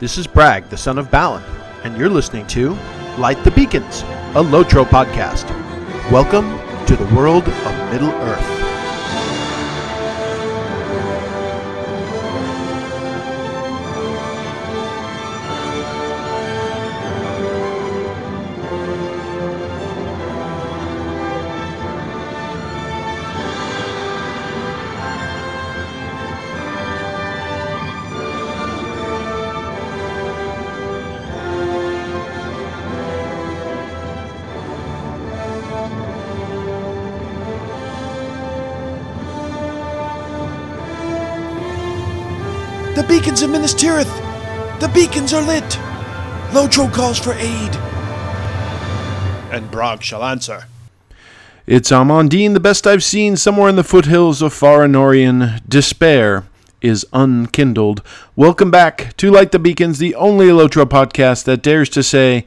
This 0.00 0.16
is 0.16 0.26
Bragg, 0.26 0.70
the 0.70 0.78
son 0.78 0.96
of 0.96 1.10
Balin, 1.10 1.42
and 1.84 1.94
you're 1.94 2.08
listening 2.08 2.46
to 2.46 2.70
Light 3.18 3.44
the 3.44 3.50
Beacons, 3.50 4.00
a 4.30 4.42
Lotro 4.42 4.82
podcast. 4.82 5.44
Welcome 6.10 6.58
to 6.86 6.96
the 6.96 7.14
world 7.14 7.46
of 7.46 7.92
Middle 7.92 8.08
Earth. 8.08 8.69
Beacons 43.20 43.42
of 43.42 43.50
Minas 43.50 43.74
Tirith! 43.74 44.80
The 44.80 44.88
beacons 44.88 45.34
are 45.34 45.42
lit! 45.42 45.62
Lotro 46.52 46.90
calls 46.90 47.18
for 47.18 47.34
aid! 47.34 47.76
And 49.52 49.70
Bragg 49.70 50.02
shall 50.02 50.24
answer. 50.24 50.64
It's 51.66 51.92
Amon 51.92 52.28
Din, 52.28 52.54
the 52.54 52.60
best 52.60 52.86
I've 52.86 53.04
seen, 53.04 53.36
somewhere 53.36 53.68
in 53.68 53.76
the 53.76 53.84
foothills 53.84 54.40
of 54.40 54.54
Farinorian. 54.54 55.60
Despair 55.68 56.46
is 56.80 57.06
unkindled. 57.12 58.02
Welcome 58.36 58.70
back 58.70 59.14
to 59.18 59.30
Light 59.30 59.52
the 59.52 59.58
Beacons, 59.58 59.98
the 59.98 60.14
only 60.14 60.46
Lotro 60.46 60.86
podcast 60.86 61.44
that 61.44 61.62
dares 61.62 61.90
to 61.90 62.02
say, 62.02 62.46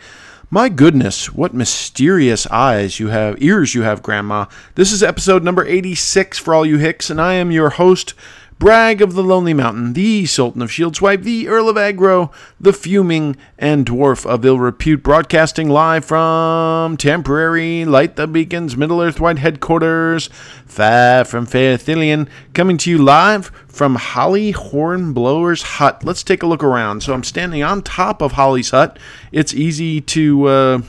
my 0.50 0.70
goodness, 0.70 1.34
what 1.34 1.54
mysterious 1.54 2.48
eyes 2.48 3.00
you 3.00 3.10
have, 3.10 3.42
ears 3.42 3.76
you 3.76 3.84
have, 3.84 4.02
Grandma. 4.02 4.46
This 4.74 4.92
is 4.92 5.04
episode 5.04 5.44
number 5.44 5.66
86 5.66 6.38
for 6.40 6.56
all 6.56 6.66
you 6.66 6.78
hicks, 6.78 7.12
and 7.12 7.22
I 7.22 7.34
am 7.34 7.52
your 7.52 7.72
host, 7.72 8.14
Bragg 8.60 9.02
of 9.02 9.14
the 9.14 9.24
Lonely 9.24 9.54
Mountain, 9.54 9.94
the 9.94 10.26
Sultan 10.26 10.62
of 10.62 10.70
Shieldswipe, 10.70 11.24
the 11.24 11.48
Earl 11.48 11.70
of 11.70 11.78
Agro, 11.78 12.32
the 12.60 12.72
Fuming 12.72 13.36
and 13.58 13.86
Dwarf 13.86 14.26
of 14.26 14.46
Ill 14.46 14.60
Repute, 14.60 15.04
broadcasting 15.04 15.70
live 15.70 16.06
from 16.06 16.96
temporary 16.96 17.84
Light 17.84 18.16
the 18.16 18.28
Beacons 18.28 18.78
Middle 18.78 19.02
Earth 19.02 19.20
White 19.20 19.40
headquarters, 19.40 20.28
far 20.66 21.26
from 21.26 21.46
Fairthillian, 21.46 22.30
coming 22.54 22.78
to 22.78 22.90
you 22.90 22.98
live 22.98 23.48
from 23.68 23.96
Holly 23.96 24.52
Hornblower's 24.52 25.64
hut. 25.64 26.04
Let's 26.04 26.24
take 26.24 26.44
a 26.44 26.48
look 26.48 26.64
around. 26.64 27.04
So 27.04 27.14
I'm 27.14 27.24
standing 27.24 27.64
on 27.64 27.82
top 27.82 28.22
of 28.22 28.34
Holly's 28.34 28.70
hut. 28.70 28.98
It's 29.32 29.54
easy 29.54 30.00
to 30.02 30.46
uh, 30.46 30.82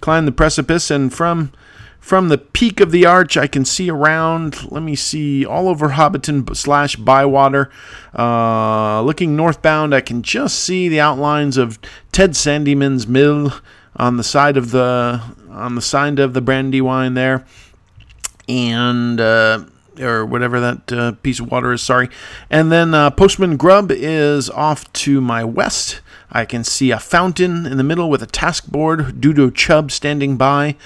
climb 0.00 0.26
the 0.26 0.32
precipice, 0.32 0.90
and 0.90 1.12
from 1.12 1.52
from 2.06 2.28
the 2.28 2.38
peak 2.38 2.78
of 2.78 2.92
the 2.92 3.04
arch, 3.04 3.36
I 3.36 3.48
can 3.48 3.64
see 3.64 3.90
around, 3.90 4.70
let 4.70 4.80
me 4.80 4.94
see, 4.94 5.44
all 5.44 5.68
over 5.68 5.88
Hobbiton 5.88 6.56
slash 6.56 6.94
Bywater. 6.94 7.68
Uh, 8.16 9.02
looking 9.02 9.34
northbound, 9.34 9.92
I 9.92 10.02
can 10.02 10.22
just 10.22 10.60
see 10.60 10.88
the 10.88 11.00
outlines 11.00 11.56
of 11.56 11.80
Ted 12.12 12.30
Sandyman's 12.30 13.08
mill 13.08 13.54
on 13.96 14.18
the 14.18 14.22
side 14.22 14.56
of 14.56 14.70
the 14.70 15.20
on 15.50 15.74
the 15.74 15.82
side 15.82 16.20
of 16.20 16.32
the 16.32 16.40
Brandywine 16.40 17.14
there, 17.14 17.44
and 18.48 19.20
uh, 19.20 19.64
or 19.98 20.24
whatever 20.24 20.60
that 20.60 20.92
uh, 20.92 21.12
piece 21.22 21.40
of 21.40 21.50
water 21.50 21.72
is. 21.72 21.82
Sorry, 21.82 22.08
and 22.48 22.70
then 22.70 22.94
uh, 22.94 23.10
Postman 23.10 23.56
Grub 23.56 23.90
is 23.90 24.48
off 24.48 24.92
to 24.92 25.20
my 25.20 25.42
west. 25.42 26.02
I 26.30 26.44
can 26.44 26.64
see 26.64 26.90
a 26.90 26.98
fountain 26.98 27.66
in 27.66 27.76
the 27.78 27.84
middle 27.84 28.10
with 28.10 28.22
a 28.22 28.26
task 28.26 28.66
board, 28.66 29.20
Dudo 29.20 29.52
Chubb 29.52 29.90
standing 29.90 30.36
by. 30.36 30.76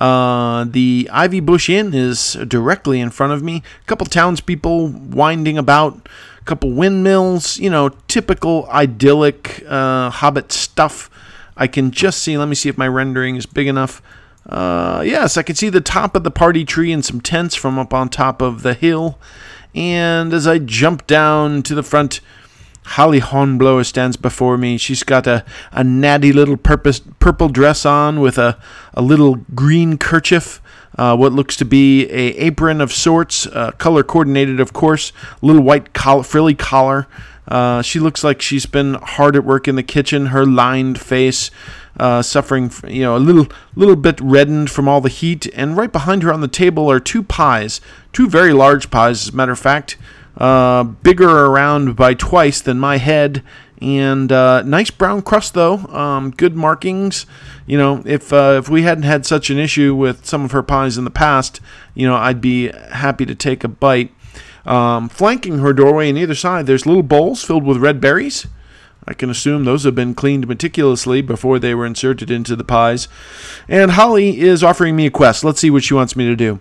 Uh, 0.00 0.64
the 0.64 1.08
Ivy 1.12 1.40
Bush 1.40 1.68
Inn 1.68 1.92
is 1.92 2.32
directly 2.48 3.00
in 3.00 3.10
front 3.10 3.34
of 3.34 3.42
me. 3.42 3.62
A 3.82 3.86
couple 3.86 4.06
townspeople 4.06 4.88
winding 4.88 5.58
about, 5.58 6.08
a 6.40 6.44
couple 6.44 6.72
windmills, 6.72 7.58
you 7.58 7.68
know, 7.68 7.90
typical 8.08 8.66
idyllic 8.70 9.62
uh, 9.68 10.08
Hobbit 10.08 10.52
stuff. 10.52 11.10
I 11.56 11.66
can 11.66 11.90
just 11.90 12.22
see, 12.22 12.38
let 12.38 12.48
me 12.48 12.54
see 12.54 12.70
if 12.70 12.78
my 12.78 12.88
rendering 12.88 13.36
is 13.36 13.44
big 13.44 13.66
enough. 13.66 14.00
Uh, 14.48 15.02
yes, 15.04 15.36
I 15.36 15.42
can 15.42 15.54
see 15.54 15.68
the 15.68 15.82
top 15.82 16.16
of 16.16 16.24
the 16.24 16.30
party 16.30 16.64
tree 16.64 16.92
and 16.92 17.04
some 17.04 17.20
tents 17.20 17.54
from 17.54 17.78
up 17.78 17.92
on 17.92 18.08
top 18.08 18.40
of 18.40 18.62
the 18.62 18.72
hill. 18.72 19.18
And 19.74 20.32
as 20.32 20.46
I 20.46 20.58
jump 20.58 21.06
down 21.06 21.62
to 21.64 21.74
the 21.74 21.82
front, 21.82 22.20
Holly 22.90 23.20
Hornblower 23.20 23.84
stands 23.84 24.16
before 24.16 24.58
me. 24.58 24.76
She's 24.76 25.04
got 25.04 25.28
a, 25.28 25.44
a 25.70 25.84
natty 25.84 26.32
little 26.32 26.56
purpose, 26.56 27.00
purple 27.20 27.48
dress 27.48 27.86
on 27.86 28.18
with 28.18 28.36
a, 28.36 28.58
a 28.94 29.00
little 29.00 29.36
green 29.54 29.96
kerchief, 29.96 30.60
uh, 30.98 31.16
what 31.16 31.32
looks 31.32 31.56
to 31.58 31.64
be 31.64 32.10
a 32.10 32.34
apron 32.34 32.80
of 32.80 32.92
sorts, 32.92 33.46
uh, 33.46 33.70
color 33.78 34.02
coordinated, 34.02 34.58
of 34.58 34.72
course, 34.72 35.12
little 35.40 35.62
white 35.62 35.92
collar, 35.92 36.24
frilly 36.24 36.54
collar. 36.56 37.06
Uh, 37.46 37.80
she 37.80 38.00
looks 38.00 38.24
like 38.24 38.42
she's 38.42 38.66
been 38.66 38.94
hard 38.94 39.36
at 39.36 39.44
work 39.44 39.68
in 39.68 39.76
the 39.76 39.84
kitchen. 39.84 40.26
Her 40.26 40.44
lined 40.44 41.00
face, 41.00 41.52
uh, 41.96 42.22
suffering, 42.22 42.72
you 42.88 43.02
know, 43.02 43.16
a 43.16 43.18
little, 43.18 43.46
little 43.76 43.96
bit 43.96 44.20
reddened 44.20 44.68
from 44.68 44.88
all 44.88 45.00
the 45.00 45.08
heat. 45.08 45.46
And 45.54 45.76
right 45.76 45.92
behind 45.92 46.24
her 46.24 46.32
on 46.32 46.40
the 46.40 46.48
table 46.48 46.90
are 46.90 46.98
two 46.98 47.22
pies, 47.22 47.80
two 48.12 48.28
very 48.28 48.52
large 48.52 48.90
pies, 48.90 49.28
as 49.28 49.32
a 49.32 49.36
matter 49.36 49.52
of 49.52 49.60
fact 49.60 49.96
uh, 50.40 50.82
bigger 50.84 51.28
around 51.28 51.94
by 51.94 52.14
twice 52.14 52.60
than 52.60 52.78
my 52.78 52.96
head, 52.96 53.42
and 53.80 54.32
uh, 54.32 54.62
nice 54.62 54.90
brown 54.90 55.22
crust 55.22 55.54
though. 55.54 55.78
Um, 55.88 56.30
good 56.30 56.56
markings. 56.56 57.26
You 57.66 57.78
know, 57.78 58.02
if 58.06 58.32
uh, 58.32 58.56
if 58.58 58.68
we 58.68 58.82
hadn't 58.82 59.04
had 59.04 59.26
such 59.26 59.50
an 59.50 59.58
issue 59.58 59.94
with 59.94 60.26
some 60.26 60.44
of 60.44 60.52
her 60.52 60.62
pies 60.62 60.98
in 60.98 61.04
the 61.04 61.10
past, 61.10 61.60
you 61.94 62.06
know, 62.06 62.16
I'd 62.16 62.40
be 62.40 62.68
happy 62.68 63.26
to 63.26 63.34
take 63.34 63.62
a 63.62 63.68
bite. 63.68 64.12
Um, 64.66 65.08
flanking 65.08 65.58
her 65.58 65.72
doorway 65.72 66.10
on 66.10 66.16
either 66.16 66.34
side, 66.34 66.66
there's 66.66 66.86
little 66.86 67.02
bowls 67.02 67.44
filled 67.44 67.64
with 67.64 67.78
red 67.78 68.00
berries. 68.00 68.46
I 69.06 69.14
can 69.14 69.30
assume 69.30 69.64
those 69.64 69.84
have 69.84 69.94
been 69.94 70.14
cleaned 70.14 70.46
meticulously 70.46 71.22
before 71.22 71.58
they 71.58 71.74
were 71.74 71.86
inserted 71.86 72.30
into 72.30 72.54
the 72.54 72.64
pies. 72.64 73.08
And 73.66 73.92
Holly 73.92 74.40
is 74.40 74.62
offering 74.62 74.94
me 74.94 75.06
a 75.06 75.10
quest. 75.10 75.42
Let's 75.42 75.60
see 75.60 75.70
what 75.70 75.84
she 75.84 75.94
wants 75.94 76.14
me 76.14 76.26
to 76.26 76.36
do. 76.36 76.60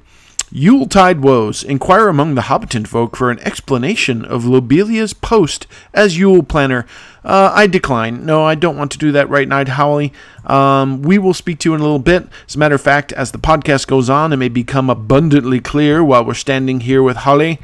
Yuletide 0.51 1.21
woes. 1.21 1.63
Inquire 1.63 2.07
among 2.07 2.35
the 2.35 2.43
Hobbiton 2.43 2.87
folk 2.87 3.15
for 3.15 3.29
an 3.29 3.39
explanation 3.39 4.25
of 4.25 4.45
Lobelia's 4.45 5.13
post 5.13 5.67
as 5.93 6.17
Yule 6.17 6.43
planner. 6.43 6.85
Uh, 7.23 7.51
I 7.53 7.67
decline. 7.67 8.25
No, 8.25 8.43
I 8.43 8.55
don't 8.55 8.77
want 8.77 8.91
to 8.91 8.97
do 8.97 9.11
that 9.11 9.29
right 9.29 9.47
now, 9.47 9.65
Holly. 9.65 10.13
Um, 10.45 11.01
we 11.01 11.17
will 11.17 11.33
speak 11.33 11.59
to 11.59 11.69
you 11.69 11.75
in 11.75 11.81
a 11.81 11.83
little 11.83 11.99
bit. 11.99 12.27
As 12.47 12.55
a 12.55 12.59
matter 12.59 12.75
of 12.75 12.81
fact, 12.81 13.11
as 13.13 13.31
the 13.31 13.37
podcast 13.37 13.87
goes 13.87 14.09
on, 14.09 14.33
it 14.33 14.37
may 14.37 14.49
become 14.49 14.89
abundantly 14.89 15.59
clear 15.59 16.03
while 16.03 16.25
we're 16.25 16.33
standing 16.33 16.79
here 16.81 17.03
with 17.03 17.17
Holly. 17.17 17.59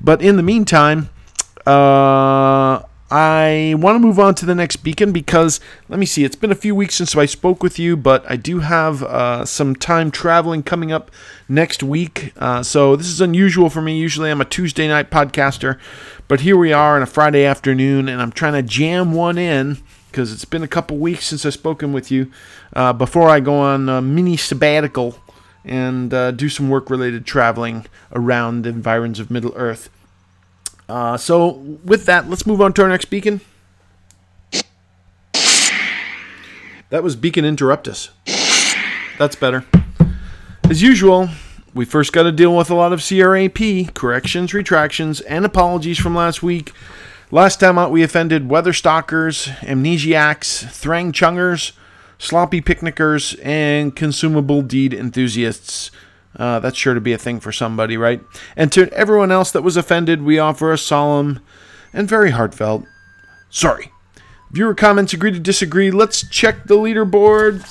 But 0.00 0.22
in 0.22 0.36
the 0.36 0.42
meantime, 0.42 1.08
uh, 1.66 2.82
I 3.10 3.74
want 3.78 3.94
to 3.94 4.00
move 4.00 4.18
on 4.18 4.34
to 4.34 4.46
the 4.46 4.54
next 4.54 4.76
beacon 4.76 5.12
because, 5.12 5.60
let 5.88 5.98
me 5.98 6.04
see, 6.04 6.24
it's 6.24 6.36
been 6.36 6.52
a 6.52 6.56
few 6.56 6.74
weeks 6.74 6.94
since 6.94 7.16
I 7.16 7.24
spoke 7.24 7.62
with 7.62 7.78
you, 7.78 7.96
but 7.96 8.30
I 8.30 8.36
do 8.36 8.58
have 8.58 9.02
uh, 9.02 9.46
some 9.46 9.74
time 9.74 10.10
traveling 10.10 10.62
coming 10.62 10.92
up 10.92 11.10
next 11.48 11.82
week. 11.82 12.34
Uh, 12.36 12.62
so 12.62 12.96
this 12.96 13.06
is 13.06 13.22
unusual 13.22 13.70
for 13.70 13.80
me. 13.80 13.98
Usually 13.98 14.30
I'm 14.30 14.42
a 14.42 14.44
Tuesday 14.44 14.86
night 14.88 15.10
podcaster, 15.10 15.78
but 16.28 16.40
here 16.40 16.56
we 16.56 16.70
are 16.70 16.96
on 16.96 17.02
a 17.02 17.06
Friday 17.06 17.46
afternoon, 17.46 18.08
and 18.10 18.20
I'm 18.20 18.32
trying 18.32 18.52
to 18.52 18.62
jam 18.62 19.12
one 19.12 19.38
in 19.38 19.78
because 20.10 20.30
it's 20.30 20.44
been 20.44 20.62
a 20.62 20.68
couple 20.68 20.98
weeks 20.98 21.26
since 21.26 21.46
I've 21.46 21.54
spoken 21.54 21.94
with 21.94 22.10
you 22.10 22.30
uh, 22.74 22.92
before 22.92 23.30
I 23.30 23.40
go 23.40 23.54
on 23.54 23.88
a 23.88 24.02
mini 24.02 24.36
sabbatical 24.36 25.18
and 25.64 26.12
uh, 26.12 26.30
do 26.30 26.50
some 26.50 26.68
work 26.68 26.90
related 26.90 27.24
traveling 27.24 27.86
around 28.12 28.62
the 28.62 28.70
environs 28.70 29.18
of 29.18 29.30
Middle 29.30 29.52
Earth. 29.56 29.88
Uh, 30.88 31.16
so, 31.16 31.50
with 31.84 32.06
that, 32.06 32.30
let's 32.30 32.46
move 32.46 32.60
on 32.60 32.72
to 32.74 32.82
our 32.82 32.88
next 32.88 33.06
beacon. 33.06 33.40
That 36.90 37.02
was 37.02 37.16
Beacon 37.16 37.44
Interruptus. 37.44 38.08
That's 39.18 39.36
better. 39.36 39.66
As 40.70 40.80
usual, 40.80 41.28
we 41.74 41.84
first 41.84 42.12
got 42.12 42.22
to 42.22 42.32
deal 42.32 42.56
with 42.56 42.70
a 42.70 42.74
lot 42.74 42.94
of 42.94 43.00
CRAP, 43.00 43.94
corrections, 43.94 44.54
retractions, 44.54 45.20
and 45.22 45.44
apologies 45.44 45.98
from 45.98 46.14
last 46.14 46.42
week. 46.42 46.72
Last 47.30 47.60
time 47.60 47.76
out, 47.76 47.90
we 47.90 48.02
offended 48.02 48.48
weather 48.48 48.72
stalkers, 48.72 49.46
amnesiacs, 49.60 50.64
thrang 50.64 51.12
chungers, 51.12 51.72
sloppy 52.18 52.62
picnickers, 52.62 53.36
and 53.42 53.94
consumable 53.94 54.62
deed 54.62 54.94
enthusiasts. 54.94 55.90
Uh, 56.38 56.60
that's 56.60 56.78
sure 56.78 56.94
to 56.94 57.00
be 57.00 57.12
a 57.12 57.18
thing 57.18 57.40
for 57.40 57.50
somebody, 57.50 57.96
right? 57.96 58.22
And 58.56 58.70
to 58.72 58.92
everyone 58.92 59.32
else 59.32 59.50
that 59.50 59.62
was 59.62 59.76
offended, 59.76 60.22
we 60.22 60.38
offer 60.38 60.72
a 60.72 60.78
solemn 60.78 61.40
and 61.92 62.08
very 62.08 62.30
heartfelt 62.30 62.84
sorry. 63.50 63.92
Viewer 64.50 64.74
comments 64.74 65.12
agree 65.12 65.32
to 65.32 65.38
disagree. 65.38 65.90
Let's 65.90 66.28
check 66.28 66.64
the 66.64 66.76
leaderboard. 66.76 67.64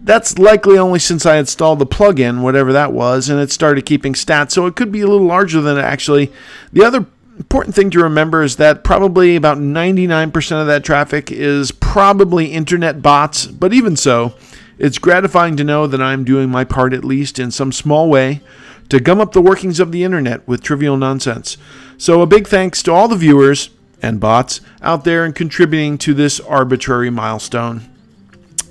that's 0.00 0.38
likely 0.38 0.78
only 0.78 0.98
since 0.98 1.26
I 1.26 1.36
installed 1.36 1.80
the 1.80 1.86
plugin, 1.86 2.40
whatever 2.40 2.72
that 2.72 2.94
was, 2.94 3.28
and 3.28 3.38
it 3.38 3.50
started 3.50 3.84
keeping 3.84 4.14
stats. 4.14 4.52
So 4.52 4.64
it 4.64 4.76
could 4.76 4.90
be 4.90 5.02
a 5.02 5.06
little 5.06 5.26
larger 5.26 5.60
than 5.60 5.76
it 5.76 5.82
actually. 5.82 6.32
The 6.72 6.84
other 6.84 7.04
important 7.38 7.74
thing 7.74 7.90
to 7.90 8.02
remember 8.02 8.42
is 8.42 8.56
that 8.56 8.84
probably 8.84 9.36
about 9.36 9.58
99% 9.58 10.60
of 10.60 10.66
that 10.66 10.84
traffic 10.84 11.30
is 11.30 11.70
probably 11.70 12.46
internet 12.46 13.02
bots, 13.02 13.46
but 13.46 13.72
even 13.72 13.96
so, 13.96 14.34
it's 14.78 14.98
gratifying 14.98 15.56
to 15.56 15.64
know 15.64 15.86
that 15.86 16.02
I'm 16.02 16.24
doing 16.24 16.50
my 16.50 16.64
part, 16.64 16.92
at 16.92 17.04
least 17.04 17.38
in 17.38 17.50
some 17.50 17.72
small 17.72 18.10
way, 18.10 18.40
to 18.88 19.00
gum 19.00 19.20
up 19.20 19.32
the 19.32 19.42
workings 19.42 19.80
of 19.80 19.92
the 19.92 20.04
internet 20.04 20.46
with 20.46 20.62
trivial 20.62 20.96
nonsense. 20.96 21.56
So, 21.98 22.20
a 22.20 22.26
big 22.26 22.46
thanks 22.46 22.82
to 22.84 22.92
all 22.92 23.08
the 23.08 23.16
viewers 23.16 23.70
and 24.02 24.20
bots 24.20 24.60
out 24.82 25.04
there 25.04 25.24
and 25.24 25.34
contributing 25.34 25.98
to 25.98 26.14
this 26.14 26.40
arbitrary 26.40 27.10
milestone. 27.10 27.88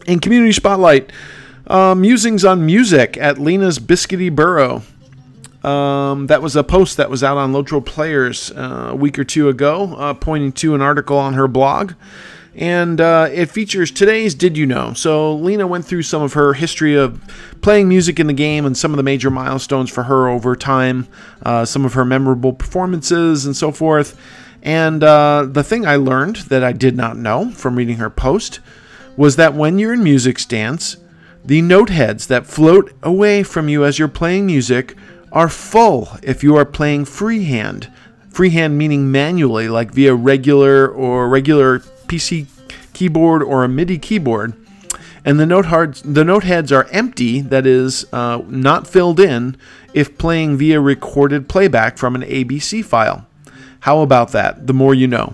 In 0.05 0.19
Community 0.19 0.51
Spotlight, 0.51 1.11
uh, 1.67 1.95
musings 1.95 2.45
on 2.45 2.65
music 2.65 3.17
at 3.17 3.39
Lena's 3.39 3.79
Biscuity 3.79 4.33
Burrow. 4.33 4.83
Um, 5.65 6.27
that 6.27 6.43
was 6.43 6.55
a 6.55 6.63
post 6.63 6.97
that 6.97 7.09
was 7.09 7.23
out 7.23 7.37
on 7.37 7.51
Lotro 7.51 7.83
Players 7.83 8.51
uh, 8.51 8.89
a 8.91 8.95
week 8.95 9.17
or 9.17 9.23
two 9.23 9.49
ago, 9.49 9.95
uh, 9.95 10.13
pointing 10.13 10.51
to 10.53 10.75
an 10.75 10.81
article 10.81 11.17
on 11.17 11.33
her 11.33 11.47
blog. 11.47 11.93
And 12.53 13.01
uh, 13.01 13.29
it 13.33 13.47
features 13.47 13.89
today's 13.89 14.35
Did 14.35 14.57
You 14.57 14.67
Know? 14.67 14.93
So 14.93 15.35
Lena 15.35 15.65
went 15.65 15.85
through 15.85 16.03
some 16.03 16.21
of 16.21 16.33
her 16.33 16.53
history 16.53 16.95
of 16.95 17.19
playing 17.61 17.89
music 17.89 18.19
in 18.19 18.27
the 18.27 18.33
game 18.33 18.65
and 18.65 18.77
some 18.77 18.91
of 18.91 18.97
the 18.97 19.03
major 19.03 19.31
milestones 19.31 19.89
for 19.89 20.03
her 20.03 20.29
over 20.29 20.55
time, 20.55 21.07
uh, 21.41 21.65
some 21.65 21.83
of 21.83 21.93
her 21.93 22.05
memorable 22.05 22.53
performances 22.53 23.47
and 23.47 23.57
so 23.57 23.71
forth. 23.71 24.17
And 24.61 25.03
uh, 25.03 25.47
the 25.49 25.63
thing 25.63 25.87
I 25.87 25.95
learned 25.95 26.37
that 26.47 26.63
I 26.63 26.73
did 26.73 26.95
not 26.95 27.17
know 27.17 27.49
from 27.49 27.75
reading 27.75 27.97
her 27.97 28.11
post 28.11 28.59
was 29.17 29.35
that 29.37 29.55
when 29.55 29.79
you're 29.79 29.93
in 29.93 30.03
music 30.03 30.37
stance, 30.37 30.97
the 31.43 31.61
note 31.61 31.89
heads 31.89 32.27
that 32.27 32.45
float 32.45 32.93
away 33.03 33.43
from 33.43 33.67
you 33.67 33.83
as 33.83 33.97
you're 33.97 34.07
playing 34.07 34.45
music 34.45 34.95
are 35.35 35.49
full 35.49 36.17
if 36.23 36.41
you 36.41 36.55
are 36.55 36.65
playing 36.65 37.05
freehand. 37.05 37.91
Freehand 38.29 38.77
meaning 38.77 39.11
manually, 39.11 39.67
like 39.67 39.91
via 39.91 40.15
regular 40.15 40.87
or 40.87 41.29
regular 41.29 41.79
PC 42.07 42.47
keyboard 42.93 43.43
or 43.43 43.63
a 43.63 43.69
MIDI 43.69 43.99
keyboard. 43.99 44.53
And 45.25 45.39
the 45.39 45.45
note 45.45 45.65
hard, 45.65 45.95
the 45.95 46.23
note 46.23 46.43
heads 46.43 46.71
are 46.71 46.87
empty, 46.91 47.41
that 47.41 47.65
is, 47.65 48.05
uh, 48.13 48.41
not 48.47 48.87
filled 48.87 49.19
in, 49.19 49.57
if 49.93 50.17
playing 50.17 50.57
via 50.57 50.79
recorded 50.79 51.49
playback 51.49 51.97
from 51.97 52.15
an 52.15 52.21
ABC 52.21 52.83
file. 52.83 53.27
How 53.81 54.01
about 54.01 54.31
that? 54.31 54.67
The 54.67 54.73
more 54.73 54.93
you 54.93 55.07
know. 55.07 55.33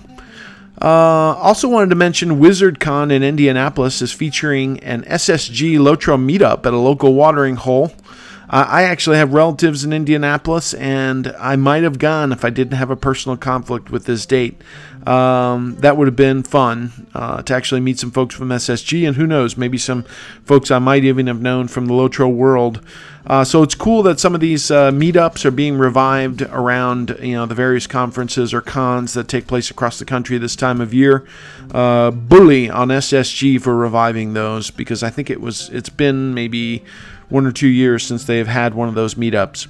Uh, 0.81 1.35
also 1.37 1.67
wanted 1.67 1.89
to 1.89 1.95
mention 1.95 2.39
WizardCon 2.39 3.11
in 3.11 3.21
Indianapolis 3.21 4.01
is 4.01 4.11
featuring 4.11 4.79
an 4.79 5.03
SSG 5.03 5.77
Lotro 5.77 6.17
meetup 6.17 6.65
at 6.65 6.73
a 6.73 6.77
local 6.77 7.13
watering 7.13 7.55
hole. 7.55 7.93
Uh, 8.51 8.65
I 8.67 8.83
actually 8.83 9.15
have 9.15 9.33
relatives 9.33 9.85
in 9.85 9.93
Indianapolis, 9.93 10.73
and 10.73 11.33
I 11.39 11.55
might 11.55 11.83
have 11.83 11.97
gone 11.97 12.33
if 12.33 12.43
I 12.43 12.49
didn't 12.49 12.77
have 12.77 12.89
a 12.89 12.97
personal 12.97 13.37
conflict 13.37 13.89
with 13.89 14.05
this 14.05 14.25
date. 14.25 14.61
Um, 15.07 15.77
that 15.77 15.95
would 15.95 16.07
have 16.07 16.17
been 16.17 16.43
fun 16.43 17.07
uh, 17.15 17.41
to 17.43 17.55
actually 17.55 17.79
meet 17.79 17.97
some 17.97 18.11
folks 18.11 18.35
from 18.35 18.49
SSG, 18.49 19.07
and 19.07 19.15
who 19.15 19.25
knows, 19.25 19.55
maybe 19.55 19.77
some 19.77 20.03
folks 20.43 20.69
I 20.69 20.79
might 20.79 21.05
even 21.05 21.27
have 21.27 21.41
known 21.41 21.69
from 21.69 21.85
the 21.85 21.93
Lotro 21.93 22.31
world. 22.31 22.85
Uh, 23.25 23.45
so 23.45 23.63
it's 23.63 23.75
cool 23.75 24.03
that 24.03 24.19
some 24.19 24.35
of 24.35 24.41
these 24.41 24.69
uh, 24.69 24.91
meetups 24.91 25.45
are 25.45 25.51
being 25.51 25.77
revived 25.77 26.41
around 26.41 27.15
you 27.21 27.33
know 27.33 27.45
the 27.45 27.55
various 27.55 27.87
conferences 27.87 28.53
or 28.53 28.61
cons 28.61 29.13
that 29.13 29.27
take 29.27 29.47
place 29.47 29.69
across 29.71 29.99
the 29.99 30.05
country 30.05 30.37
this 30.37 30.55
time 30.55 30.81
of 30.81 30.93
year. 30.93 31.25
Uh, 31.71 32.11
bully 32.11 32.69
on 32.69 32.89
SSG 32.89 33.61
for 33.61 33.75
reviving 33.75 34.33
those 34.33 34.71
because 34.71 35.03
I 35.03 35.09
think 35.09 35.29
it 35.29 35.39
was 35.39 35.69
it's 35.69 35.89
been 35.89 36.33
maybe 36.33 36.83
one 37.31 37.45
or 37.45 37.51
two 37.51 37.67
years 37.67 38.05
since 38.05 38.25
they 38.25 38.37
have 38.37 38.47
had 38.47 38.73
one 38.73 38.87
of 38.87 38.95
those 38.95 39.15
meetups. 39.15 39.67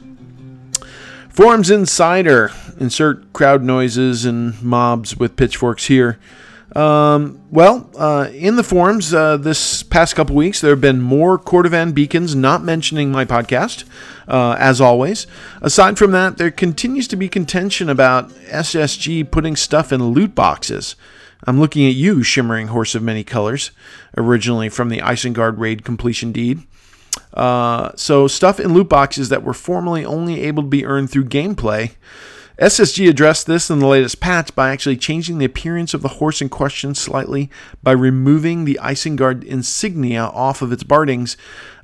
Forums 1.29 1.69
Insider. 1.71 2.51
Insert 2.79 3.31
crowd 3.31 3.63
noises 3.63 4.25
and 4.25 4.61
mobs 4.61 5.17
with 5.17 5.35
pitchforks 5.35 5.85
here. 5.85 6.19
Um, 6.75 7.41
well, 7.51 7.89
uh, 7.97 8.29
in 8.33 8.55
the 8.55 8.63
forums 8.63 9.13
uh, 9.13 9.37
this 9.37 9.83
past 9.83 10.15
couple 10.15 10.35
weeks, 10.35 10.61
there 10.61 10.71
have 10.71 10.81
been 10.81 11.01
more 11.01 11.37
Cordovan 11.37 11.93
beacons 11.93 12.33
not 12.33 12.63
mentioning 12.63 13.11
my 13.11 13.25
podcast, 13.25 13.83
uh, 14.27 14.55
as 14.57 14.79
always. 14.79 15.27
Aside 15.61 15.97
from 15.97 16.11
that, 16.11 16.37
there 16.37 16.49
continues 16.49 17.07
to 17.09 17.17
be 17.17 17.27
contention 17.27 17.89
about 17.89 18.29
SSG 18.29 19.29
putting 19.29 19.55
stuff 19.55 19.91
in 19.91 20.01
loot 20.11 20.33
boxes. 20.33 20.95
I'm 21.45 21.59
looking 21.59 21.87
at 21.87 21.95
you, 21.95 22.23
Shimmering 22.23 22.67
Horse 22.67 22.95
of 22.95 23.03
Many 23.03 23.23
Colors, 23.23 23.71
originally 24.15 24.69
from 24.69 24.89
the 24.89 24.99
Isengard 24.99 25.57
raid 25.57 25.83
completion 25.83 26.31
deed. 26.31 26.61
Uh, 27.33 27.91
so, 27.95 28.27
stuff 28.27 28.59
in 28.59 28.73
loot 28.73 28.89
boxes 28.89 29.29
that 29.29 29.43
were 29.43 29.53
formerly 29.53 30.05
only 30.05 30.41
able 30.41 30.63
to 30.63 30.69
be 30.69 30.85
earned 30.85 31.09
through 31.09 31.25
gameplay. 31.25 31.91
SSG 32.61 33.09
addressed 33.09 33.47
this 33.47 33.71
in 33.71 33.79
the 33.79 33.87
latest 33.87 34.19
patch 34.19 34.53
by 34.53 34.69
actually 34.69 34.95
changing 34.95 35.39
the 35.39 35.45
appearance 35.45 35.95
of 35.95 36.03
the 36.03 36.07
horse 36.19 36.41
in 36.41 36.49
question 36.49 36.93
slightly 36.93 37.49
by 37.81 37.91
removing 37.91 38.65
the 38.65 38.79
Isengard 38.79 39.43
insignia 39.43 40.25
off 40.25 40.61
of 40.61 40.71
its 40.71 40.83
bardings. 40.83 41.37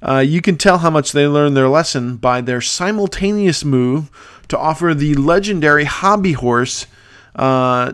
Uh, 0.04 0.20
you 0.20 0.40
can 0.40 0.56
tell 0.56 0.78
how 0.80 0.92
much 0.92 1.14
they 1.14 1.26
learned 1.26 1.58
their 1.58 1.68
lesson 1.68 2.18
by 2.18 2.42
their 2.42 2.62
simultaneous 2.62 3.66
move 3.66 4.12
to 4.50 4.58
offer 4.58 4.94
the 4.94 5.16
legendary 5.16 5.86
hobby 5.86 6.34
horse 6.34 6.86
uh, 7.36 7.94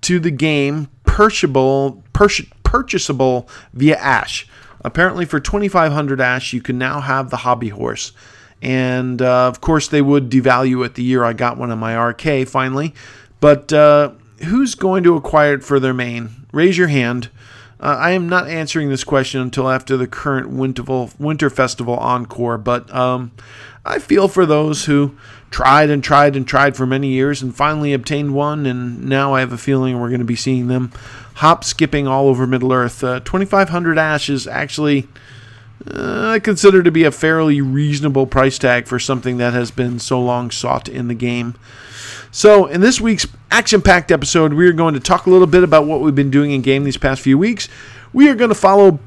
to 0.00 0.18
the 0.18 0.32
game, 0.32 0.88
purchasable, 1.04 2.02
purchasable 2.12 3.48
via 3.72 3.96
Ash. 3.96 4.48
Apparently, 4.82 5.24
for 5.24 5.40
2,500 5.40 6.20
Ash, 6.20 6.52
you 6.52 6.60
can 6.60 6.78
now 6.78 7.00
have 7.00 7.30
the 7.30 7.38
hobby 7.38 7.68
horse. 7.68 8.12
And 8.62 9.22
uh, 9.22 9.46
of 9.46 9.60
course, 9.60 9.88
they 9.88 10.02
would 10.02 10.30
devalue 10.30 10.84
it 10.84 10.94
the 10.94 11.02
year 11.02 11.24
I 11.24 11.32
got 11.32 11.58
one 11.58 11.70
of 11.70 11.78
my 11.78 11.96
RK 11.96 12.46
finally. 12.48 12.94
But 13.40 13.72
uh, 13.72 14.12
who's 14.44 14.74
going 14.74 15.04
to 15.04 15.16
acquire 15.16 15.54
it 15.54 15.64
for 15.64 15.78
their 15.78 15.94
main? 15.94 16.30
Raise 16.52 16.76
your 16.76 16.88
hand. 16.88 17.28
Uh, 17.80 17.96
I 17.98 18.10
am 18.10 18.28
not 18.28 18.48
answering 18.48 18.88
this 18.88 19.04
question 19.04 19.40
until 19.40 19.68
after 19.68 19.96
the 19.96 20.06
current 20.06 20.52
Winterval, 20.52 21.18
Winter 21.18 21.48
Festival 21.48 21.94
encore, 21.94 22.58
but 22.58 22.92
um, 22.94 23.30
I 23.84 23.98
feel 23.98 24.26
for 24.26 24.44
those 24.44 24.86
who 24.86 25.16
tried 25.50 25.88
and 25.88 26.02
tried 26.02 26.34
and 26.34 26.46
tried 26.46 26.76
for 26.76 26.86
many 26.86 27.08
years 27.08 27.40
and 27.40 27.54
finally 27.54 27.92
obtained 27.92 28.34
one, 28.34 28.66
and 28.66 29.04
now 29.04 29.34
I 29.34 29.40
have 29.40 29.52
a 29.52 29.58
feeling 29.58 30.00
we're 30.00 30.08
going 30.08 30.18
to 30.18 30.24
be 30.24 30.36
seeing 30.36 30.66
them 30.66 30.92
hop 31.34 31.62
skipping 31.62 32.08
all 32.08 32.26
over 32.26 32.46
Middle 32.46 32.72
Earth. 32.72 33.04
Uh, 33.04 33.20
2,500 33.20 33.96
Ash 33.96 34.28
is 34.28 34.48
actually 34.48 35.06
uh, 35.86 36.30
I 36.34 36.38
consider 36.40 36.82
to 36.82 36.90
be 36.90 37.04
a 37.04 37.12
fairly 37.12 37.60
reasonable 37.60 38.26
price 38.26 38.58
tag 38.58 38.86
for 38.86 38.98
something 38.98 39.36
that 39.38 39.52
has 39.52 39.70
been 39.70 39.98
so 39.98 40.20
long 40.20 40.50
sought 40.50 40.88
in 40.88 41.08
the 41.08 41.14
game. 41.14 41.54
So, 42.38 42.66
in 42.66 42.80
this 42.80 43.00
week's 43.00 43.26
action 43.50 43.82
packed 43.82 44.12
episode, 44.12 44.52
we 44.52 44.68
are 44.68 44.72
going 44.72 44.94
to 44.94 45.00
talk 45.00 45.26
a 45.26 45.30
little 45.30 45.48
bit 45.48 45.64
about 45.64 45.86
what 45.86 46.00
we've 46.00 46.14
been 46.14 46.30
doing 46.30 46.52
in 46.52 46.62
game 46.62 46.84
these 46.84 46.96
past 46.96 47.20
few 47.20 47.36
weeks. 47.36 47.68
We 48.12 48.28
are 48.28 48.36
going 48.36 48.50
to 48.50 48.54
follow 48.54 49.00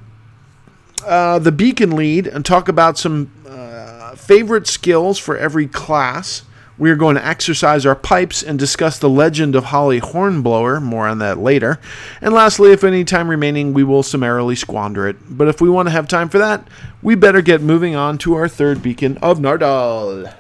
uh, 1.06 1.40
the 1.40 1.54
beacon 1.54 1.96
lead 1.96 2.28
and 2.28 2.44
talk 2.44 2.68
about 2.68 2.98
some 2.98 3.32
uh, 3.48 4.18
favorite 4.18 4.68
skills 4.68 5.18
for 5.18 5.38
every 5.38 5.66
class. 5.66 6.44
We 6.78 6.92
are 6.92 6.98
going 6.98 7.16
to 7.16 7.26
exercise 7.26 7.86
our 7.86 7.96
pipes 7.96 8.44
and 8.44 8.60
discuss 8.60 9.00
the 9.00 9.08
legend 9.08 9.56
of 9.56 9.64
Holly 9.64 10.00
Hornblower. 10.00 10.82
More 10.82 11.08
on 11.08 11.20
that 11.20 11.38
later. 11.38 11.80
And 12.20 12.34
lastly, 12.34 12.74
if 12.74 12.84
any 12.84 13.06
time 13.06 13.30
remaining, 13.30 13.72
we 13.72 13.86
will 13.86 14.04
summarily 14.04 14.58
squander 14.58 15.08
it. 15.08 15.16
But 15.30 15.48
if 15.48 15.62
we 15.62 15.70
want 15.70 15.88
to 15.88 15.94
have 15.94 16.10
time 16.10 16.28
for 16.28 16.40
that, 16.40 16.68
we 17.02 17.16
better 17.16 17.42
get 17.42 17.62
moving 17.62 17.96
on 17.96 18.18
to 18.18 18.34
our 18.34 18.50
third 18.50 18.84
beacon 18.84 19.18
of 19.20 19.40
Nardol. 19.40 20.34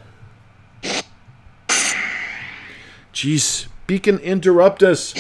Jeez, 3.21 3.67
beacon 3.85 4.17
interrupt 4.17 4.81
us. 4.81 5.13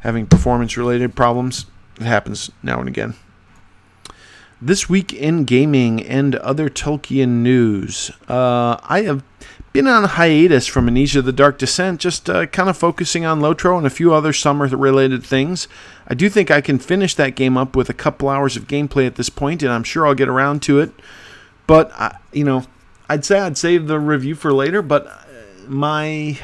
Having 0.00 0.26
performance 0.26 0.76
related 0.76 1.14
problems. 1.14 1.66
It 2.00 2.02
happens 2.02 2.50
now 2.64 2.80
and 2.80 2.88
again. 2.88 3.14
This 4.60 4.88
week 4.88 5.12
in 5.12 5.44
gaming 5.44 6.02
and 6.02 6.34
other 6.34 6.68
Tolkien 6.68 7.42
news, 7.44 8.10
uh, 8.28 8.78
I 8.82 9.02
have 9.02 9.22
been 9.72 9.86
on 9.86 10.02
hiatus 10.02 10.66
from 10.66 10.88
Amnesia 10.88 11.22
the 11.22 11.30
Dark 11.30 11.58
Descent, 11.58 12.00
just 12.00 12.28
uh, 12.28 12.46
kind 12.46 12.68
of 12.68 12.76
focusing 12.76 13.24
on 13.24 13.38
Lotro 13.38 13.78
and 13.78 13.86
a 13.86 13.90
few 13.90 14.12
other 14.12 14.32
summer 14.32 14.66
related 14.66 15.22
things. 15.22 15.68
I 16.08 16.14
do 16.14 16.28
think 16.28 16.50
I 16.50 16.60
can 16.60 16.80
finish 16.80 17.14
that 17.14 17.36
game 17.36 17.56
up 17.56 17.76
with 17.76 17.88
a 17.88 17.94
couple 17.94 18.28
hours 18.28 18.56
of 18.56 18.66
gameplay 18.66 19.06
at 19.06 19.14
this 19.14 19.30
point, 19.30 19.62
and 19.62 19.70
I'm 19.70 19.84
sure 19.84 20.08
I'll 20.08 20.16
get 20.16 20.28
around 20.28 20.60
to 20.62 20.80
it. 20.80 20.90
But, 21.68 21.92
I, 21.92 22.16
you 22.32 22.42
know, 22.42 22.64
I'd 23.08 23.24
say 23.24 23.38
I'd 23.38 23.56
save 23.56 23.86
the 23.86 24.00
review 24.00 24.34
for 24.34 24.52
later, 24.52 24.82
but 24.82 25.28
my. 25.70 26.38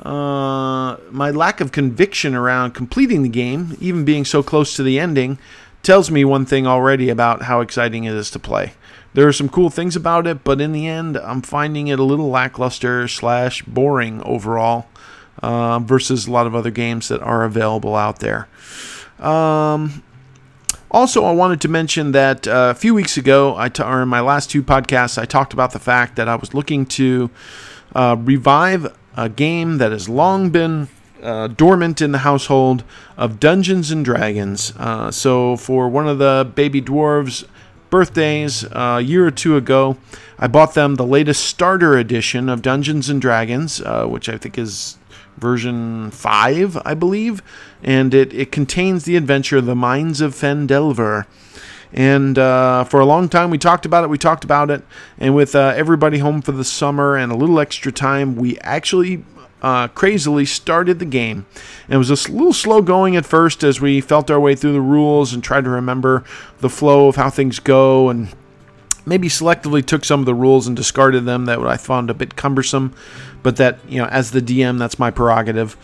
Uh, 0.00 0.96
my 1.12 1.30
lack 1.30 1.60
of 1.60 1.70
conviction 1.70 2.34
around 2.34 2.72
completing 2.72 3.22
the 3.22 3.28
game, 3.28 3.76
even 3.78 4.04
being 4.04 4.24
so 4.24 4.42
close 4.42 4.74
to 4.74 4.82
the 4.82 4.98
ending, 4.98 5.38
tells 5.84 6.10
me 6.10 6.24
one 6.24 6.44
thing 6.44 6.66
already 6.66 7.08
about 7.08 7.42
how 7.42 7.60
exciting 7.60 8.02
it 8.02 8.14
is 8.14 8.28
to 8.28 8.40
play. 8.40 8.72
There 9.14 9.28
are 9.28 9.32
some 9.32 9.48
cool 9.48 9.70
things 9.70 9.94
about 9.94 10.26
it, 10.26 10.42
but 10.42 10.60
in 10.60 10.72
the 10.72 10.88
end, 10.88 11.16
I'm 11.18 11.40
finding 11.40 11.86
it 11.86 12.00
a 12.00 12.02
little 12.02 12.30
lackluster 12.30 13.06
slash 13.06 13.62
boring 13.62 14.20
overall 14.22 14.88
uh, 15.40 15.78
versus 15.78 16.26
a 16.26 16.32
lot 16.32 16.48
of 16.48 16.54
other 16.54 16.70
games 16.70 17.06
that 17.08 17.20
are 17.20 17.44
available 17.44 17.94
out 17.94 18.18
there. 18.18 18.48
Um, 19.20 20.02
also, 20.90 21.24
I 21.24 21.32
wanted 21.32 21.60
to 21.60 21.68
mention 21.68 22.12
that 22.12 22.48
uh, 22.48 22.72
a 22.74 22.74
few 22.74 22.94
weeks 22.94 23.16
ago, 23.16 23.54
I 23.56 23.68
t- 23.68 23.82
or 23.82 24.02
in 24.02 24.08
my 24.08 24.20
last 24.20 24.50
two 24.50 24.62
podcasts, 24.62 25.16
I 25.16 25.26
talked 25.26 25.52
about 25.52 25.72
the 25.72 25.78
fact 25.78 26.16
that 26.16 26.28
I 26.28 26.34
was 26.36 26.54
looking 26.54 26.86
to 26.86 27.30
uh, 27.94 28.16
revive 28.18 28.94
a 29.16 29.28
game 29.28 29.78
that 29.78 29.92
has 29.92 30.08
long 30.08 30.50
been 30.50 30.88
uh, 31.22 31.46
dormant 31.46 32.00
in 32.00 32.12
the 32.12 32.18
household 32.18 32.84
of 33.16 33.38
Dungeons 33.38 33.90
and 33.90 34.04
Dragons. 34.04 34.72
Uh, 34.76 35.10
so, 35.10 35.56
for 35.56 35.88
one 35.88 36.08
of 36.08 36.18
the 36.18 36.50
baby 36.54 36.82
dwarves' 36.82 37.44
birthdays 37.90 38.64
uh, 38.64 38.96
a 38.98 39.00
year 39.00 39.26
or 39.26 39.30
two 39.30 39.56
ago, 39.56 39.96
I 40.38 40.48
bought 40.48 40.74
them 40.74 40.96
the 40.96 41.06
latest 41.06 41.44
starter 41.44 41.96
edition 41.96 42.48
of 42.48 42.62
Dungeons 42.62 43.08
and 43.08 43.20
Dragons, 43.20 43.80
uh, 43.80 44.06
which 44.06 44.28
I 44.28 44.36
think 44.36 44.58
is 44.58 44.98
version 45.36 46.10
5, 46.10 46.78
I 46.84 46.94
believe. 46.94 47.42
And 47.82 48.14
it, 48.14 48.32
it 48.32 48.52
contains 48.52 49.04
the 49.04 49.16
adventure 49.16 49.60
The 49.60 49.74
Mines 49.74 50.20
of 50.20 50.34
Phandelver. 50.34 51.26
And 51.92 52.38
uh, 52.38 52.84
for 52.84 53.00
a 53.00 53.04
long 53.04 53.28
time, 53.28 53.50
we 53.50 53.58
talked 53.58 53.84
about 53.84 54.04
it. 54.04 54.08
We 54.08 54.18
talked 54.18 54.44
about 54.44 54.70
it. 54.70 54.82
And 55.18 55.34
with 55.34 55.54
uh, 55.54 55.74
everybody 55.76 56.18
home 56.18 56.42
for 56.42 56.52
the 56.52 56.64
summer 56.64 57.16
and 57.16 57.30
a 57.30 57.36
little 57.36 57.60
extra 57.60 57.92
time, 57.92 58.36
we 58.36 58.58
actually 58.60 59.24
uh, 59.62 59.88
crazily 59.88 60.44
started 60.44 60.98
the 60.98 61.04
game. 61.04 61.46
And 61.86 61.94
it 61.94 61.98
was 61.98 62.10
a 62.10 62.32
little 62.32 62.52
slow 62.52 62.82
going 62.82 63.16
at 63.16 63.26
first 63.26 63.62
as 63.62 63.80
we 63.80 64.00
felt 64.00 64.30
our 64.30 64.40
way 64.40 64.54
through 64.54 64.72
the 64.72 64.80
rules 64.80 65.32
and 65.32 65.42
tried 65.42 65.64
to 65.64 65.70
remember 65.70 66.24
the 66.60 66.70
flow 66.70 67.08
of 67.08 67.16
how 67.16 67.30
things 67.30 67.58
go 67.58 68.08
and 68.08 68.34
maybe 69.06 69.28
selectively 69.28 69.84
took 69.84 70.04
some 70.04 70.20
of 70.20 70.26
the 70.26 70.34
rules 70.34 70.66
and 70.66 70.76
discarded 70.76 71.24
them 71.24 71.46
that 71.46 71.58
I 71.60 71.76
found 71.76 72.10
a 72.10 72.14
bit 72.14 72.36
cumbersome. 72.36 72.94
But 73.42 73.56
that, 73.56 73.78
you 73.88 73.98
know, 73.98 74.06
as 74.06 74.30
the 74.30 74.40
DM, 74.40 74.78
that's 74.78 74.98
my 74.98 75.10
prerogative. 75.10 75.76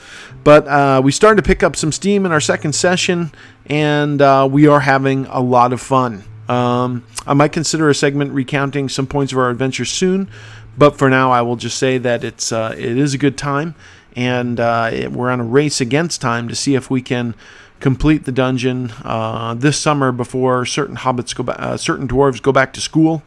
But 0.45 0.69
uh, 0.69 1.01
we 1.03 1.11
started 1.11 1.43
to 1.43 1.47
pick 1.47 1.63
up 1.63 1.75
some 1.75 1.91
steam 1.91 2.25
in 2.25 2.31
our 2.31 2.41
second 2.41 2.75
session, 2.75 3.33
and 3.67 4.23
uh, 4.23 4.49
we 4.51 4.69
are 4.69 4.81
having 4.81 5.27
a 5.27 5.41
lot 5.41 5.73
of 5.73 5.81
fun. 5.81 6.23
Um, 6.49 7.05
I 7.27 7.35
might 7.35 7.53
consider 7.53 7.91
a 7.91 7.95
segment 7.95 8.33
recounting 8.33 8.89
some 8.89 9.07
points 9.07 9.33
of 9.33 9.39
our 9.39 9.51
adventure 9.51 9.85
soon, 9.85 10.31
but 10.79 10.97
for 10.97 11.11
now, 11.11 11.33
I 11.33 11.43
will 11.43 11.57
just 11.57 11.79
say 11.79 11.99
that 11.99 12.25
it's 12.25 12.53
uh, 12.53 12.75
it 12.79 12.97
is 12.97 13.13
a 13.13 13.19
good 13.19 13.37
time, 13.37 13.75
and 14.17 14.59
uh, 14.59 14.91
it, 14.93 15.13
we're 15.13 15.31
on 15.31 15.41
a 15.41 15.45
race 15.45 15.81
against 15.81 16.21
time 16.21 16.49
to 16.49 16.55
see 16.55 16.75
if 16.75 16.91
we 16.91 17.03
can 17.03 17.35
complete 17.81 18.25
the 18.25 18.33
dungeon 18.33 18.93
uh, 19.05 19.55
this 19.55 19.79
summer 19.79 20.13
before 20.13 20.67
certain 20.67 20.97
hobbits 20.97 21.35
go 21.35 21.45
back, 21.45 21.57
uh, 21.59 21.77
certain 21.77 22.09
dwarves 22.09 22.43
go 22.43 22.53
back 22.53 22.73
to 22.75 22.81
school. 22.81 23.23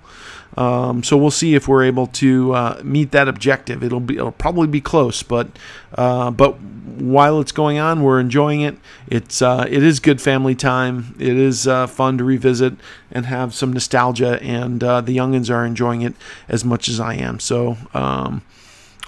Um, 0.58 1.02
so 1.02 1.16
we'll 1.16 1.32
see 1.32 1.56
if 1.56 1.68
we're 1.68 1.84
able 1.84 2.08
to 2.08 2.54
uh, 2.54 2.82
meet 2.84 3.12
that 3.12 3.30
objective. 3.30 3.84
It'll 3.84 4.02
be 4.02 4.18
it'll 4.18 4.34
probably 4.34 4.68
be 4.68 4.82
close, 4.82 5.24
but 5.24 5.48
uh, 5.96 6.30
but 6.32 6.60
while 6.60 7.40
it's 7.40 7.54
going 7.54 7.78
on, 7.78 8.04
we're 8.04 8.20
enjoying 8.20 8.60
it. 8.60 8.78
It's 9.08 9.42
uh, 9.42 9.66
it 9.70 9.82
is 9.82 10.02
good 10.02 10.22
family 10.22 10.56
time. 10.56 11.16
It 11.18 11.38
is 11.38 11.68
uh, 11.68 11.88
fun 11.88 12.18
to 12.18 12.26
revisit 12.26 12.74
and 13.12 13.28
have 13.28 13.54
some 13.54 13.72
nostalgia, 13.72 14.42
and 14.44 14.82
the 14.82 15.16
youngins 15.16 15.50
are 15.50 15.66
enjoying 15.66 16.02
it 16.02 16.16
as 16.50 16.66
much 16.66 16.90
as 16.90 17.00
I 17.00 17.14
am. 17.14 17.40
So 17.40 17.78
um, 17.94 18.42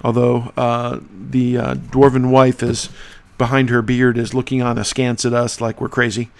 although 0.02 0.50
the 0.56 1.54
dwarven 1.54 2.30
wife 2.30 2.62
is 2.62 2.88
behind 3.38 3.70
her 3.70 3.82
beard 3.82 4.18
is 4.18 4.34
looking 4.34 4.62
on 4.62 4.78
askance 4.78 5.24
at 5.24 5.32
us 5.32 5.60
like 5.60 5.80
we're 5.80 5.88
crazy, 5.88 6.30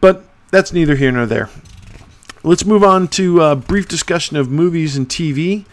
but 0.00 0.24
that's 0.50 0.72
neither 0.72 0.96
here 0.96 1.12
nor 1.12 1.26
there. 1.26 1.50
Let's 2.42 2.64
move 2.64 2.84
on 2.84 3.08
to 3.08 3.42
a 3.42 3.56
brief 3.56 3.88
discussion 3.88 4.36
of 4.36 4.50
movies 4.50 4.96
and 4.96 5.08
TV. 5.08 5.64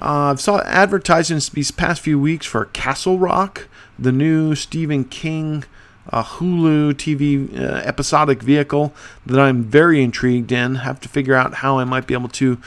Uh, 0.00 0.30
I've 0.30 0.40
saw 0.40 0.60
advertisements 0.60 1.48
these 1.48 1.70
past 1.70 2.00
few 2.00 2.18
weeks 2.18 2.46
for 2.46 2.66
Castle 2.66 3.18
Rock, 3.18 3.68
the 3.98 4.12
new 4.12 4.54
Stephen 4.54 5.04
King 5.04 5.64
uh, 6.08 6.22
Hulu 6.22 6.94
TV 6.94 7.58
uh, 7.58 7.76
episodic 7.84 8.42
vehicle 8.42 8.94
that 9.26 9.38
I'm 9.38 9.62
very 9.64 10.02
intrigued 10.02 10.52
in. 10.52 10.76
Have 10.76 11.00
to 11.00 11.08
figure 11.08 11.34
out 11.34 11.54
how 11.54 11.78
I 11.78 11.84
might 11.84 12.06
be 12.06 12.14
able 12.14 12.28
to 12.30 12.58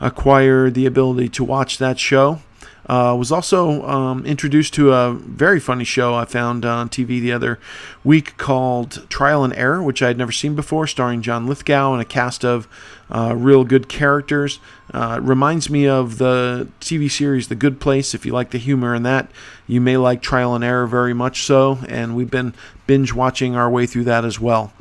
acquire 0.00 0.70
the 0.70 0.86
ability 0.86 1.28
to 1.30 1.44
watch 1.44 1.78
that 1.78 1.98
show. 1.98 2.40
Uh, 2.86 3.14
was 3.16 3.30
also 3.30 3.86
um, 3.86 4.26
introduced 4.26 4.74
to 4.74 4.92
a 4.92 5.12
very 5.14 5.60
funny 5.60 5.84
show 5.84 6.14
I 6.14 6.24
found 6.24 6.64
on 6.64 6.88
TV 6.88 7.20
the 7.20 7.32
other 7.32 7.60
week 8.02 8.36
called 8.36 9.08
Trial 9.08 9.44
and 9.44 9.54
Error, 9.54 9.82
which 9.82 10.02
I 10.02 10.08
had 10.08 10.18
never 10.18 10.32
seen 10.32 10.56
before, 10.56 10.88
starring 10.88 11.22
John 11.22 11.46
Lithgow 11.46 11.92
and 11.92 12.02
a 12.02 12.04
cast 12.04 12.44
of 12.44 12.66
uh, 13.08 13.34
real 13.36 13.62
good 13.62 13.88
characters. 13.88 14.58
Uh, 14.92 15.20
reminds 15.22 15.70
me 15.70 15.86
of 15.86 16.18
the 16.18 16.68
TV 16.80 17.10
series 17.10 17.48
The 17.48 17.54
Good 17.54 17.80
Place. 17.80 18.14
If 18.14 18.26
you 18.26 18.32
like 18.32 18.50
the 18.50 18.58
humor 18.58 18.94
in 18.94 19.04
that, 19.04 19.30
you 19.66 19.80
may 19.80 19.96
like 19.96 20.20
Trial 20.20 20.54
and 20.54 20.64
Error 20.64 20.86
very 20.86 21.14
much 21.14 21.44
so, 21.44 21.78
and 21.88 22.16
we've 22.16 22.30
been 22.30 22.52
binge 22.86 23.12
watching 23.12 23.54
our 23.54 23.70
way 23.70 23.86
through 23.86 24.04
that 24.04 24.24
as 24.24 24.40
well. 24.40 24.72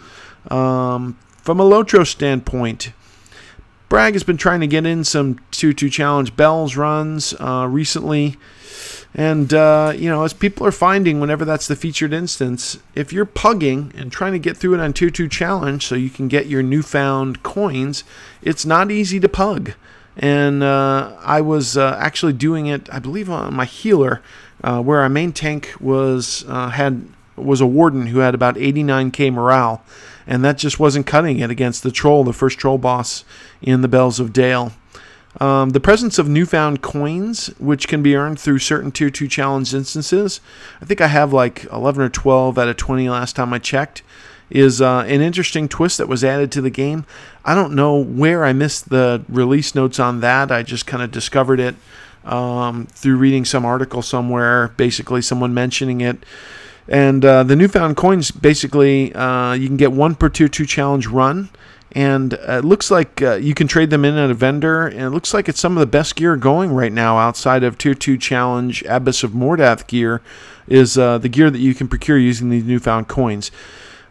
Um, 0.50 1.18
from 1.38 1.60
a 1.60 1.64
Lotro 1.64 2.06
standpoint, 2.06 2.94
Bragg 3.92 4.14
has 4.14 4.24
been 4.24 4.38
trying 4.38 4.62
to 4.62 4.68
get 4.68 4.86
in 4.86 5.04
some 5.04 5.38
2 5.52 5.74
2 5.74 5.90
challenge 5.90 6.38
bells 6.38 6.78
runs 6.78 7.34
uh, 7.42 7.68
recently. 7.70 8.38
And, 9.14 9.54
uh, 9.54 9.92
you 9.94 10.10
know, 10.10 10.24
as 10.24 10.32
people 10.32 10.66
are 10.66 10.72
finding 10.72 11.20
whenever 11.20 11.44
that's 11.44 11.68
the 11.68 11.76
featured 11.76 12.14
instance, 12.14 12.80
if 12.96 13.12
you're 13.12 13.26
pugging 13.26 13.92
and 13.98 14.10
trying 14.10 14.32
to 14.32 14.40
get 14.40 14.56
through 14.56 14.76
it 14.76 14.80
on 14.80 14.94
2 14.94 15.12
2 15.12 15.28
challenge 15.28 15.86
so 15.86 15.96
you 15.96 16.10
can 16.10 16.30
get 16.30 16.48
your 16.48 16.64
newfound 16.64 17.44
coins, 17.44 18.06
it's 18.42 18.66
not 18.66 18.92
easy 18.92 19.20
to 19.20 19.28
pug. 19.28 19.74
And 20.16 20.64
uh, 20.64 21.18
I 21.20 21.42
was 21.42 21.76
uh, 21.76 21.98
actually 22.00 22.32
doing 22.32 22.68
it, 22.68 22.88
I 22.94 23.00
believe, 23.00 23.30
on 23.30 23.54
my 23.54 23.66
healer, 23.66 24.22
uh, 24.64 24.82
where 24.82 25.02
our 25.02 25.10
main 25.10 25.34
tank 25.34 25.74
was 25.82 26.46
uh, 26.48 26.70
had 26.70 27.10
was 27.44 27.62
a 27.62 27.66
warden 27.66 28.08
who 28.08 28.20
had 28.20 28.36
about 28.36 28.56
89k 28.56 29.34
morale 29.34 29.84
and 30.28 30.44
that 30.44 30.58
just 30.58 30.80
wasn't 30.80 31.08
cutting 31.08 31.40
it 31.40 31.50
against 31.50 31.84
the 31.84 31.92
troll, 31.92 32.24
the 32.24 32.34
first 32.34 32.58
troll 32.58 32.78
boss 32.78 33.24
in 33.62 33.82
the 33.82 33.88
Bells 33.88 34.20
of 34.20 34.34
Dale. 34.34 34.72
Um, 35.40 35.70
the 35.70 35.80
presence 35.80 36.20
of 36.20 36.28
newfound 36.28 36.82
coins, 36.82 37.48
which 37.58 37.88
can 37.88 38.04
be 38.04 38.16
earned 38.16 38.40
through 38.40 38.60
certain 38.60 38.92
Tier 38.92 39.10
2 39.10 39.28
challenge 39.28 39.74
instances, 39.74 40.42
I 40.82 40.86
think 40.86 41.00
I 41.00 41.08
have 41.08 41.32
like 41.32 41.66
11 41.66 42.02
or 42.02 42.10
12 42.10 42.58
out 42.58 42.68
of 42.68 42.78
20 42.78 43.10
last 43.10 43.36
time 43.36 43.54
I 43.54 43.60
checked, 43.60 44.04
is 44.50 44.82
uh, 44.82 45.06
an 45.08 45.22
interesting 45.22 45.70
twist 45.70 45.98
that 45.98 46.10
was 46.10 46.24
added 46.24 46.52
to 46.52 46.62
the 46.62 46.70
game. 46.70 47.06
I 47.46 47.56
don't 47.56 47.74
know 47.74 47.96
where 47.96 48.44
I 48.44 48.52
missed 48.52 48.90
the 48.90 49.24
release 49.30 49.74
notes 49.74 50.00
on 50.00 50.20
that. 50.20 50.52
I 50.52 50.64
just 50.64 50.86
kind 50.86 51.02
of 51.02 51.12
discovered 51.12 51.62
it 51.62 51.76
um, 52.26 52.88
through 52.88 53.16
reading 53.16 53.46
some 53.46 53.64
article 53.64 54.02
somewhere, 54.02 54.70
basically, 54.76 55.22
someone 55.22 55.54
mentioning 55.54 56.02
it. 56.02 56.18
And 56.88 57.24
uh, 57.24 57.44
the 57.44 57.56
newfound 57.56 57.98
coins 57.98 58.32
basically, 58.32 59.14
uh, 59.14 59.54
you 59.54 59.68
can 59.68 59.78
get 59.78 59.92
one 59.92 60.16
per 60.16 60.30
tier 60.30 60.48
two 60.48 60.66
challenge 60.66 61.08
run. 61.08 61.50
And 61.94 62.36
uh, 62.36 62.60
it 62.60 62.66
looks 62.66 62.90
like 62.90 63.22
uh, 63.22 63.36
you 63.36 63.54
can 63.54 63.68
trade 63.68 63.90
them 63.90 64.06
in 64.06 64.18
at 64.18 64.30
a 64.30 64.34
vendor. 64.34 64.88
And 64.88 65.02
it 65.02 65.10
looks 65.10 65.34
like 65.34 65.50
it's 65.50 65.60
some 65.60 65.76
of 65.76 65.80
the 65.80 65.86
best 65.86 66.16
gear 66.16 66.38
going 66.38 66.72
right 66.72 66.92
now 66.92 67.18
outside 67.18 67.64
of 67.64 67.78
Tier 67.78 67.94
2 67.94 68.18
Challenge 68.18 68.84
Abyss 68.84 69.24
of 69.24 69.32
Mordath 69.32 69.88
gear, 69.88 70.22
is 70.68 70.98
uh, 70.98 71.18
the 71.18 71.30
gear 71.30 71.50
that 71.50 71.60
you 71.60 71.76
can 71.76 71.88
procure 71.88 72.18
using 72.18 72.50
these 72.50 72.64
newfound 72.64 73.08
coins. 73.10 73.52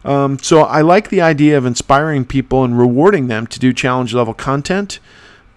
Um, 0.05 0.39
so 0.39 0.63
I 0.63 0.81
like 0.81 1.09
the 1.09 1.21
idea 1.21 1.57
of 1.57 1.67
inspiring 1.67 2.25
people 2.25 2.65
and 2.65 2.79
rewarding 2.79 3.29
them 3.29 3.47
to 3.47 3.59
do 3.59 3.73
challenge 3.73 4.15
level 4.15 4.35
content. 4.35 4.99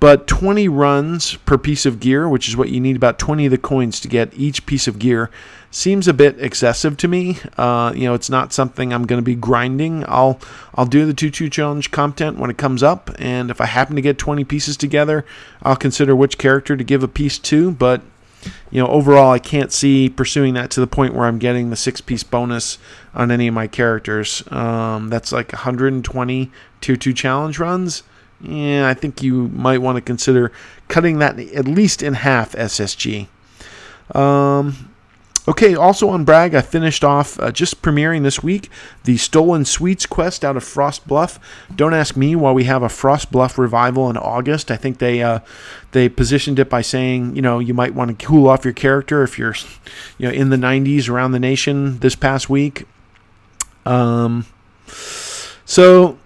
But 0.04 0.28
20 0.28 0.68
runs 0.68 1.38
per 1.38 1.58
piece 1.58 1.86
of 1.86 2.02
gear, 2.02 2.28
which 2.28 2.50
is 2.50 2.58
what 2.58 2.68
you 2.68 2.82
need 2.82 2.98
about 2.98 3.18
20 3.18 3.46
of 3.46 3.52
the 3.52 3.58
coins 3.58 4.02
to 4.02 4.10
get 4.10 4.34
each 4.34 4.66
piece 4.66 4.86
of 4.86 5.00
gear, 5.00 5.32
seems 5.72 6.10
a 6.10 6.14
bit 6.14 6.38
excessive 6.42 6.98
to 6.98 7.08
me. 7.08 7.38
Uh, 7.58 7.94
you 7.96 8.04
know, 8.04 8.14
it's 8.14 8.30
not 8.30 8.52
something 8.52 8.92
I'm 8.92 9.06
going 9.06 9.20
to 9.22 9.24
be 9.24 9.34
grinding. 9.34 10.04
I'll 10.10 10.42
I'll 10.76 10.86
do 10.86 11.06
the 11.06 11.14
2-2 11.14 11.50
challenge 11.50 11.92
content 11.92 12.38
when 12.38 12.50
it 12.50 12.58
comes 12.58 12.84
up, 12.84 13.12
and 13.18 13.50
if 13.50 13.62
I 13.62 13.66
happen 13.66 13.96
to 13.96 14.02
get 14.02 14.18
20 14.18 14.44
pieces 14.44 14.76
together, 14.76 15.24
I'll 15.62 15.78
consider 15.78 16.14
which 16.14 16.38
character 16.38 16.76
to 16.76 16.84
give 16.84 17.02
a 17.02 17.08
piece 17.08 17.40
to. 17.40 17.72
But 17.72 18.02
you 18.72 18.84
know, 18.84 18.90
overall, 18.90 19.32
I 19.32 19.40
can't 19.40 19.72
see 19.72 20.10
pursuing 20.10 20.54
that 20.56 20.70
to 20.72 20.82
the 20.82 20.86
point 20.86 21.14
where 21.14 21.28
I'm 21.28 21.40
getting 21.40 21.70
the 21.70 21.78
six 21.78 22.02
piece 22.02 22.24
bonus 22.24 22.78
on 23.14 23.32
any 23.32 23.48
of 23.48 23.54
my 23.54 23.68
characters. 23.68 24.44
Um, 24.52 25.08
that's 25.08 25.32
like 25.32 25.54
120 25.54 26.52
tier 26.82 26.98
2 26.98 27.14
challenge 27.14 27.58
runs. 27.58 28.04
Yeah, 28.44 28.88
I 28.90 28.94
think 28.94 29.24
you 29.24 29.48
might 29.50 29.80
want 29.80 29.96
to 29.96 30.02
consider 30.02 30.52
cutting 30.90 31.20
that 31.20 31.40
at 31.40 31.66
least 31.66 32.04
in 32.04 32.14
half 32.14 32.52
SSG. 32.54 33.28
Um, 34.14 34.94
Okay, 35.46 35.76
also 35.76 36.08
on 36.08 36.24
Bragg, 36.24 36.56
I 36.56 36.62
finished 36.62 37.04
off 37.04 37.38
uh, 37.38 37.52
just 37.52 37.82
premiering 37.82 38.24
this 38.24 38.42
week 38.42 38.70
the 39.04 39.18
Stolen 39.18 39.66
Sweets 39.66 40.06
quest 40.06 40.46
out 40.46 40.56
of 40.56 40.64
Frost 40.64 41.06
Bluff. 41.06 41.38
Don't 41.76 41.94
ask 41.94 42.16
me 42.16 42.34
why 42.34 42.54
we 42.54 42.64
have 42.64 42.82
a 42.82 42.88
Frost 42.88 43.30
Bluff 43.30 43.58
revival 43.58 44.10
in 44.10 44.16
August. 44.16 44.72
I 44.72 44.78
think 44.78 45.00
they 45.00 45.22
uh, 45.22 45.40
they 45.92 46.08
positioned 46.08 46.60
it 46.60 46.70
by 46.70 46.82
saying, 46.82 47.36
you 47.36 47.42
know, 47.42 47.60
you 47.60 47.74
might 47.74 47.94
want 47.94 48.18
to 48.18 48.26
cool 48.26 48.48
off 48.48 48.64
your 48.64 48.74
character 48.74 49.22
if 49.22 49.38
you're, 49.38 49.56
you 50.18 50.30
know, 50.30 50.34
in 50.34 50.50
the 50.50 50.56
90s 50.56 51.10
around 51.10 51.34
the 51.34 51.40
nation 51.40 52.00
this 52.00 52.16
past 52.16 52.50
week. 52.50 52.88
Um, 53.86 54.46
so 55.66 56.18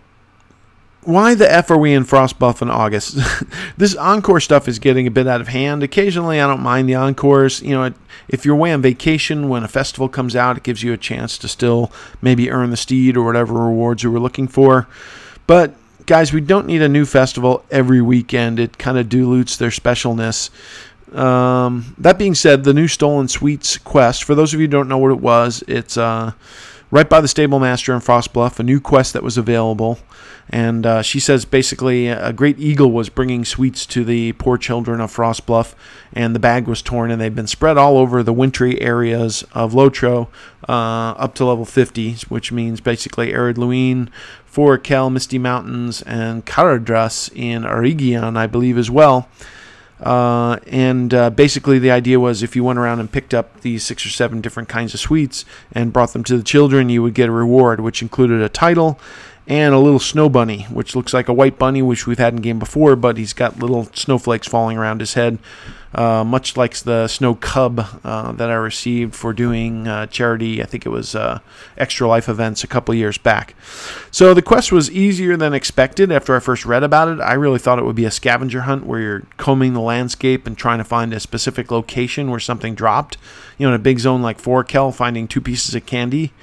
why 1.08 1.36
the 1.36 1.50
F 1.50 1.72
are 1.72 1.78
we 1.78 1.94
in 1.94 2.04
Frostbluff 2.04 2.62
in 2.62 2.70
August? 2.70 3.18
this 3.78 3.96
encore 3.96 4.42
stuff 4.42 4.68
is 4.68 4.78
getting 4.78 5.08
a 5.08 5.12
bit 5.12 5.26
out 5.26 5.40
of 5.40 5.48
hand. 5.48 5.82
Occasionally, 5.82 6.42
I 6.42 6.48
don't 6.48 6.60
mind 6.60 6.90
the 6.90 6.96
encores. 6.96 7.62
You 7.62 7.76
know, 7.76 7.94
if 8.28 8.44
you're 8.44 8.56
away 8.56 8.74
on 8.74 8.82
vacation 8.82 9.48
when 9.48 9.64
a 9.64 9.70
festival 9.70 10.10
comes 10.10 10.36
out, 10.36 10.58
it 10.58 10.64
gives 10.64 10.84
you 10.84 10.92
a 10.92 10.98
chance 10.98 11.38
to 11.38 11.48
still 11.48 11.94
maybe 12.22 12.52
earn 12.52 12.72
the 12.72 12.78
steed 12.78 13.16
or 13.16 13.24
whatever 13.24 13.54
rewards 13.54 14.04
you 14.04 14.12
were 14.12 14.20
looking 14.20 14.50
for. 14.50 14.86
But 15.48 15.76
guys, 16.08 16.34
we 16.34 16.42
don't 16.42 16.68
need 16.68 16.82
a 16.82 16.90
new 16.90 17.06
festival 17.06 17.64
every 17.72 18.02
weekend. 18.02 18.60
It 18.60 18.78
kind 18.78 18.98
of 18.98 19.08
dilutes 19.08 19.56
their 19.56 19.70
specialness. 19.70 20.50
Um, 21.16 21.96
that 22.00 22.18
being 22.18 22.36
said, 22.36 22.66
the 22.66 22.74
new 22.74 22.90
Stolen 22.90 23.30
Sweets 23.30 23.78
quest, 23.78 24.26
for 24.26 24.36
those 24.36 24.54
of 24.54 24.60
you 24.60 24.66
who 24.66 24.72
don't 24.72 24.90
know 24.90 24.98
what 24.98 25.12
it 25.12 25.22
was, 25.22 25.64
it's 25.70 25.96
uh, 25.96 26.34
right 26.92 27.10
by 27.10 27.22
the 27.22 27.30
Stable 27.30 27.60
Master 27.60 27.94
in 27.94 28.02
Frostbluff, 28.02 28.60
a 28.60 28.64
new 28.64 28.82
quest 28.82 29.14
that 29.14 29.24
was 29.24 29.38
available. 29.38 30.00
And 30.50 30.86
uh, 30.86 31.02
she 31.02 31.20
says 31.20 31.44
basically 31.46 32.08
a 32.08 32.32
great 32.32 32.58
eagle 32.58 32.92
was 32.92 33.10
bringing 33.10 33.44
sweets 33.44 33.86
to 33.88 34.04
the 34.06 34.32
poor 34.34 34.58
children 34.58 35.02
of 35.02 35.14
Frostbluff, 35.14 35.76
and 36.14 36.34
the 36.34 36.40
bag 36.40 36.68
was 36.68 36.82
torn, 36.82 37.12
and 37.12 37.20
they've 37.20 37.36
been 37.36 37.48
spread 37.48 37.78
all 37.78 37.98
over 37.98 38.24
the 38.24 38.34
wintry 38.34 38.80
areas 38.82 39.44
of 39.54 39.74
Lotro 39.74 40.28
uh, 40.70 40.72
up 41.18 41.36
to 41.36 41.46
level 41.46 41.66
50, 41.66 42.14
which 42.30 42.52
means 42.52 42.80
basically 42.80 43.32
Ered 43.34 43.58
Luin, 43.58 44.10
Forochel, 44.50 45.12
Misty 45.12 45.38
Mountains, 45.38 46.02
and 46.04 46.46
Caradhras 46.46 47.30
in 47.36 47.64
Eregion, 47.64 48.38
I 48.38 48.48
believe, 48.48 48.78
as 48.78 48.90
well. 48.90 49.28
Uh, 50.00 50.60
and 50.68 51.14
uh, 51.14 51.30
basically, 51.32 51.80
the 51.80 51.92
idea 51.92 52.20
was 52.20 52.44
if 52.44 52.56
you 52.56 52.64
went 52.64 52.78
around 52.78 53.00
and 53.00 53.12
picked 53.12 53.34
up 53.34 53.62
these 53.62 53.84
six 53.84 54.06
or 54.06 54.10
seven 54.10 54.42
different 54.42 54.70
kinds 54.70 54.94
of 54.94 55.00
sweets 55.00 55.44
and 55.72 55.92
brought 55.92 56.14
them 56.14 56.24
to 56.24 56.38
the 56.38 56.44
children, 56.44 56.88
you 56.88 57.02
would 57.02 57.16
get 57.16 57.30
a 57.30 57.32
reward, 57.32 57.80
which 57.80 58.02
included 58.02 58.42
a 58.42 58.50
title 58.50 59.00
and 59.48 59.74
a 59.74 59.80
little 59.80 60.00
snow 60.00 60.28
bunny, 60.28 60.64
which 60.64 60.94
looks 60.94 61.14
like 61.14 61.30
a 61.30 61.34
white 61.34 61.58
bunny, 61.58 61.82
which 61.82 62.06
we've 62.06 62.20
had 62.20 62.34
in 62.34 62.42
game 62.42 62.60
before, 62.60 62.98
but 62.98 63.18
he's 63.18 63.32
got 63.32 63.60
little 63.60 63.86
snowflakes 63.94 64.46
falling 64.46 64.78
around 64.78 65.00
his 65.00 65.14
head, 65.14 65.40
uh, 65.96 66.22
much 66.26 66.58
like 66.58 66.76
the 66.80 67.08
snow 67.08 67.34
cub 67.34 67.80
uh, 68.04 68.34
that 68.34 68.50
I 68.50 68.56
received 68.56 69.16
for 69.16 69.32
doing 69.32 69.88
uh, 69.88 70.08
charity. 70.08 70.62
I 70.62 70.66
think 70.66 70.86
it 70.86 70.90
was 70.90 71.16
uh, 71.16 71.40
extra 71.78 72.10
life 72.10 72.28
events 72.28 72.66
a 72.66 72.68
couple 72.68 72.94
years 72.94 73.18
back. 73.18 73.56
So 74.12 74.34
the 74.34 74.42
quest 74.42 74.74
was 74.74 74.92
easier 74.92 75.38
than 75.38 75.54
expected. 75.54 76.12
After 76.12 76.36
I 76.36 76.40
first 76.40 76.66
read 76.66 76.84
about 76.84 77.08
it, 77.08 77.22
I 77.22 77.34
really 77.36 77.60
thought 77.60 77.80
it 77.80 77.86
would 77.86 77.96
be 77.96 78.06
a 78.06 78.12
scavenger 78.12 78.62
hunt 78.62 78.86
where 78.86 79.00
you're 79.00 79.24
combing 79.38 79.74
the 79.74 79.80
landscape 79.80 80.46
and 80.46 80.58
trying 80.58 80.80
to 80.80 80.84
find 80.84 81.14
a 81.14 81.22
specific 81.22 81.72
location 81.72 82.30
where 82.30 82.42
something 82.42 82.76
dropped. 82.76 83.18
You 83.58 83.66
know, 83.66 83.74
in 83.74 83.80
a 83.80 83.84
big 83.84 84.00
zone 84.00 84.22
like 84.22 84.42
Forochel, 84.42 84.94
finding 84.94 85.26
two 85.26 85.42
pieces 85.42 85.74
of 85.74 85.86
candy 85.86 86.34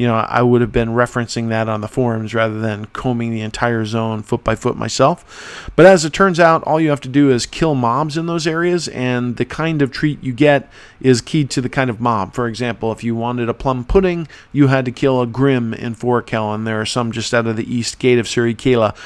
you 0.00 0.06
know, 0.06 0.14
I 0.14 0.40
would 0.40 0.62
have 0.62 0.72
been 0.72 0.88
referencing 0.88 1.50
that 1.50 1.68
on 1.68 1.82
the 1.82 1.86
forums 1.86 2.32
rather 2.32 2.58
than 2.58 2.86
combing 2.86 3.32
the 3.32 3.42
entire 3.42 3.84
zone 3.84 4.22
foot 4.22 4.42
by 4.42 4.54
foot 4.54 4.74
myself. 4.74 5.68
But 5.76 5.84
as 5.84 6.06
it 6.06 6.14
turns 6.14 6.40
out, 6.40 6.62
all 6.62 6.80
you 6.80 6.88
have 6.88 7.02
to 7.02 7.08
do 7.10 7.30
is 7.30 7.44
kill 7.44 7.74
mobs 7.74 8.16
in 8.16 8.24
those 8.24 8.46
areas, 8.46 8.88
and 8.88 9.36
the 9.36 9.44
kind 9.44 9.82
of 9.82 9.90
treat 9.90 10.24
you 10.24 10.32
get 10.32 10.72
is 11.02 11.20
keyed 11.20 11.50
to 11.50 11.60
the 11.60 11.68
kind 11.68 11.90
of 11.90 12.00
mob. 12.00 12.32
For 12.32 12.48
example, 12.48 12.92
if 12.92 13.04
you 13.04 13.14
wanted 13.14 13.50
a 13.50 13.54
plum 13.54 13.84
pudding, 13.84 14.26
you 14.52 14.68
had 14.68 14.86
to 14.86 14.90
kill 14.90 15.20
a 15.20 15.26
Grim 15.26 15.74
in 15.74 15.94
Forochel, 15.94 16.54
and 16.54 16.66
there 16.66 16.80
are 16.80 16.86
some 16.86 17.12
just 17.12 17.34
out 17.34 17.46
of 17.46 17.56
the 17.56 17.70
east 17.70 17.98
gate 17.98 18.18
of 18.18 18.24
Suri-kylä. 18.24 18.96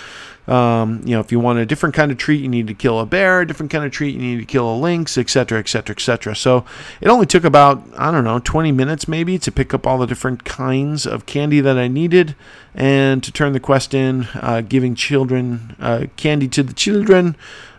Um, 0.47 1.01
you 1.05 1.15
know, 1.15 1.21
if 1.21 1.33
you 1.33 1.41
want 1.41 1.59
a 1.59 1.67
different 1.67 1.95
kind 1.95 2.11
of 2.11 2.19
treat, 2.19 2.43
you 2.43 2.49
need 2.49 2.67
to 2.67 2.75
kill 2.75 3.01
a 3.01 3.07
bear. 3.07 3.41
A 3.41 3.47
different 3.47 3.73
kind 3.73 3.85
of 3.85 3.93
treat, 3.93 4.15
you 4.15 4.21
need 4.21 4.41
to 4.41 4.45
kill 4.45 4.73
a 4.73 4.77
lynx, 4.77 5.17
etc., 5.17 5.59
etc., 5.59 5.95
etc. 5.95 6.37
So 6.37 6.65
it 7.01 7.09
only 7.09 7.27
took 7.27 7.45
about 7.45 7.83
I 7.97 8.11
don't 8.11 8.25
know 8.25 8.39
20 8.39 8.73
minutes 8.73 9.09
maybe 9.09 9.39
to 9.39 9.51
pick 9.53 9.73
up 9.73 9.87
all 9.87 9.99
the 9.99 10.07
different 10.07 10.45
kinds 10.45 11.07
of 11.07 11.27
candy 11.27 11.61
that 11.61 11.79
I 11.79 11.89
needed 11.89 12.37
and 12.75 13.23
to 13.23 13.33
turn 13.33 13.53
the 13.53 13.61
quest 13.61 13.95
in, 13.95 14.29
uh, 14.35 14.61
giving 14.61 14.95
children 14.95 15.77
uh, 15.81 16.07
candy 16.17 16.49
to 16.49 16.63
the 16.63 16.75
children. 16.75 17.37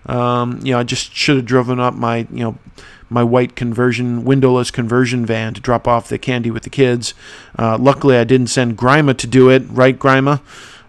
Um, 0.07 0.59
you 0.63 0.71
know, 0.71 0.79
I 0.79 0.83
just 0.83 1.13
should 1.13 1.37
have 1.37 1.45
driven 1.45 1.79
up 1.79 1.93
my 1.93 2.27
you 2.31 2.43
know 2.43 2.57
my 3.09 3.23
white 3.23 3.55
conversion 3.55 4.23
windowless 4.23 4.71
conversion 4.71 5.25
van 5.25 5.53
to 5.53 5.61
drop 5.61 5.87
off 5.87 6.09
the 6.09 6.17
candy 6.17 6.49
with 6.49 6.63
the 6.63 6.69
kids. 6.69 7.13
Uh, 7.57 7.77
luckily, 7.79 8.17
I 8.17 8.23
didn't 8.23 8.47
send 8.47 8.77
Grima 8.77 9.15
to 9.17 9.27
do 9.27 9.49
it. 9.49 9.63
Right, 9.69 9.97
Grima? 9.97 10.41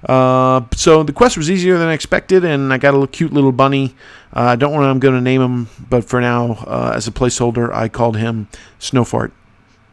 Uh, 0.06 0.62
so 0.74 1.02
the 1.02 1.12
quest 1.12 1.36
was 1.36 1.50
easier 1.50 1.78
than 1.78 1.88
I 1.88 1.92
expected, 1.92 2.44
and 2.44 2.72
I 2.72 2.78
got 2.78 2.94
a 2.94 3.06
cute 3.08 3.32
little 3.32 3.52
bunny. 3.52 3.94
Uh, 4.34 4.40
I 4.40 4.56
don't 4.56 4.72
know 4.72 4.78
what 4.78 4.86
I'm 4.86 5.00
going 5.00 5.14
to 5.14 5.20
name 5.20 5.42
him, 5.42 5.68
but 5.90 6.04
for 6.04 6.20
now, 6.20 6.52
uh, 6.66 6.92
as 6.94 7.08
a 7.08 7.10
placeholder, 7.10 7.72
I 7.74 7.88
called 7.88 8.16
him 8.16 8.48
Snowfart. 8.78 9.32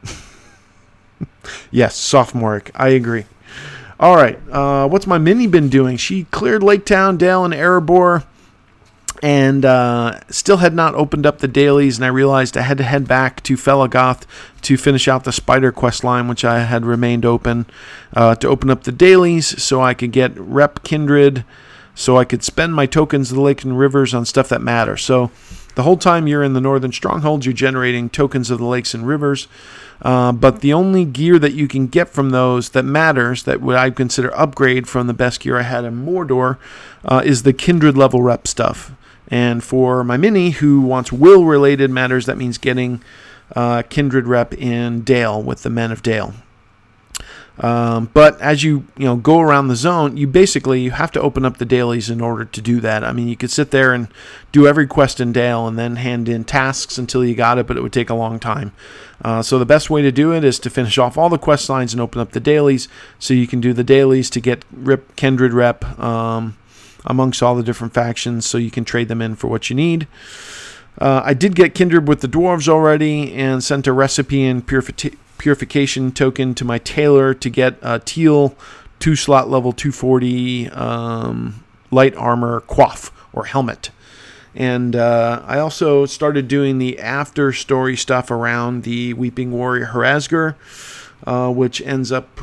yes, 1.71 1.95
sophomoric. 1.95 2.71
I 2.75 2.89
agree. 2.89 3.25
All 3.99 4.15
right, 4.15 4.39
uh, 4.51 4.87
what's 4.87 5.07
my 5.07 5.17
mini 5.17 5.47
been 5.47 5.69
doing? 5.69 5.97
She 5.97 6.25
cleared 6.25 6.61
Lake 6.61 6.85
Town, 6.85 7.17
Dale, 7.17 7.45
and 7.45 7.53
Erebor 7.53 8.25
and 9.23 9.63
uh, 9.63 10.19
still 10.29 10.57
had 10.57 10.73
not 10.73 10.93
opened 10.95 11.25
up 11.25 11.39
the 11.39 11.47
dailies, 11.47 11.97
and 11.97 12.03
I 12.03 12.09
realized 12.09 12.57
I 12.57 12.61
had 12.61 12.77
to 12.79 12.83
head 12.83 13.07
back 13.07 13.41
to 13.43 13.55
Felegoth 13.55 14.23
to 14.63 14.75
finish 14.75 15.07
out 15.07 15.23
the 15.23 15.31
Spider 15.31 15.71
quest 15.71 16.03
line, 16.03 16.27
which 16.27 16.43
I 16.43 16.59
had 16.59 16.85
remained 16.85 17.23
open, 17.25 17.65
uh, 18.13 18.35
to 18.35 18.49
open 18.49 18.69
up 18.69 18.83
the 18.83 18.91
dailies 18.91 19.63
so 19.63 19.81
I 19.81 19.93
could 19.93 20.11
get 20.11 20.37
Rep 20.37 20.83
Kindred, 20.83 21.45
so 21.95 22.17
I 22.17 22.25
could 22.25 22.43
spend 22.43 22.75
my 22.75 22.85
tokens 22.85 23.31
of 23.31 23.37
the 23.37 23.41
lake 23.41 23.63
and 23.63 23.79
rivers 23.79 24.13
on 24.13 24.25
stuff 24.25 24.49
that 24.49 24.61
matter. 24.61 24.97
So 24.97 25.31
the 25.75 25.83
whole 25.83 25.95
time 25.95 26.27
you're 26.27 26.43
in 26.43 26.51
the 26.51 26.59
Northern 26.59 26.91
Strongholds, 26.91 27.45
you're 27.45 27.53
generating 27.53 28.09
tokens 28.09 28.51
of 28.51 28.59
the 28.59 28.65
lakes 28.65 28.93
and 28.93 29.07
rivers. 29.07 29.47
Uh, 30.01 30.33
but 30.33 30.59
the 30.59 30.73
only 30.73 31.05
gear 31.05 31.39
that 31.39 31.53
you 31.53 31.69
can 31.69 31.87
get 31.87 32.09
from 32.09 32.31
those 32.31 32.71
that 32.71 32.83
matters, 32.83 33.43
that 33.43 33.61
would 33.61 33.77
I 33.77 33.89
consider 33.89 34.35
upgrade 34.37 34.89
from 34.89 35.07
the 35.07 35.13
best 35.13 35.39
gear 35.39 35.57
I 35.57 35.61
had 35.61 35.85
in 35.85 36.05
Mordor, 36.05 36.57
uh, 37.05 37.21
is 37.23 37.43
the 37.43 37.53
kindred 37.53 37.95
level 37.95 38.21
rep 38.21 38.49
stuff. 38.49 38.91
And 39.29 39.63
for 39.63 40.03
my 40.03 40.17
mini, 40.17 40.51
who 40.51 40.81
wants 40.81 41.11
will 41.11 41.45
related 41.45 41.89
matters, 41.89 42.25
that 42.25 42.37
means 42.37 42.57
getting 42.57 43.01
uh, 43.55 43.83
Kindred 43.83 44.27
rep 44.27 44.53
in 44.53 45.01
Dale 45.01 45.41
with 45.41 45.63
the 45.63 45.69
Men 45.69 45.91
of 45.91 46.03
Dale. 46.03 46.33
Um, 47.59 48.09
but 48.15 48.41
as 48.41 48.63
you 48.63 48.87
you 48.97 49.05
know 49.05 49.15
go 49.15 49.39
around 49.39 49.67
the 49.67 49.75
zone, 49.75 50.17
you 50.17 50.25
basically 50.25 50.81
you 50.81 50.91
have 50.91 51.11
to 51.11 51.21
open 51.21 51.45
up 51.45 51.57
the 51.57 51.65
dailies 51.65 52.09
in 52.09 52.19
order 52.19 52.45
to 52.45 52.61
do 52.61 52.79
that. 52.79 53.03
I 53.03 53.11
mean, 53.11 53.27
you 53.27 53.35
could 53.35 53.51
sit 53.51 53.69
there 53.69 53.93
and 53.93 54.07
do 54.51 54.65
every 54.65 54.87
quest 54.87 55.19
in 55.19 55.31
Dale 55.31 55.67
and 55.67 55.77
then 55.77 55.97
hand 55.97 56.27
in 56.27 56.45
tasks 56.45 56.97
until 56.97 57.23
you 57.23 57.35
got 57.35 57.59
it, 57.59 57.67
but 57.67 57.77
it 57.77 57.83
would 57.83 57.93
take 57.93 58.09
a 58.09 58.15
long 58.15 58.39
time. 58.39 58.71
Uh, 59.23 59.43
so 59.43 59.59
the 59.59 59.65
best 59.67 59.91
way 59.91 60.01
to 60.01 60.11
do 60.11 60.33
it 60.33 60.43
is 60.43 60.57
to 60.59 60.69
finish 60.69 60.97
off 60.97 61.15
all 61.15 61.29
the 61.29 61.37
quest 61.37 61.69
lines 61.69 61.93
and 61.93 62.01
open 62.01 62.19
up 62.19 62.31
the 62.31 62.39
dailies, 62.39 62.87
so 63.19 63.35
you 63.35 63.45
can 63.45 63.61
do 63.61 63.71
the 63.71 63.83
dailies 63.83 64.31
to 64.31 64.39
get 64.39 64.65
rip 64.71 65.15
Kindred 65.15 65.53
rep. 65.53 65.85
Um, 65.99 66.57
amongst 67.05 67.43
all 67.43 67.55
the 67.55 67.63
different 67.63 67.93
factions 67.93 68.45
so 68.45 68.57
you 68.57 68.71
can 68.71 68.85
trade 68.85 69.07
them 69.07 69.21
in 69.21 69.35
for 69.35 69.47
what 69.47 69.69
you 69.69 69.75
need. 69.75 70.07
Uh, 70.99 71.21
I 71.23 71.33
did 71.33 71.55
get 71.55 71.73
Kindred 71.73 72.07
with 72.07 72.21
the 72.21 72.27
dwarves 72.27 72.67
already 72.67 73.33
and 73.33 73.63
sent 73.63 73.87
a 73.87 73.93
recipe 73.93 74.43
and 74.45 74.65
purifi- 74.65 75.17
purification 75.37 76.11
token 76.11 76.53
to 76.55 76.65
my 76.65 76.77
tailor 76.77 77.33
to 77.33 77.49
get 77.49 77.77
a 77.81 77.99
teal 77.99 78.55
two 78.99 79.15
slot 79.15 79.49
level 79.49 79.73
240 79.73 80.69
um, 80.69 81.63
light 81.91 82.15
armor 82.15 82.61
quaff 82.61 83.11
or 83.33 83.45
helmet. 83.45 83.89
And 84.55 84.95
uh, 84.95 85.41
I 85.45 85.59
also 85.59 86.05
started 86.05 86.47
doing 86.47 86.77
the 86.77 86.99
after 86.99 87.51
story 87.51 87.97
stuff 87.97 88.29
around 88.29 88.83
the 88.83 89.13
Weeping 89.13 89.51
Warrior 89.51 89.87
Hrazgor, 89.87 90.55
uh, 91.25 91.51
which 91.51 91.81
ends 91.81 92.11
up 92.11 92.39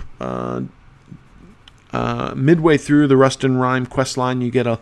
uh, 1.93 2.35
midway 2.37 2.77
through 2.77 3.07
the 3.07 3.17
Rust 3.17 3.45
and 3.45 3.61
Rime 3.61 3.87
quest 3.87 4.17
line, 4.17 4.41
you 4.41 4.51
get 4.51 4.67
a 4.67 4.79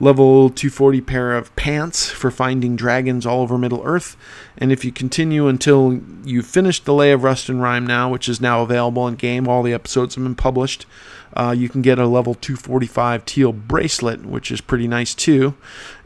level 0.00 0.48
240 0.48 1.00
pair 1.00 1.36
of 1.36 1.54
pants 1.56 2.08
for 2.08 2.30
finding 2.30 2.76
dragons 2.76 3.26
all 3.26 3.42
over 3.42 3.58
Middle 3.58 3.82
Earth. 3.84 4.16
And 4.56 4.70
if 4.70 4.84
you 4.84 4.92
continue 4.92 5.48
until 5.48 6.00
you 6.24 6.42
finish 6.42 6.80
the 6.80 6.94
Lay 6.94 7.12
of 7.12 7.24
Rust 7.24 7.48
and 7.48 7.60
Rime 7.60 7.86
now, 7.86 8.10
which 8.10 8.28
is 8.28 8.40
now 8.40 8.62
available 8.62 9.08
in 9.08 9.16
game, 9.16 9.48
all 9.48 9.62
the 9.62 9.74
episodes 9.74 10.14
have 10.14 10.24
been 10.24 10.34
published. 10.34 10.86
Uh, 11.34 11.54
you 11.56 11.68
can 11.68 11.82
get 11.82 11.98
a 11.98 12.06
level 12.06 12.34
245 12.34 13.24
teal 13.24 13.52
bracelet, 13.52 14.24
which 14.24 14.50
is 14.50 14.60
pretty 14.60 14.88
nice 14.88 15.14
too. 15.14 15.54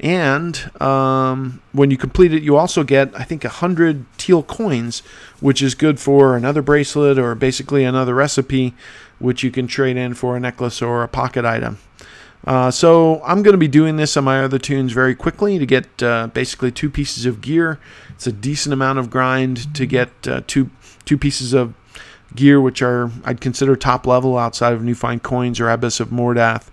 And 0.00 0.70
um, 0.82 1.62
when 1.72 1.90
you 1.90 1.96
complete 1.96 2.34
it, 2.34 2.42
you 2.42 2.56
also 2.56 2.82
get, 2.82 3.14
I 3.14 3.22
think, 3.22 3.44
100 3.44 4.04
teal 4.18 4.42
coins, 4.42 5.00
which 5.40 5.62
is 5.62 5.74
good 5.74 6.00
for 6.00 6.36
another 6.36 6.60
bracelet 6.60 7.18
or 7.18 7.34
basically 7.34 7.84
another 7.84 8.14
recipe, 8.14 8.74
which 9.18 9.42
you 9.42 9.50
can 9.50 9.66
trade 9.66 9.96
in 9.96 10.14
for 10.14 10.36
a 10.36 10.40
necklace 10.40 10.82
or 10.82 11.02
a 11.02 11.08
pocket 11.08 11.44
item. 11.44 11.78
Uh, 12.44 12.70
so 12.70 13.22
I'm 13.24 13.42
going 13.42 13.52
to 13.52 13.58
be 13.58 13.68
doing 13.68 13.96
this 13.96 14.16
on 14.16 14.24
my 14.24 14.42
other 14.42 14.58
tunes 14.58 14.92
very 14.92 15.14
quickly 15.14 15.58
to 15.58 15.66
get 15.66 16.02
uh, 16.02 16.26
basically 16.28 16.72
two 16.72 16.90
pieces 16.90 17.24
of 17.24 17.40
gear. 17.40 17.78
It's 18.10 18.26
a 18.26 18.32
decent 18.32 18.72
amount 18.72 18.98
of 18.98 19.10
grind 19.10 19.74
to 19.74 19.86
get 19.86 20.10
uh, 20.26 20.42
two 20.46 20.70
two 21.04 21.16
pieces 21.16 21.52
of 21.52 21.74
gear, 22.34 22.60
which 22.60 22.82
are 22.82 23.10
I'd 23.24 23.40
consider 23.40 23.76
top 23.76 24.06
level 24.06 24.38
outside 24.38 24.72
of 24.72 24.80
Newfind 24.80 25.22
Coins 25.22 25.60
or 25.60 25.70
Abyss 25.70 26.00
of 26.00 26.08
Mordath. 26.08 26.68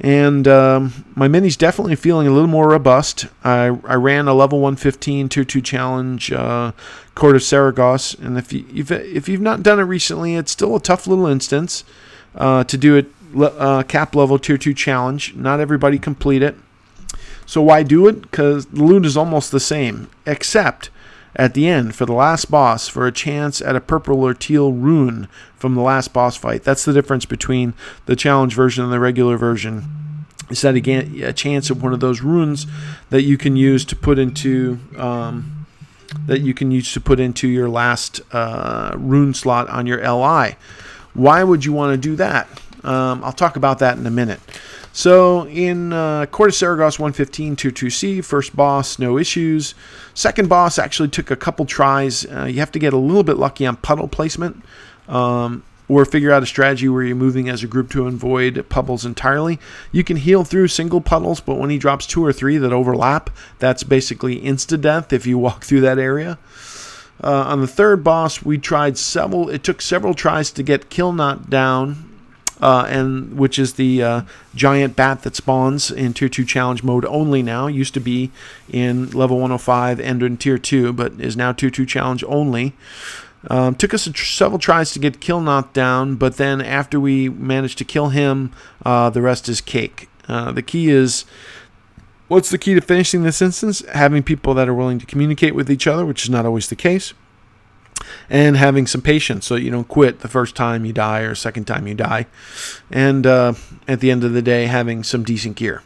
And 0.00 0.48
um, 0.48 1.04
my 1.14 1.28
mini's 1.28 1.56
definitely 1.56 1.94
feeling 1.94 2.26
a 2.26 2.30
little 2.30 2.48
more 2.48 2.68
robust. 2.68 3.26
I, 3.44 3.66
I 3.84 3.94
ran 3.94 4.26
a 4.26 4.34
level 4.34 4.60
115 4.60 5.28
tier 5.28 5.44
2 5.44 5.60
challenge, 5.60 6.32
uh, 6.32 6.72
Court 7.14 7.36
of 7.36 7.42
Seregost, 7.42 8.18
and 8.18 8.36
if, 8.36 8.52
you, 8.52 8.66
if, 8.74 8.90
if 8.90 9.28
you've 9.28 9.40
not 9.40 9.62
done 9.62 9.78
it 9.78 9.84
recently, 9.84 10.34
it's 10.34 10.50
still 10.50 10.74
a 10.74 10.80
tough 10.80 11.06
little 11.06 11.26
instance 11.26 11.84
uh, 12.34 12.64
to 12.64 12.76
do 12.76 12.96
it 12.96 13.06
uh, 13.36 13.82
cap 13.84 14.14
level 14.14 14.38
tier 14.38 14.58
2 14.58 14.74
challenge. 14.74 15.34
Not 15.34 15.60
everybody 15.60 15.98
complete 15.98 16.42
it. 16.42 16.56
So 17.46 17.62
why 17.62 17.82
do 17.82 18.06
it? 18.06 18.22
Because 18.22 18.66
the 18.66 18.82
loot 18.82 19.04
is 19.04 19.16
almost 19.16 19.50
the 19.50 19.60
same, 19.60 20.08
except 20.26 20.90
at 21.36 21.54
the 21.54 21.66
end 21.66 21.94
for 21.94 22.06
the 22.06 22.12
last 22.12 22.50
boss 22.50 22.88
for 22.88 23.06
a 23.06 23.12
chance 23.12 23.60
at 23.60 23.76
a 23.76 23.80
purple 23.80 24.22
or 24.22 24.34
teal 24.34 24.72
rune 24.72 25.28
from 25.56 25.74
the 25.74 25.82
last 25.82 26.12
boss 26.12 26.36
fight. 26.36 26.62
That's 26.62 26.84
the 26.84 26.92
difference 26.92 27.24
between 27.24 27.74
the 28.06 28.16
challenge 28.16 28.54
version 28.54 28.84
and 28.84 28.92
the 28.92 29.00
regular 29.00 29.36
version. 29.36 30.26
Is 30.50 30.60
that 30.60 30.74
again 30.74 31.22
a 31.22 31.32
chance 31.32 31.70
of 31.70 31.82
one 31.82 31.92
of 31.92 32.00
those 32.00 32.20
runes 32.20 32.66
that 33.10 33.22
you 33.22 33.36
can 33.36 33.56
use 33.56 33.84
to 33.86 33.96
put 33.96 34.18
into 34.18 34.78
um, 34.96 35.66
that 36.26 36.40
you 36.40 36.54
can 36.54 36.70
use 36.70 36.92
to 36.92 37.00
put 37.00 37.18
into 37.18 37.48
your 37.48 37.68
last 37.68 38.20
uh, 38.32 38.94
rune 38.96 39.34
slot 39.34 39.68
on 39.68 39.86
your 39.86 39.98
LI. 39.98 40.56
Why 41.14 41.44
would 41.44 41.64
you 41.64 41.72
want 41.72 41.92
to 41.92 41.96
do 41.96 42.16
that? 42.16 42.48
Um, 42.84 43.24
I'll 43.24 43.32
talk 43.32 43.56
about 43.56 43.78
that 43.80 43.96
in 43.98 44.06
a 44.06 44.10
minute. 44.10 44.40
So 44.92 45.48
in 45.48 45.92
uh, 45.92 46.26
Court 46.26 46.50
of 46.50 46.54
Seregost 46.54 47.00
115 47.00 47.56
Tier 47.56 47.70
2C, 47.72 48.24
first 48.24 48.54
boss, 48.54 48.98
no 48.98 49.18
issues. 49.18 49.74
Second 50.14 50.48
boss 50.48 50.78
actually 50.78 51.08
took 51.08 51.32
a 51.32 51.36
couple 51.36 51.66
tries. 51.66 52.24
Uh, 52.26 52.44
you 52.44 52.60
have 52.60 52.70
to 52.72 52.78
get 52.78 52.92
a 52.92 52.98
little 52.98 53.24
bit 53.24 53.36
lucky 53.36 53.66
on 53.66 53.76
puddle 53.76 54.06
placement. 54.06 54.62
Um, 55.08 55.64
or 55.88 56.04
figure 56.04 56.32
out 56.32 56.42
a 56.42 56.46
strategy 56.46 56.88
where 56.88 57.02
you're 57.02 57.16
moving 57.16 57.48
as 57.48 57.62
a 57.62 57.66
group 57.66 57.90
to 57.90 58.06
avoid 58.06 58.66
puddles 58.70 59.04
entirely. 59.04 59.58
You 59.92 60.02
can 60.02 60.16
heal 60.16 60.42
through 60.44 60.68
single 60.68 61.00
puddles, 61.00 61.40
but 61.40 61.58
when 61.58 61.68
he 61.68 61.76
drops 61.76 62.06
two 62.06 62.24
or 62.24 62.32
three 62.32 62.56
that 62.56 62.72
overlap, 62.72 63.28
that's 63.58 63.82
basically 63.82 64.40
insta 64.40 64.80
death 64.80 65.12
if 65.12 65.26
you 65.26 65.36
walk 65.38 65.64
through 65.64 65.82
that 65.82 65.98
area. 65.98 66.38
Uh, 67.22 67.44
on 67.46 67.60
the 67.60 67.66
third 67.66 68.02
boss, 68.02 68.42
we 68.42 68.58
tried 68.58 68.96
several. 68.96 69.50
It 69.50 69.62
took 69.62 69.82
several 69.82 70.14
tries 70.14 70.50
to 70.52 70.62
get 70.62 70.88
Kill 70.88 71.12
Not 71.12 71.50
down 71.50 72.13
uh, 72.60 72.86
and 72.88 73.36
which 73.36 73.58
is 73.58 73.74
the 73.74 74.02
uh, 74.02 74.22
giant 74.54 74.96
bat 74.96 75.22
that 75.22 75.36
spawns 75.36 75.90
in 75.90 76.14
Tier 76.14 76.28
2 76.28 76.44
challenge 76.44 76.82
mode 76.82 77.04
only 77.06 77.42
now. 77.42 77.66
Used 77.66 77.94
to 77.94 78.00
be 78.00 78.30
in 78.68 79.10
level 79.10 79.36
105 79.36 80.00
and 80.00 80.22
in 80.22 80.36
Tier 80.36 80.58
2, 80.58 80.92
but 80.92 81.12
is 81.20 81.36
now 81.36 81.52
Tier 81.52 81.70
2 81.70 81.86
challenge 81.86 82.24
only. 82.26 82.74
Um, 83.50 83.74
took 83.74 83.92
us 83.92 84.08
tr- 84.10 84.24
several 84.24 84.58
tries 84.58 84.92
to 84.92 84.98
get 84.98 85.20
Kill 85.20 85.44
down, 85.72 86.14
but 86.16 86.36
then 86.36 86.60
after 86.62 86.98
we 86.98 87.28
managed 87.28 87.76
to 87.78 87.84
kill 87.84 88.08
him, 88.08 88.52
uh, 88.86 89.10
the 89.10 89.20
rest 89.20 89.48
is 89.48 89.60
cake. 89.60 90.08
Uh, 90.26 90.50
the 90.50 90.62
key 90.62 90.88
is 90.88 91.26
what's 92.28 92.48
the 92.48 92.56
key 92.56 92.74
to 92.74 92.80
finishing 92.80 93.22
this 93.22 93.42
instance? 93.42 93.84
Having 93.92 94.22
people 94.22 94.54
that 94.54 94.66
are 94.66 94.74
willing 94.74 94.98
to 94.98 95.04
communicate 95.04 95.54
with 95.54 95.70
each 95.70 95.86
other, 95.86 96.06
which 96.06 96.24
is 96.24 96.30
not 96.30 96.46
always 96.46 96.68
the 96.68 96.76
case 96.76 97.12
and 98.28 98.56
having 98.56 98.86
some 98.86 99.00
patience 99.00 99.46
so 99.46 99.54
you 99.54 99.70
don't 99.70 99.88
quit 99.88 100.20
the 100.20 100.28
first 100.28 100.54
time 100.56 100.84
you 100.84 100.92
die 100.92 101.20
or 101.20 101.34
second 101.34 101.64
time 101.64 101.86
you 101.86 101.94
die. 101.94 102.26
And 102.90 103.26
uh, 103.26 103.54
at 103.86 104.00
the 104.00 104.10
end 104.10 104.24
of 104.24 104.32
the 104.32 104.42
day, 104.42 104.66
having 104.66 105.02
some 105.02 105.22
decent 105.22 105.56
gear. 105.56 105.82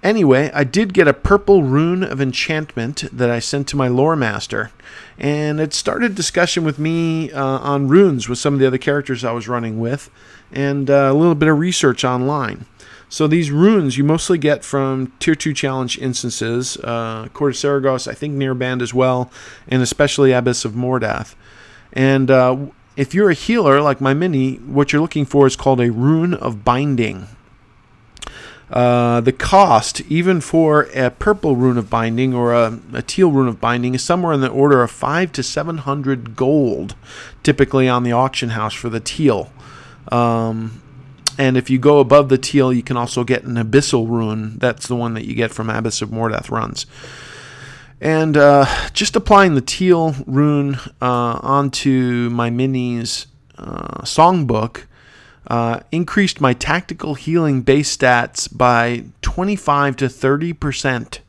Anyway, 0.00 0.48
I 0.54 0.62
did 0.62 0.94
get 0.94 1.08
a 1.08 1.12
purple 1.12 1.64
rune 1.64 2.04
of 2.04 2.20
enchantment 2.20 3.04
that 3.12 3.30
I 3.30 3.40
sent 3.40 3.66
to 3.68 3.76
my 3.76 3.88
lore 3.88 4.14
master, 4.14 4.70
and 5.18 5.58
it 5.58 5.74
started 5.74 6.14
discussion 6.14 6.62
with 6.62 6.78
me 6.78 7.32
uh, 7.32 7.42
on 7.42 7.88
runes 7.88 8.28
with 8.28 8.38
some 8.38 8.54
of 8.54 8.60
the 8.60 8.66
other 8.66 8.78
characters 8.78 9.24
I 9.24 9.32
was 9.32 9.48
running 9.48 9.80
with, 9.80 10.08
and 10.52 10.88
uh, 10.88 11.08
a 11.10 11.14
little 11.14 11.34
bit 11.34 11.48
of 11.48 11.58
research 11.58 12.04
online. 12.04 12.66
So 13.08 13.26
these 13.26 13.50
runes 13.50 13.96
you 13.96 14.04
mostly 14.04 14.38
get 14.38 14.64
from 14.64 15.12
Tier 15.18 15.34
2 15.34 15.54
challenge 15.54 15.98
instances, 15.98 16.76
uh, 16.78 17.28
Court 17.32 17.52
of 17.52 17.56
Seregost, 17.56 18.06
I 18.06 18.14
think 18.14 18.38
Band 18.58 18.82
as 18.82 18.92
well, 18.92 19.30
and 19.66 19.82
especially 19.82 20.32
Abyss 20.32 20.64
of 20.64 20.72
Mordath. 20.72 21.34
And 21.92 22.30
uh, 22.30 22.66
if 22.96 23.14
you're 23.14 23.30
a 23.30 23.34
healer 23.34 23.80
like 23.80 24.00
my 24.00 24.12
mini, 24.12 24.56
what 24.56 24.92
you're 24.92 25.00
looking 25.00 25.24
for 25.24 25.46
is 25.46 25.56
called 25.56 25.80
a 25.80 25.90
rune 25.90 26.34
of 26.34 26.64
binding. 26.64 27.28
Uh, 28.70 29.22
the 29.22 29.32
cost, 29.32 30.02
even 30.10 30.42
for 30.42 30.82
a 30.94 31.10
purple 31.10 31.56
rune 31.56 31.78
of 31.78 31.88
binding 31.88 32.34
or 32.34 32.52
a, 32.52 32.78
a, 32.92 33.00
teal 33.00 33.30
rune 33.30 33.48
of 33.48 33.58
binding, 33.58 33.94
is 33.94 34.04
somewhere 34.04 34.34
in 34.34 34.42
the 34.42 34.50
order 34.50 34.82
of 34.82 34.90
five 34.90 35.32
to 35.32 35.42
seven 35.42 35.78
hundred 35.78 36.36
gold, 36.36 36.94
typically 37.42 37.88
on 37.88 38.02
the 38.02 38.12
auction 38.12 38.50
house 38.50 38.74
for 38.74 38.90
the 38.90 39.00
teal. 39.00 39.50
Um, 40.12 40.82
and 41.38 41.56
if 41.56 41.70
you 41.70 41.78
go 41.78 42.00
above 42.00 42.28
the 42.28 42.36
teal, 42.36 42.72
you 42.72 42.82
can 42.82 42.96
also 42.96 43.22
get 43.24 43.44
an 43.44 43.54
abyssal 43.54 44.08
rune. 44.08 44.58
That's 44.58 44.88
the 44.88 44.96
one 44.96 45.14
that 45.14 45.24
you 45.24 45.34
get 45.34 45.52
from 45.52 45.70
Abyss 45.70 46.02
of 46.02 46.10
Mordath 46.10 46.50
runs. 46.50 46.84
And 48.00 48.36
uh, 48.36 48.66
just 48.92 49.16
applying 49.16 49.54
the 49.54 49.60
teal 49.60 50.14
rune 50.26 50.74
uh, 51.00 51.40
onto 51.42 52.28
my 52.30 52.50
minis 52.50 53.26
uh, 53.56 54.02
songbook 54.02 54.84
uh, 55.46 55.80
increased 55.90 56.40
my 56.40 56.52
tactical 56.52 57.14
healing 57.14 57.62
base 57.62 57.96
stats 57.96 58.54
by 58.54 59.04
25 59.22 59.96
to 59.96 60.08
30 60.08 60.52
percent. 60.52 61.20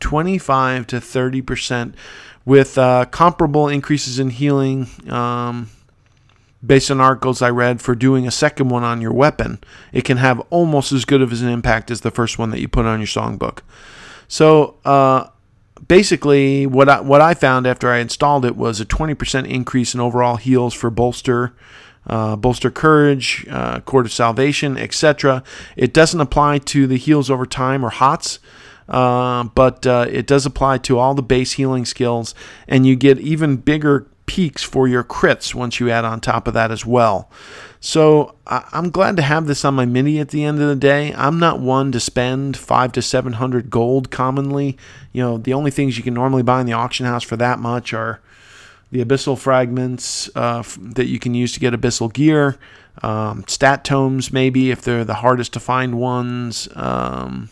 25 0.00 0.86
to 0.88 1.00
30 1.00 1.42
percent, 1.42 1.94
with 2.44 2.78
uh, 2.78 3.04
comparable 3.06 3.68
increases 3.68 4.18
in 4.18 4.30
healing. 4.30 4.86
Um, 5.08 5.68
based 6.64 6.90
on 6.90 7.00
articles 7.00 7.42
I 7.42 7.50
read, 7.50 7.80
for 7.80 7.94
doing 7.94 8.26
a 8.26 8.30
second 8.30 8.68
one 8.68 8.84
on 8.84 9.00
your 9.00 9.12
weapon, 9.12 9.58
it 9.92 10.04
can 10.04 10.18
have 10.18 10.40
almost 10.50 10.92
as 10.92 11.04
good 11.04 11.22
of 11.22 11.32
an 11.32 11.48
impact 11.48 11.90
as 11.90 12.02
the 12.02 12.10
first 12.10 12.38
one 12.38 12.50
that 12.50 12.60
you 12.60 12.68
put 12.68 12.86
on 12.86 13.00
your 13.00 13.06
songbook. 13.06 13.60
So, 14.28 14.76
uh, 14.84 15.28
basically, 15.88 16.66
what 16.66 16.88
I, 16.88 17.00
what 17.00 17.20
I 17.20 17.34
found 17.34 17.66
after 17.66 17.90
I 17.90 17.98
installed 17.98 18.44
it 18.44 18.56
was 18.56 18.80
a 18.80 18.86
20% 18.86 19.48
increase 19.48 19.94
in 19.94 20.00
overall 20.00 20.36
heals 20.36 20.74
for 20.74 20.90
bolster, 20.90 21.54
uh, 22.06 22.36
bolster 22.36 22.70
courage, 22.70 23.46
uh, 23.50 23.80
chord 23.80 24.06
of 24.06 24.12
salvation, 24.12 24.76
etc. 24.76 25.42
It 25.76 25.92
doesn't 25.92 26.20
apply 26.20 26.58
to 26.58 26.86
the 26.86 26.96
heals 26.96 27.30
over 27.30 27.46
time 27.46 27.84
or 27.84 27.90
hots. 27.90 28.38
Uh, 28.88 29.44
but 29.54 29.86
uh, 29.86 30.06
it 30.10 30.26
does 30.26 30.44
apply 30.44 30.76
to 30.76 30.98
all 30.98 31.14
the 31.14 31.22
base 31.22 31.52
healing 31.52 31.84
skills, 31.84 32.34
and 32.66 32.84
you 32.84 32.96
get 32.96 33.20
even 33.20 33.56
bigger 33.56 34.08
peaks 34.30 34.62
for 34.62 34.86
your 34.86 35.02
crits 35.02 35.56
once 35.56 35.80
you 35.80 35.90
add 35.90 36.04
on 36.04 36.20
top 36.20 36.46
of 36.46 36.54
that 36.54 36.70
as 36.70 36.86
well. 36.86 37.28
So 37.80 38.36
I'm 38.46 38.90
glad 38.90 39.16
to 39.16 39.22
have 39.22 39.48
this 39.48 39.64
on 39.64 39.74
my 39.74 39.86
mini 39.86 40.20
at 40.20 40.28
the 40.28 40.44
end 40.44 40.62
of 40.62 40.68
the 40.68 40.76
day. 40.76 41.12
I'm 41.16 41.40
not 41.40 41.58
one 41.58 41.90
to 41.90 41.98
spend 41.98 42.56
five 42.56 42.92
to 42.92 43.02
seven 43.02 43.32
hundred 43.32 43.70
gold 43.70 44.12
commonly. 44.12 44.78
You 45.12 45.22
know, 45.24 45.36
the 45.36 45.52
only 45.52 45.72
things 45.72 45.96
you 45.96 46.04
can 46.04 46.14
normally 46.14 46.44
buy 46.44 46.60
in 46.60 46.66
the 46.66 46.74
auction 46.74 47.06
house 47.06 47.24
for 47.24 47.36
that 47.38 47.58
much 47.58 47.92
are 47.92 48.20
the 48.92 49.04
abyssal 49.04 49.36
fragments 49.36 50.30
uh, 50.36 50.62
that 50.78 51.06
you 51.06 51.18
can 51.18 51.34
use 51.34 51.52
to 51.54 51.60
get 51.60 51.74
abyssal 51.74 52.12
gear, 52.12 52.56
um, 53.02 53.44
stat 53.48 53.84
tomes 53.84 54.32
maybe 54.32 54.70
if 54.70 54.82
they're 54.82 55.04
the 55.04 55.14
hardest 55.14 55.52
to 55.54 55.60
find 55.60 55.98
ones. 55.98 56.68
Um, 56.76 57.48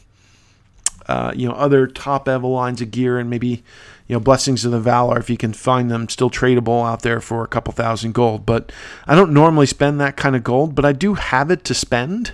uh, 1.09 1.33
you 1.35 1.49
know, 1.49 1.55
other 1.55 1.87
top 1.87 2.27
level 2.27 2.51
lines 2.51 2.81
of 2.81 2.91
gear, 2.91 3.19
and 3.19 3.29
maybe 3.31 3.63
you 4.09 4.17
know, 4.17 4.21
Blessings 4.21 4.65
of 4.65 4.73
the 4.73 4.81
Valor, 4.81 5.19
if 5.19 5.29
you 5.29 5.37
can 5.37 5.53
find 5.53 5.91
them 5.91 6.09
still 6.09 6.31
tradable 6.31 6.87
out 6.87 7.03
there 7.03 7.21
for 7.21 7.45
a 7.45 7.47
couple 7.47 7.73
thousand 7.75 8.13
gold. 8.13 8.47
But 8.47 8.73
I 9.07 9.15
don't 9.15 9.33
normally 9.33 9.67
spend 9.67 10.01
that 10.01 10.17
kind 10.17 10.35
of 10.35 10.43
gold, 10.43 10.75
but 10.75 10.85
I 10.85 10.93
do 10.93 11.15
have 11.15 11.51
it 11.51 11.63
to 11.65 11.75
spend 11.75 12.33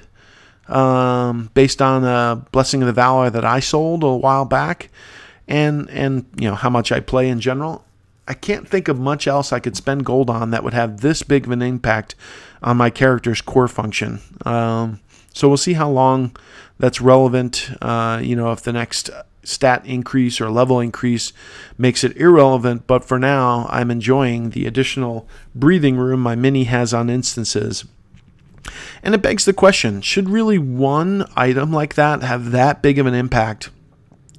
um, 0.69 1.51
based 1.55 1.83
on 1.83 2.05
a 2.05 2.47
Blessing 2.53 2.81
of 2.83 2.87
the 2.87 2.93
Valor 2.93 3.29
that 3.29 3.45
I 3.45 3.59
sold 3.59 4.05
a 4.05 4.15
while 4.15 4.45
back 4.45 4.89
and, 5.49 5.91
and, 5.91 6.27
you 6.39 6.49
know, 6.49 6.55
how 6.55 6.71
much 6.71 6.93
I 6.93 7.01
play 7.01 7.29
in 7.29 7.41
general. 7.41 7.85
I 8.27 8.35
can't 8.35 8.67
think 8.67 8.89
of 8.89 8.99
much 8.99 9.27
else 9.27 9.53
I 9.53 9.59
could 9.59 9.77
spend 9.77 10.07
gold 10.07 10.31
on 10.31 10.51
that 10.51 10.65
would 10.65 10.73
have 10.73 11.01
this 11.01 11.23
big 11.23 11.45
of 11.45 11.51
an 11.51 11.61
impact 11.61 12.15
on 12.63 12.77
my 12.77 12.89
character's 12.89 13.43
core 13.43 13.69
function. 13.69 14.21
Um, 14.47 15.01
so 15.35 15.49
we'll 15.49 15.59
see 15.59 15.75
how 15.75 15.91
long 15.91 16.35
that's 16.79 17.01
relevant. 17.01 17.71
Uh, 17.81 18.21
you 18.23 18.37
know, 18.37 18.53
if 18.53 18.63
the 18.63 18.73
next 18.73 19.11
stat 19.45 19.85
increase 19.85 20.41
or 20.41 20.51
level 20.51 20.81
increase 20.81 21.33
makes 21.79 22.03
it 22.03 22.17
irrelevant. 22.17 22.87
But 22.87 23.05
for 23.05 23.19
now, 23.19 23.67
I'm 23.71 23.91
enjoying 23.91 24.51
the 24.51 24.67
additional 24.67 25.29
breathing 25.55 25.97
room 25.97 26.21
my 26.21 26.35
mini 26.35 26.65
has 26.65 26.93
on 26.93 27.11
instances. 27.11 27.85
And 29.03 29.15
it 29.15 29.23
begs 29.23 29.45
the 29.45 29.53
question 29.53 30.01
should 30.01 30.31
really 30.31 30.59
one 30.59 31.27
item 31.37 31.73
like 31.73 31.95
that 31.95 32.23
have 32.23 32.51
that 32.53 32.83
big 32.83 32.99
of 32.99 33.07
an 33.07 33.15
impact 33.15 33.71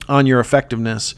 on 0.09 0.25
your 0.25 0.39
effectiveness? 0.39 1.15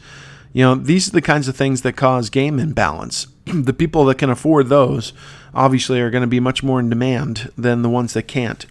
You 0.52 0.64
know, 0.64 0.74
these 0.74 1.08
are 1.08 1.12
the 1.12 1.22
kinds 1.22 1.48
of 1.48 1.56
things 1.56 1.82
that 1.82 1.96
cause 1.96 2.30
game 2.30 2.58
imbalance. 2.58 3.26
the 3.44 3.72
people 3.72 4.04
that 4.06 4.18
can 4.18 4.30
afford 4.30 4.68
those 4.68 5.12
obviously 5.54 6.00
are 6.00 6.10
going 6.10 6.22
to 6.22 6.28
be 6.28 6.40
much 6.40 6.62
more 6.62 6.80
in 6.80 6.90
demand 6.90 7.50
than 7.56 7.82
the 7.82 7.88
ones 7.88 8.12
that 8.14 8.24
can't. 8.24 8.66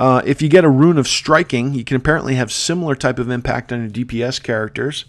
Uh, 0.00 0.22
if 0.24 0.40
you 0.40 0.48
get 0.48 0.64
a 0.64 0.70
rune 0.70 0.96
of 0.96 1.06
striking, 1.06 1.74
you 1.74 1.84
can 1.84 1.94
apparently 1.94 2.34
have 2.34 2.50
similar 2.50 2.94
type 2.94 3.18
of 3.18 3.28
impact 3.28 3.70
on 3.70 3.82
your 3.82 3.90
DPS 3.90 4.42
characters. 4.42 5.04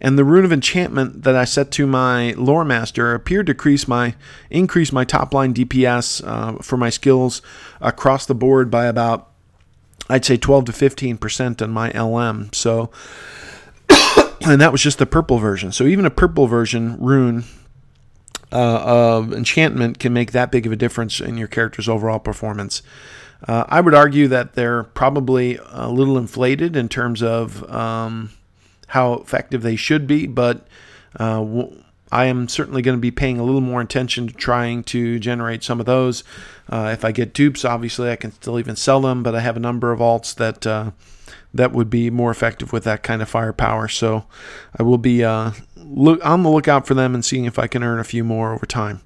And 0.00 0.18
the 0.18 0.24
rune 0.24 0.46
of 0.46 0.52
enchantment 0.52 1.24
that 1.24 1.36
I 1.36 1.44
set 1.44 1.70
to 1.72 1.86
my 1.86 2.32
lore 2.32 2.64
master 2.64 3.14
appeared 3.14 3.46
to 3.46 3.52
increase 3.52 3.86
my 3.86 4.14
increase 4.48 4.90
my 4.90 5.04
top 5.04 5.34
line 5.34 5.52
DPS 5.52 6.26
uh, 6.26 6.62
for 6.62 6.78
my 6.78 6.88
skills 6.88 7.42
across 7.82 8.24
the 8.24 8.34
board 8.34 8.70
by 8.70 8.86
about 8.86 9.32
I'd 10.08 10.24
say 10.24 10.38
12 10.38 10.66
to 10.66 10.72
15 10.72 11.18
percent 11.18 11.60
on 11.60 11.70
my 11.70 11.90
LM. 11.90 12.50
So, 12.54 12.90
and 14.46 14.62
that 14.62 14.72
was 14.72 14.82
just 14.82 14.98
the 14.98 15.06
purple 15.06 15.36
version. 15.36 15.72
So 15.72 15.84
even 15.84 16.06
a 16.06 16.10
purple 16.10 16.46
version 16.46 16.96
rune 16.98 17.44
uh, 18.52 18.82
of 18.84 19.32
enchantment 19.32 19.98
can 19.98 20.12
make 20.12 20.32
that 20.32 20.50
big 20.50 20.66
of 20.66 20.72
a 20.72 20.76
difference 20.76 21.20
in 21.20 21.36
your 21.36 21.48
character's 21.48 21.88
overall 21.88 22.18
performance. 22.18 22.82
Uh, 23.46 23.64
I 23.68 23.80
would 23.80 23.94
argue 23.94 24.28
that 24.28 24.54
they're 24.54 24.84
probably 24.84 25.58
a 25.70 25.90
little 25.90 26.16
inflated 26.16 26.74
in 26.74 26.88
terms 26.88 27.22
of 27.22 27.68
um, 27.70 28.30
how 28.88 29.14
effective 29.14 29.62
they 29.62 29.76
should 29.76 30.06
be, 30.06 30.26
but 30.26 30.66
uh, 31.18 31.40
w- 31.40 31.82
I 32.10 32.26
am 32.26 32.48
certainly 32.48 32.82
going 32.82 32.96
to 32.96 33.00
be 33.00 33.10
paying 33.10 33.38
a 33.38 33.42
little 33.42 33.60
more 33.60 33.80
attention 33.80 34.28
to 34.28 34.32
trying 34.32 34.84
to 34.84 35.18
generate 35.18 35.64
some 35.64 35.80
of 35.80 35.86
those. 35.86 36.22
Uh, 36.70 36.90
if 36.92 37.04
I 37.04 37.12
get 37.12 37.34
dupes, 37.34 37.64
obviously 37.64 38.10
I 38.10 38.16
can 38.16 38.32
still 38.32 38.58
even 38.58 38.76
sell 38.76 39.00
them, 39.00 39.22
but 39.22 39.34
I 39.34 39.40
have 39.40 39.56
a 39.56 39.60
number 39.60 39.92
of 39.92 39.98
alts 39.98 40.34
that 40.36 40.66
uh, 40.66 40.92
that 41.52 41.72
would 41.72 41.90
be 41.90 42.10
more 42.10 42.30
effective 42.30 42.72
with 42.72 42.84
that 42.84 43.02
kind 43.02 43.22
of 43.22 43.28
firepower. 43.28 43.88
So 43.88 44.24
I 44.78 44.82
will 44.82 44.98
be 44.98 45.24
look 45.88 46.24
on 46.24 46.42
the 46.42 46.50
lookout 46.50 46.86
for 46.86 46.94
them 46.94 47.14
and 47.14 47.24
seeing 47.24 47.44
if 47.44 47.58
I 47.58 47.66
can 47.66 47.82
earn 47.82 47.98
a 47.98 48.04
few 48.04 48.24
more 48.24 48.52
over 48.52 48.66
time. 48.66 49.00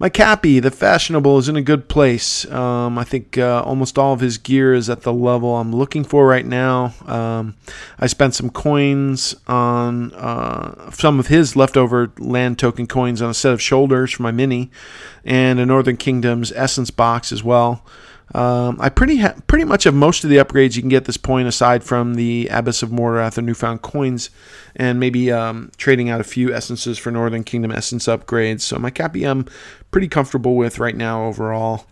My 0.00 0.08
Cappy, 0.08 0.58
the 0.58 0.72
fashionable, 0.72 1.38
is 1.38 1.48
in 1.48 1.54
a 1.54 1.62
good 1.62 1.88
place. 1.88 2.50
Um, 2.50 2.98
I 2.98 3.04
think 3.04 3.38
uh, 3.38 3.62
almost 3.64 3.96
all 3.96 4.12
of 4.12 4.18
his 4.18 4.38
gear 4.38 4.74
is 4.74 4.90
at 4.90 5.02
the 5.02 5.12
level 5.12 5.56
I'm 5.56 5.72
looking 5.72 6.02
for 6.02 6.26
right 6.26 6.44
now. 6.44 6.94
Um, 7.06 7.54
I 8.00 8.08
spent 8.08 8.34
some 8.34 8.50
coins 8.50 9.36
on 9.46 10.12
uh, 10.14 10.90
some 10.90 11.20
of 11.20 11.28
his 11.28 11.54
leftover 11.54 12.10
land 12.18 12.58
token 12.58 12.88
coins 12.88 13.22
on 13.22 13.30
a 13.30 13.34
set 13.34 13.52
of 13.52 13.62
shoulders 13.62 14.10
for 14.10 14.24
my 14.24 14.32
mini, 14.32 14.72
and 15.24 15.60
a 15.60 15.66
Northern 15.66 15.96
Kingdoms 15.96 16.50
essence 16.50 16.90
box 16.90 17.30
as 17.30 17.44
well. 17.44 17.86
Um, 18.32 18.78
I 18.80 18.88
pretty 18.88 19.18
ha- 19.18 19.34
pretty 19.46 19.64
much 19.64 19.84
have 19.84 19.94
most 19.94 20.24
of 20.24 20.30
the 20.30 20.38
upgrades 20.38 20.76
you 20.76 20.82
can 20.82 20.88
get 20.88 20.98
at 20.98 21.04
this 21.04 21.16
point, 21.16 21.46
aside 21.46 21.84
from 21.84 22.14
the 22.14 22.48
Abyss 22.50 22.82
of 22.82 22.90
Mordath 22.90 23.38
or 23.38 23.42
newfound 23.42 23.82
coins, 23.82 24.30
and 24.74 24.98
maybe 24.98 25.30
um, 25.30 25.70
trading 25.76 26.08
out 26.08 26.20
a 26.20 26.24
few 26.24 26.52
essences 26.52 26.98
for 26.98 27.10
Northern 27.10 27.44
Kingdom 27.44 27.70
essence 27.70 28.06
upgrades. 28.06 28.62
So 28.62 28.78
my 28.78 28.90
Cappy 28.90 29.24
I'm 29.24 29.46
pretty 29.90 30.08
comfortable 30.08 30.56
with 30.56 30.78
right 30.78 30.96
now 30.96 31.24
overall. 31.24 31.86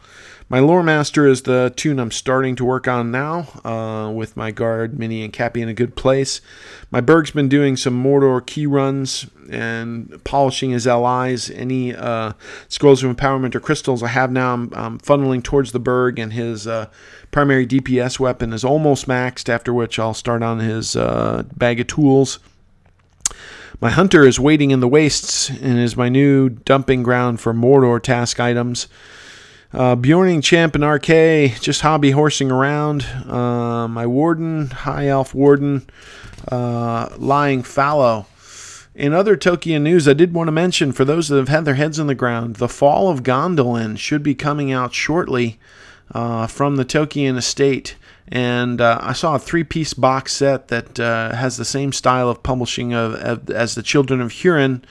My 0.52 0.58
Lore 0.58 0.82
Master 0.82 1.26
is 1.26 1.40
the 1.42 1.72
tune 1.76 1.98
I'm 1.98 2.10
starting 2.10 2.56
to 2.56 2.64
work 2.66 2.86
on 2.86 3.10
now, 3.10 3.46
uh, 3.64 4.10
with 4.10 4.36
my 4.36 4.50
guard, 4.50 4.98
Mini, 4.98 5.24
and 5.24 5.32
Cappy 5.32 5.62
in 5.62 5.68
a 5.70 5.72
good 5.72 5.96
place. 5.96 6.42
My 6.90 7.00
Berg's 7.00 7.30
been 7.30 7.48
doing 7.48 7.74
some 7.74 8.04
Mordor 8.04 8.44
key 8.44 8.66
runs 8.66 9.30
and 9.50 10.22
polishing 10.24 10.72
his 10.72 10.84
LIs. 10.84 11.48
Any 11.48 11.94
uh, 11.94 12.34
scrolls 12.68 13.02
of 13.02 13.16
empowerment 13.16 13.54
or 13.54 13.60
crystals 13.60 14.02
I 14.02 14.08
have 14.08 14.30
now, 14.30 14.52
I'm, 14.52 14.70
I'm 14.74 14.98
funneling 14.98 15.42
towards 15.42 15.72
the 15.72 15.80
Berg, 15.80 16.18
and 16.18 16.34
his 16.34 16.66
uh, 16.66 16.90
primary 17.30 17.66
DPS 17.66 18.20
weapon 18.20 18.52
is 18.52 18.62
almost 18.62 19.08
maxed, 19.08 19.48
after 19.48 19.72
which 19.72 19.98
I'll 19.98 20.12
start 20.12 20.42
on 20.42 20.58
his 20.58 20.94
uh, 20.96 21.44
bag 21.56 21.80
of 21.80 21.86
tools. 21.86 22.40
My 23.80 23.88
hunter 23.88 24.26
is 24.26 24.38
waiting 24.38 24.70
in 24.70 24.80
the 24.80 24.86
wastes 24.86 25.48
and 25.48 25.78
is 25.78 25.96
my 25.96 26.10
new 26.10 26.50
dumping 26.50 27.02
ground 27.02 27.40
for 27.40 27.54
Mordor 27.54 28.02
task 28.02 28.38
items. 28.38 28.86
Uh, 29.74 29.96
Beorning 29.96 30.44
Champ 30.44 30.74
and 30.74 30.84
RK, 30.84 31.58
just 31.60 31.80
hobby 31.80 32.10
horsing 32.10 32.50
around. 32.50 33.04
Uh, 33.26 33.88
my 33.88 34.06
Warden, 34.06 34.68
High 34.68 35.08
Elf 35.08 35.34
Warden, 35.34 35.86
uh, 36.48 37.08
lying 37.16 37.62
fallow. 37.62 38.26
In 38.94 39.14
other 39.14 39.34
Tolkien 39.34 39.80
news, 39.80 40.06
I 40.06 40.12
did 40.12 40.34
want 40.34 40.48
to 40.48 40.52
mention 40.52 40.92
for 40.92 41.06
those 41.06 41.28
that 41.28 41.38
have 41.38 41.48
had 41.48 41.64
their 41.64 41.76
heads 41.76 41.98
in 41.98 42.06
the 42.06 42.14
ground, 42.14 42.56
The 42.56 42.68
Fall 42.68 43.08
of 43.08 43.22
Gondolin 43.22 43.96
should 43.96 44.22
be 44.22 44.34
coming 44.34 44.70
out 44.70 44.92
shortly 44.92 45.58
uh, 46.14 46.46
from 46.46 46.76
the 46.76 46.84
Tolkien 46.84 47.38
estate. 47.38 47.96
And 48.28 48.78
uh, 48.78 48.98
I 49.00 49.14
saw 49.14 49.36
a 49.36 49.38
three 49.38 49.64
piece 49.64 49.94
box 49.94 50.34
set 50.34 50.68
that 50.68 51.00
uh, 51.00 51.34
has 51.34 51.56
the 51.56 51.64
same 51.64 51.94
style 51.94 52.28
of 52.28 52.42
publishing 52.42 52.92
of, 52.92 53.14
of, 53.14 53.50
as 53.50 53.74
The 53.74 53.82
Children 53.82 54.20
of 54.20 54.32
Hurin 54.32 54.82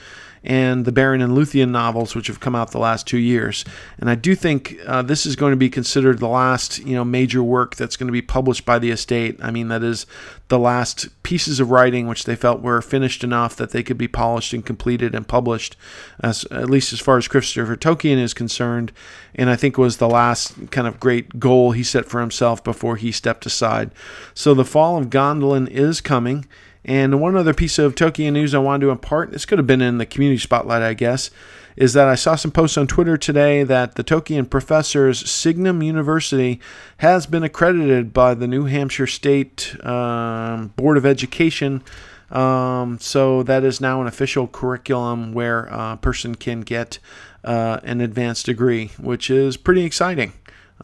and 0.44 0.84
the 0.84 0.92
Beren 0.92 1.22
and 1.22 1.36
Luthien 1.36 1.70
novels, 1.70 2.14
which 2.14 2.26
have 2.26 2.40
come 2.40 2.54
out 2.54 2.72
the 2.72 2.78
last 2.78 3.06
two 3.06 3.18
years. 3.18 3.64
And 3.98 4.10
I 4.10 4.14
do 4.14 4.34
think 4.34 4.76
uh, 4.86 5.02
this 5.02 5.24
is 5.24 5.36
going 5.36 5.52
to 5.52 5.56
be 5.56 5.70
considered 5.70 6.18
the 6.18 6.28
last, 6.28 6.78
you 6.80 6.94
know, 6.94 7.04
major 7.04 7.42
work 7.42 7.76
that's 7.76 7.96
going 7.96 8.08
to 8.08 8.12
be 8.12 8.22
published 8.22 8.64
by 8.64 8.78
the 8.78 8.90
estate. 8.90 9.38
I 9.40 9.50
mean, 9.50 9.68
that 9.68 9.82
is 9.82 10.06
the 10.48 10.58
last 10.58 11.08
pieces 11.22 11.60
of 11.60 11.70
writing 11.70 12.06
which 12.06 12.24
they 12.24 12.36
felt 12.36 12.60
were 12.60 12.82
finished 12.82 13.22
enough 13.22 13.56
that 13.56 13.70
they 13.70 13.82
could 13.82 13.96
be 13.96 14.08
polished 14.08 14.52
and 14.52 14.66
completed 14.66 15.14
and 15.14 15.26
published, 15.26 15.76
as 16.20 16.44
at 16.46 16.68
least 16.68 16.92
as 16.92 17.00
far 17.00 17.16
as 17.16 17.28
Christopher 17.28 17.76
Tolkien 17.76 18.18
is 18.18 18.34
concerned. 18.34 18.92
And 19.34 19.48
I 19.48 19.56
think 19.56 19.78
was 19.78 19.96
the 19.96 20.08
last 20.08 20.70
kind 20.70 20.86
of 20.86 21.00
great 21.00 21.38
goal 21.38 21.72
he 21.72 21.82
set 21.82 22.06
for 22.06 22.20
himself 22.20 22.62
before 22.62 22.96
he 22.96 23.12
stepped 23.12 23.46
aside. 23.46 23.92
So 24.34 24.54
the 24.54 24.64
fall 24.64 24.98
of 24.98 25.08
Gondolin 25.08 25.68
is 25.68 26.00
coming. 26.00 26.46
And 26.84 27.20
one 27.20 27.36
other 27.36 27.54
piece 27.54 27.78
of 27.78 27.94
Tolkien 27.94 28.32
news 28.32 28.54
I 28.54 28.58
wanted 28.58 28.86
to 28.86 28.90
impart, 28.90 29.30
this 29.30 29.44
could 29.44 29.58
have 29.58 29.66
been 29.66 29.82
in 29.82 29.98
the 29.98 30.06
community 30.06 30.38
spotlight, 30.38 30.82
I 30.82 30.94
guess, 30.94 31.30
is 31.76 31.92
that 31.92 32.08
I 32.08 32.16
saw 32.16 32.34
some 32.34 32.50
posts 32.50 32.76
on 32.76 32.86
Twitter 32.86 33.16
today 33.16 33.62
that 33.62 33.94
the 33.94 34.04
Tolkien 34.04 34.50
professors 34.50 35.30
Signum 35.30 35.82
University 35.82 36.60
has 36.98 37.26
been 37.26 37.44
accredited 37.44 38.12
by 38.12 38.34
the 38.34 38.48
New 38.48 38.64
Hampshire 38.64 39.06
State 39.06 39.76
um, 39.86 40.68
Board 40.76 40.96
of 40.96 41.06
Education. 41.06 41.82
Um, 42.30 42.98
so 42.98 43.42
that 43.42 43.62
is 43.62 43.80
now 43.80 44.00
an 44.00 44.06
official 44.06 44.48
curriculum 44.48 45.32
where 45.32 45.64
a 45.66 45.98
person 46.00 46.34
can 46.34 46.62
get 46.62 46.98
uh, 47.44 47.78
an 47.84 48.00
advanced 48.00 48.46
degree, 48.46 48.90
which 48.98 49.30
is 49.30 49.56
pretty 49.56 49.84
exciting. 49.84 50.32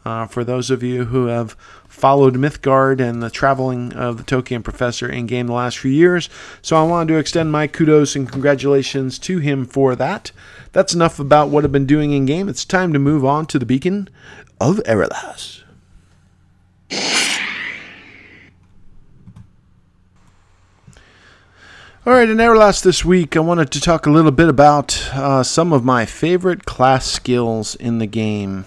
Uh, 0.05 0.25
for 0.25 0.43
those 0.43 0.69
of 0.69 0.81
you 0.81 1.05
who 1.05 1.25
have 1.25 1.57
followed 1.99 2.35
Mythgard 2.35 3.01
and 3.01 3.21
the 3.21 3.29
traveling 3.29 3.93
of 3.93 4.17
the 4.17 4.23
Tolkien 4.23 4.63
professor 4.63 5.09
in 5.09 5.27
game 5.27 5.47
the 5.47 5.53
last 5.53 5.77
few 5.77 5.91
years. 5.91 6.29
So 6.61 6.77
I 6.77 6.83
wanted 6.83 7.13
to 7.13 7.19
extend 7.19 7.51
my 7.51 7.67
kudos 7.67 8.15
and 8.15 8.31
congratulations 8.31 9.19
to 9.19 9.39
him 9.39 9.65
for 9.65 9.95
that. 9.95 10.31
That's 10.71 10.93
enough 10.93 11.19
about 11.19 11.49
what 11.49 11.65
I've 11.65 11.71
been 11.71 11.85
doing 11.85 12.11
in 12.11 12.25
game. 12.25 12.47
It's 12.47 12.63
time 12.63 12.93
to 12.93 12.99
move 12.99 13.25
on 13.25 13.45
to 13.47 13.59
the 13.59 13.65
beacon 13.65 14.09
of 14.61 14.77
Erelas. 14.85 15.63
All 22.05 22.13
right, 22.13 22.29
in 22.29 22.37
Erelas 22.37 22.81
this 22.81 23.03
week, 23.03 23.35
I 23.35 23.41
wanted 23.41 23.71
to 23.71 23.81
talk 23.81 24.05
a 24.05 24.09
little 24.09 24.31
bit 24.31 24.47
about 24.47 25.09
uh, 25.13 25.43
some 25.43 25.73
of 25.73 25.83
my 25.83 26.05
favorite 26.05 26.65
class 26.65 27.05
skills 27.05 27.75
in 27.75 27.99
the 27.99 28.07
game. 28.07 28.65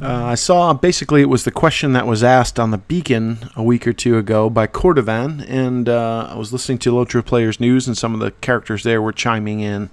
Uh, 0.00 0.26
I 0.26 0.34
saw 0.36 0.72
basically 0.74 1.22
it 1.22 1.28
was 1.28 1.44
the 1.44 1.50
question 1.50 1.92
that 1.92 2.06
was 2.06 2.22
asked 2.22 2.60
on 2.60 2.70
the 2.70 2.78
Beacon 2.78 3.38
a 3.56 3.64
week 3.64 3.84
or 3.84 3.92
two 3.92 4.16
ago 4.16 4.48
by 4.48 4.68
Cordovan, 4.68 5.44
and 5.48 5.88
uh, 5.88 6.28
I 6.30 6.36
was 6.36 6.52
listening 6.52 6.78
to 6.78 6.92
Lotro 6.92 7.24
Players 7.24 7.58
News, 7.58 7.88
and 7.88 7.98
some 7.98 8.14
of 8.14 8.20
the 8.20 8.30
characters 8.30 8.84
there 8.84 9.02
were 9.02 9.12
chiming 9.12 9.58
in. 9.58 9.90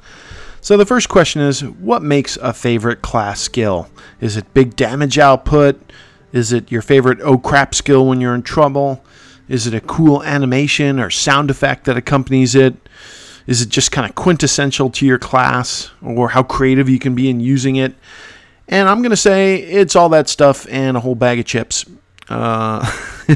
So 0.61 0.77
the 0.77 0.85
first 0.85 1.09
question 1.09 1.41
is 1.41 1.63
What 1.63 2.03
makes 2.03 2.37
a 2.37 2.53
favorite 2.53 3.01
class 3.01 3.41
skill? 3.41 3.89
Is 4.21 4.37
it 4.37 4.53
big 4.53 4.75
damage 4.75 5.17
output? 5.17 5.81
Is 6.31 6.53
it 6.53 6.71
your 6.71 6.83
favorite 6.83 7.19
oh 7.21 7.39
crap 7.39 7.73
skill 7.73 8.05
when 8.05 8.21
you're 8.21 8.35
in 8.35 8.43
trouble? 8.43 9.03
Is 9.47 9.65
it 9.65 9.73
a 9.73 9.81
cool 9.81 10.21
animation 10.23 10.99
or 10.99 11.09
sound 11.09 11.49
effect 11.49 11.85
that 11.85 11.97
accompanies 11.97 12.53
it? 12.53 12.75
Is 13.47 13.61
it 13.61 13.69
just 13.69 13.91
kind 13.91 14.07
of 14.07 14.15
quintessential 14.15 14.91
to 14.91 15.05
your 15.05 15.19
class 15.19 15.91
or 16.03 16.29
how 16.29 16.43
creative 16.43 16.89
you 16.89 16.99
can 16.99 17.15
be 17.15 17.29
in 17.29 17.39
using 17.39 17.75
it? 17.75 17.95
And 18.67 18.89
I'm 18.89 19.01
going 19.01 19.11
to 19.11 19.17
say 19.17 19.57
it's 19.57 19.95
all 19.95 20.09
that 20.09 20.27
stuff 20.27 20.65
and 20.69 20.97
a 20.97 20.99
whole 20.99 21.15
bag 21.15 21.39
of 21.39 21.45
chips. 21.45 21.85
Uh, 22.27 22.89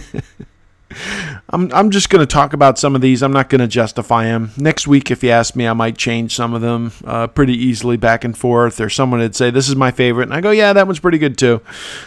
I'm, 1.51 1.71
I'm 1.71 1.91
just 1.91 2.09
going 2.09 2.21
to 2.21 2.31
talk 2.31 2.53
about 2.53 2.79
some 2.79 2.95
of 2.95 3.01
these. 3.01 3.21
I'm 3.21 3.31
not 3.31 3.49
going 3.49 3.61
to 3.61 3.67
justify 3.67 4.25
them. 4.25 4.51
Next 4.57 4.87
week, 4.87 5.11
if 5.11 5.23
you 5.23 5.29
ask 5.29 5.55
me, 5.55 5.67
I 5.67 5.73
might 5.73 5.97
change 5.97 6.35
some 6.35 6.53
of 6.53 6.61
them 6.61 6.91
uh, 7.05 7.27
pretty 7.27 7.53
easily 7.53 7.95
back 7.95 8.23
and 8.23 8.35
forth. 8.35 8.81
Or 8.81 8.89
someone 8.89 9.19
would 9.19 9.35
say, 9.35 9.51
This 9.51 9.69
is 9.69 9.75
my 9.75 9.91
favorite. 9.91 10.23
And 10.23 10.33
I 10.33 10.41
go, 10.41 10.51
Yeah, 10.51 10.73
that 10.73 10.87
one's 10.87 10.99
pretty 10.99 11.19
good 11.19 11.37
too. 11.37 11.61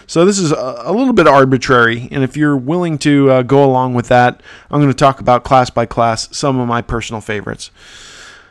So 0.06 0.24
this 0.24 0.38
is 0.38 0.50
a, 0.52 0.82
a 0.84 0.92
little 0.92 1.12
bit 1.12 1.28
arbitrary. 1.28 2.08
And 2.10 2.24
if 2.24 2.36
you're 2.36 2.56
willing 2.56 2.98
to 2.98 3.30
uh, 3.30 3.42
go 3.42 3.64
along 3.64 3.94
with 3.94 4.08
that, 4.08 4.42
I'm 4.70 4.80
going 4.80 4.92
to 4.92 4.96
talk 4.96 5.20
about 5.20 5.44
class 5.44 5.70
by 5.70 5.86
class 5.86 6.28
some 6.36 6.58
of 6.58 6.66
my 6.66 6.82
personal 6.82 7.20
favorites. 7.20 7.70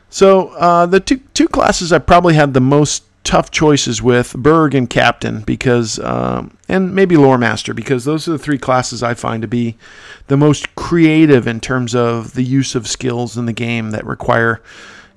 So 0.10 0.50
uh, 0.50 0.86
the 0.86 1.00
two, 1.00 1.18
two 1.34 1.48
classes 1.48 1.94
I 1.94 2.00
probably 2.00 2.36
had 2.36 2.54
the 2.54 2.62
most 2.62 3.04
tough 3.24 3.52
choices 3.52 4.02
with 4.02 4.34
Berg 4.34 4.74
and 4.74 4.90
Captain 4.90 5.42
because, 5.42 6.00
um, 6.00 6.58
and 6.68 6.94
maybe 6.96 7.18
Lore 7.18 7.38
Master 7.38 7.74
because 7.74 8.04
those 8.06 8.28
are 8.28 8.32
the 8.32 8.40
three 8.40 8.58
classes 8.58 9.04
I 9.04 9.14
find 9.14 9.42
to 9.42 9.48
be 9.48 9.78
the 10.28 10.38
most 10.38 10.74
creative 10.76 11.48
in 11.48 11.60
terms 11.60 11.94
of 11.94 12.34
the 12.34 12.44
use 12.44 12.76
of 12.76 12.88
skills 12.88 13.38
in 13.38 13.46
the 13.46 13.54
game 13.54 13.92
that 13.92 14.06
require, 14.06 14.62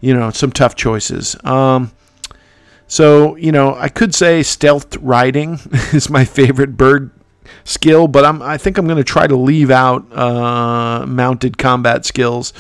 you 0.01 0.13
know, 0.13 0.31
some 0.31 0.53
tough 0.53 0.75
choices. 0.75 1.37
Um, 1.45 1.93
so 2.87 3.37
you 3.37 3.53
know, 3.53 3.75
I 3.75 3.89
could 3.89 4.15
say 4.15 4.43
stealth 4.43 4.97
riding 4.99 5.59
is 5.93 6.11
my 6.11 6.25
favorite 6.25 6.77
Berg 6.77 7.11
skill, 7.65 8.09
but 8.09 8.25
I'm 8.25 8.43
I 8.43 8.59
think 8.59 8.79
I'm 8.79 8.87
going 8.87 8.99
to 8.99 9.05
try 9.05 9.27
to 9.27 9.37
leave 9.37 9.71
out 9.71 10.13
uh, 10.17 11.07
mounted 11.07 11.59
combat 11.59 12.05
skills 12.05 12.53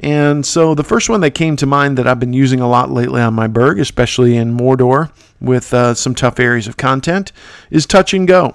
and 0.00 0.44
so 0.46 0.74
the 0.74 0.84
first 0.84 1.08
one 1.08 1.20
that 1.20 1.32
came 1.32 1.56
to 1.56 1.66
mind 1.66 1.98
that 1.98 2.06
I've 2.06 2.20
been 2.20 2.32
using 2.32 2.60
a 2.60 2.68
lot 2.68 2.90
lately 2.90 3.20
on 3.20 3.34
my 3.34 3.46
Burg, 3.46 3.78
especially 3.78 4.36
in 4.36 4.56
Mordor 4.56 5.12
with 5.40 5.72
uh, 5.74 5.94
some 5.94 6.14
tough 6.14 6.40
areas 6.40 6.66
of 6.66 6.76
content, 6.78 7.32
is 7.70 7.84
Touch 7.84 8.14
and 8.14 8.26
Go. 8.26 8.54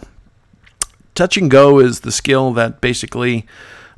Touch 1.14 1.38
and 1.38 1.50
Go 1.50 1.80
is 1.80 2.02
the 2.02 2.12
skill 2.12 2.52
that 2.54 2.82
basically 2.82 3.46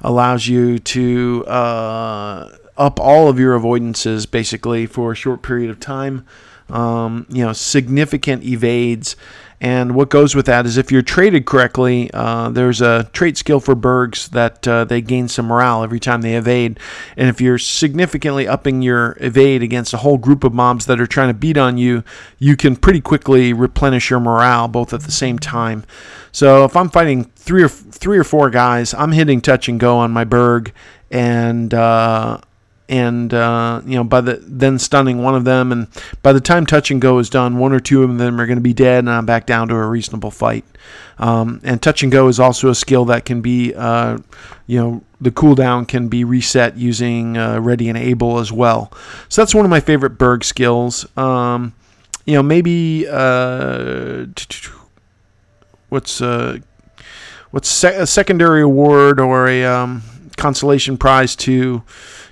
allows 0.01 0.47
you 0.47 0.77
to 0.77 1.45
uh, 1.47 2.55
up 2.77 2.99
all 2.99 3.29
of 3.29 3.39
your 3.39 3.57
avoidances 3.57 4.29
basically 4.29 4.85
for 4.85 5.13
a 5.13 5.15
short 5.15 5.41
period 5.41 5.69
of 5.69 5.79
time. 5.79 6.25
Um, 6.69 7.25
you 7.29 7.45
know, 7.45 7.53
significant 7.53 8.43
evades 8.43 9.15
and 9.59 9.95
what 9.95 10.09
goes 10.09 10.35
with 10.35 10.45
that 10.45 10.67
is 10.67 10.77
if 10.77 10.91
you're 10.91 11.01
traited 11.01 11.45
correctly, 11.45 12.11
uh, 12.13 12.49
there's 12.49 12.79
a 12.79 13.09
trait 13.11 13.37
skill 13.37 13.59
for 13.59 13.75
Burgs 13.75 14.29
that 14.29 14.67
uh, 14.67 14.83
they 14.83 15.01
gain 15.01 15.27
some 15.27 15.47
morale 15.47 15.83
every 15.83 15.99
time 15.99 16.21
they 16.21 16.35
evade. 16.35 16.79
And 17.15 17.27
if 17.27 17.41
you're 17.41 17.57
significantly 17.57 18.47
upping 18.47 18.83
your 18.83 19.17
evade 19.19 19.63
against 19.63 19.93
a 19.93 19.97
whole 19.97 20.19
group 20.19 20.43
of 20.43 20.53
mobs 20.53 20.85
that 20.85 21.01
are 21.01 21.07
trying 21.07 21.29
to 21.29 21.33
beat 21.33 21.57
on 21.57 21.79
you, 21.79 22.03
you 22.37 22.55
can 22.55 22.75
pretty 22.75 23.01
quickly 23.01 23.51
replenish 23.51 24.11
your 24.11 24.19
morale 24.19 24.67
both 24.67 24.93
at 24.93 25.01
the 25.01 25.11
same 25.11 25.39
time. 25.39 25.83
So 26.31 26.63
if 26.63 26.75
I'm 26.75 26.89
fighting 26.89 27.23
three 27.23 27.63
or 27.63 27.69
three 27.69 28.19
or 28.19 28.23
four 28.23 28.51
guys, 28.51 28.93
I'm 28.93 29.11
hitting 29.11 29.41
touch 29.41 29.67
and 29.67 29.79
go 29.79 29.97
on 29.97 30.11
my 30.11 30.23
Burg, 30.23 30.71
and 31.09 31.73
uh, 31.73 32.39
and 32.89 33.33
uh, 33.33 33.81
you 33.85 33.95
know 33.95 34.03
by 34.03 34.21
the 34.21 34.41
then 34.43 34.79
stunning 34.79 35.21
one 35.21 35.35
of 35.35 35.43
them 35.43 35.71
and 35.71 35.87
by 36.21 36.31
the 36.31 36.39
time 36.39 36.65
touch 36.65 36.89
and 36.91 37.01
go 37.01 37.19
is 37.19 37.29
done 37.29 37.57
one 37.57 37.73
or 37.73 37.79
two 37.79 38.03
of 38.03 38.17
them 38.17 38.39
are 38.39 38.45
going 38.45 38.57
to 38.57 38.61
be 38.61 38.73
dead 38.73 38.99
and 38.99 39.09
i'm 39.09 39.25
back 39.25 39.45
down 39.45 39.67
to 39.67 39.75
a 39.75 39.87
reasonable 39.87 40.31
fight. 40.31 40.65
Um, 41.19 41.61
and 41.63 41.81
touch 41.81 42.03
and 42.03 42.11
go 42.11 42.27
is 42.27 42.39
also 42.39 42.69
a 42.69 42.75
skill 42.75 43.05
that 43.05 43.25
can 43.25 43.41
be 43.41 43.73
uh, 43.73 44.19
you 44.67 44.79
know 44.79 45.03
the 45.19 45.31
cooldown 45.31 45.87
can 45.87 46.09
be 46.09 46.23
reset 46.23 46.77
using 46.77 47.37
uh, 47.37 47.59
ready 47.59 47.89
and 47.89 47.97
able 47.97 48.37
as 48.37 48.51
well. 48.51 48.91
So 49.29 49.41
that's 49.41 49.55
one 49.55 49.65
of 49.65 49.71
my 49.71 49.79
favorite 49.79 50.11
burg 50.11 50.43
skills. 50.43 51.05
Um, 51.17 51.73
you 52.25 52.35
know 52.35 52.43
maybe 52.43 53.07
uh, 53.09 54.27
what's 55.89 56.21
uh, 56.21 56.59
what's 57.51 57.83
a 57.83 58.05
secondary 58.05 58.61
award 58.61 59.19
or 59.19 59.47
a 59.47 59.63
um, 59.65 60.03
consolation 60.35 60.97
prize 60.97 61.35
to 61.37 61.81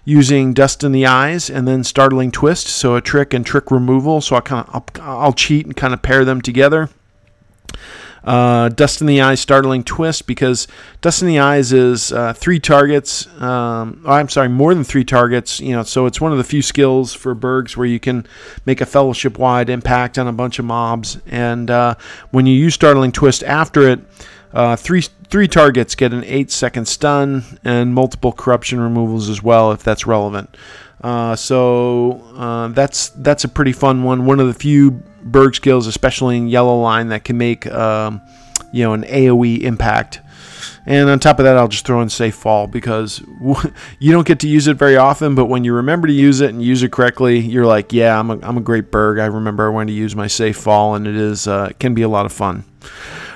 using 0.05 0.53
Dust 0.53 0.83
in 0.83 0.91
the 0.91 1.05
Eyes 1.05 1.49
and 1.49 1.67
then 1.67 1.83
Startling 1.83 2.31
Twist, 2.31 2.67
so 2.67 2.95
a 2.95 3.01
trick 3.01 3.33
and 3.33 3.45
trick 3.45 3.71
removal. 3.71 4.21
So 4.21 4.35
I 4.35 4.41
kind 4.41 4.67
of 4.67 4.83
I'll, 5.01 5.19
I'll, 5.19 5.33
cheat 5.33 5.65
and 5.65 5.75
kind 5.75 5.93
of 5.93 6.01
pair 6.01 6.23
them 6.23 6.41
together. 6.41 6.89
Uh, 8.23 8.69
Dust 8.69 9.01
in 9.01 9.07
the 9.07 9.21
Eyes, 9.21 9.39
Startling 9.39 9.83
Twist, 9.83 10.25
because 10.25 10.67
Dust 11.01 11.21
in 11.21 11.27
the 11.27 11.39
Eyes 11.39 11.71
is 11.73 12.11
uh, 12.11 12.33
three 12.33 12.59
targets. 12.59 13.27
Um, 13.39 14.01
oh, 14.05 14.13
I'm 14.13 14.29
sorry, 14.29 14.49
more 14.49 14.73
than 14.73 14.83
three 14.83 15.03
targets. 15.03 15.59
You 15.59 15.75
know, 15.75 15.83
so 15.83 16.05
it's 16.05 16.19
one 16.19 16.31
of 16.31 16.39
the 16.39 16.43
few 16.43 16.61
skills 16.61 17.13
for 17.13 17.35
Burgs 17.35 17.77
where 17.77 17.85
you 17.85 17.99
can 17.99 18.25
make 18.65 18.81
a 18.81 18.85
fellowship-wide 18.85 19.69
impact 19.69 20.17
on 20.17 20.27
a 20.27 20.33
bunch 20.33 20.57
of 20.57 20.65
mobs. 20.65 21.19
And 21.27 21.69
uh, 21.69 21.95
when 22.31 22.47
you 22.47 22.55
use 22.55 22.73
Startling 22.73 23.11
Twist 23.11 23.43
after 23.43 23.87
it, 23.87 23.99
uh, 24.55 24.75
three 24.75 25.01
three 25.01 25.47
targets 25.47 25.95
get 25.95 26.13
an 26.13 26.23
eight 26.23 26.49
second 26.49 26.87
stun 26.87 27.43
and 27.63 27.93
multiple 27.93 28.31
corruption 28.31 28.79
removals 28.79 29.29
as 29.29 29.43
well 29.43 29.71
if 29.71 29.83
that's 29.83 30.07
relevant. 30.07 30.55
Uh, 31.01 31.35
so 31.35 32.13
uh, 32.35 32.69
that's 32.69 33.09
that's 33.09 33.43
a 33.43 33.49
pretty 33.49 33.73
fun 33.73 34.03
one. 34.03 34.25
One 34.25 34.39
of 34.39 34.47
the 34.47 34.53
few 34.53 34.91
Burg 35.23 35.55
skills, 35.55 35.87
especially 35.87 36.37
in 36.37 36.47
yellow 36.47 36.79
line, 36.79 37.09
that 37.09 37.25
can 37.25 37.37
make 37.37 37.67
um, 37.67 38.21
you 38.71 38.83
know 38.83 38.93
an 38.93 39.03
AOE 39.03 39.61
impact. 39.61 40.21
And 40.87 41.09
on 41.09 41.19
top 41.19 41.39
of 41.39 41.45
that, 41.45 41.57
I'll 41.57 41.67
just 41.67 41.85
throw 41.85 42.01
in 42.01 42.09
safe 42.09 42.35
fall 42.35 42.67
because 42.67 43.19
you 43.99 44.11
don't 44.11 44.25
get 44.25 44.39
to 44.41 44.47
use 44.47 44.67
it 44.67 44.77
very 44.77 44.95
often. 44.97 45.35
But 45.35 45.45
when 45.45 45.63
you 45.63 45.73
remember 45.73 46.07
to 46.07 46.13
use 46.13 46.41
it 46.41 46.51
and 46.51 46.61
use 46.61 46.83
it 46.83 46.91
correctly, 46.91 47.39
you're 47.39 47.65
like, 47.65 47.91
yeah, 47.91 48.17
I'm 48.19 48.29
a, 48.29 48.39
I'm 48.41 48.57
a 48.57 48.61
great 48.61 48.91
Burg. 48.91 49.17
I 49.17 49.25
remember 49.25 49.71
when 49.71 49.87
to 49.87 49.93
use 49.93 50.15
my 50.15 50.27
safe 50.27 50.57
fall, 50.57 50.95
and 50.95 51.07
it 51.07 51.15
is 51.15 51.47
uh, 51.47 51.71
can 51.79 51.93
be 51.93 52.03
a 52.03 52.09
lot 52.09 52.25
of 52.25 52.31
fun. 52.31 52.63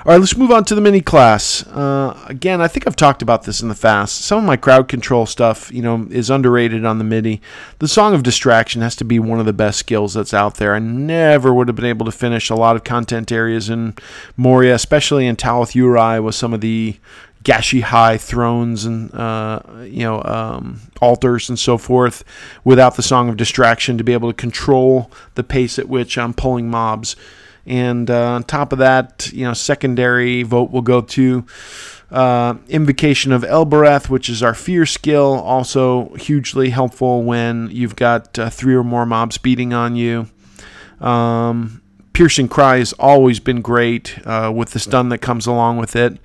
All 0.06 0.14
right, 0.14 0.20
let's 0.20 0.38
move 0.38 0.52
on 0.52 0.64
to 0.66 0.76
the 0.76 0.82
mini 0.82 1.02
class. 1.02 1.68
Uh, 1.68 2.18
again, 2.28 2.62
I 2.62 2.70
think 2.70 2.88
I've 2.88 2.96
talked 2.96 3.22
about 3.22 3.44
this 3.44 3.62
in 3.62 3.68
the 3.68 3.76
past. 3.76 4.22
Some 4.22 4.40
of 4.40 4.46
my 4.46 4.56
crowd 4.56 4.88
control 4.88 5.26
stuff, 5.26 5.70
you 5.74 5.82
know, 5.82 6.08
is 6.10 6.30
underrated 6.30 6.86
on 6.86 7.00
the 7.00 7.04
MIDI. 7.04 7.42
The 7.80 7.88
Song 7.88 8.14
of 8.14 8.24
Distraction 8.24 8.82
has 8.82 8.96
to 8.96 9.04
be 9.04 9.20
one 9.20 9.42
of 9.42 9.46
the 9.46 9.52
best 9.52 9.78
skills 9.78 10.14
that's 10.14 10.34
out 10.34 10.56
there. 10.56 10.74
I 10.74 10.80
never 10.80 11.54
would 11.54 11.68
have 11.68 11.76
been 11.76 11.84
able 11.84 12.06
to 12.06 12.14
finish 12.14 12.50
a 12.50 12.56
lot 12.56 12.78
of 12.78 12.86
content 12.86 13.30
areas 13.30 13.70
in 13.70 13.94
Moria, 14.38 14.74
especially 14.76 15.28
in 15.28 15.36
Talath 15.36 15.76
Úrui 15.76 16.24
with 16.24 16.36
some 16.36 16.54
of 16.54 16.62
the 16.62 16.98
Gashi 17.44 17.82
high 17.82 18.18
thrones 18.18 18.84
and 18.86 19.14
uh, 19.14 19.62
you 19.84 20.04
know 20.04 20.22
um, 20.24 20.82
altars 21.02 21.48
and 21.48 21.58
so 21.58 21.78
forth 21.78 22.24
without 22.66 22.96
the 22.96 23.04
Song 23.04 23.30
of 23.30 23.38
Distraction 23.38 23.98
to 23.98 24.04
be 24.04 24.14
able 24.14 24.30
to 24.30 24.36
control 24.36 25.10
the 25.36 25.44
pace 25.44 25.80
at 25.80 25.88
which 25.88 26.18
I'm 26.18 26.34
pulling 26.34 26.70
mobs. 26.70 27.16
And 27.66 28.10
uh, 28.10 28.32
on 28.32 28.44
top 28.44 28.74
of 28.74 28.80
that, 28.80 29.32
you 29.32 29.46
know, 29.46 29.54
secondary 29.54 30.44
vote 30.44 30.72
will 30.72 30.82
go 30.82 31.02
to 31.02 31.46
uh, 32.12 32.56
Invocation 32.68 33.32
of 33.32 33.44
Elbereth, 33.44 34.10
which 34.10 34.30
is 34.30 34.42
our 34.42 34.56
fear 34.56 34.86
skill, 34.86 35.40
also 35.40 36.14
hugely 36.16 36.70
helpful 36.70 37.24
when 37.24 37.70
you've 37.72 37.96
got 37.96 38.38
uh, 38.40 38.50
three 38.50 38.74
or 38.74 38.84
more 38.84 39.06
mobs 39.06 39.38
beating 39.38 39.74
on 39.74 39.96
you. 39.96 40.28
Um, 41.00 41.82
Piercing 42.14 42.50
Cry 42.50 42.80
has 42.80 42.94
always 42.94 43.40
been 43.40 43.62
great 43.62 44.20
uh, 44.26 44.52
with 44.54 44.72
the 44.72 44.80
stun 44.80 45.10
that 45.10 45.20
comes 45.20 45.46
along 45.46 45.78
with 45.78 45.96
it. 45.96 46.18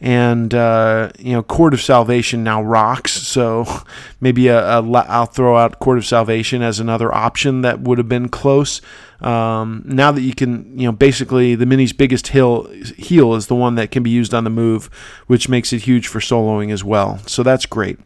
And 0.00 0.52
uh, 0.52 1.10
you 1.18 1.32
know, 1.32 1.42
chord 1.42 1.72
of 1.72 1.80
Salvation 1.80 2.42
now 2.42 2.62
rocks. 2.62 3.12
So 3.12 3.66
maybe 4.20 4.48
a, 4.48 4.80
a, 4.80 4.92
I'll 4.92 5.26
throw 5.26 5.56
out 5.56 5.78
chord 5.78 5.98
of 5.98 6.06
Salvation 6.06 6.62
as 6.62 6.80
another 6.80 7.14
option 7.14 7.62
that 7.62 7.80
would 7.80 7.98
have 7.98 8.08
been 8.08 8.28
close. 8.28 8.80
Um, 9.20 9.82
now 9.86 10.12
that 10.12 10.20
you 10.20 10.34
can, 10.34 10.78
you 10.78 10.86
know, 10.86 10.92
basically 10.92 11.54
the 11.54 11.66
mini's 11.66 11.92
biggest 11.92 12.28
hill, 12.28 12.70
heal 12.96 13.34
is 13.34 13.46
the 13.46 13.54
one 13.54 13.74
that 13.76 13.90
can 13.90 14.02
be 14.02 14.10
used 14.10 14.34
on 14.34 14.44
the 14.44 14.50
move, 14.50 14.90
which 15.26 15.48
makes 15.48 15.72
it 15.72 15.82
huge 15.82 16.06
for 16.06 16.20
soloing 16.20 16.70
as 16.70 16.84
well. 16.84 17.18
So 17.26 17.42
that's 17.42 17.66
great. 17.66 17.98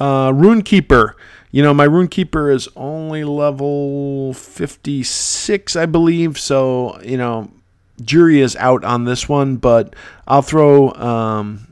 Uh, 0.00 0.32
Rune 0.34 0.62
Keeper. 0.62 1.16
You 1.50 1.62
know, 1.62 1.72
my 1.72 1.84
Rune 1.84 2.08
Keeper 2.08 2.50
is 2.50 2.68
only 2.76 3.24
level 3.24 4.34
56, 4.34 5.76
I 5.76 5.86
believe. 5.86 6.38
So, 6.38 7.00
you 7.02 7.16
know, 7.16 7.50
jury 8.02 8.40
is 8.40 8.54
out 8.56 8.84
on 8.84 9.04
this 9.04 9.28
one, 9.28 9.56
but 9.56 9.94
I'll 10.26 10.42
throw 10.42 10.92
um, 10.92 11.67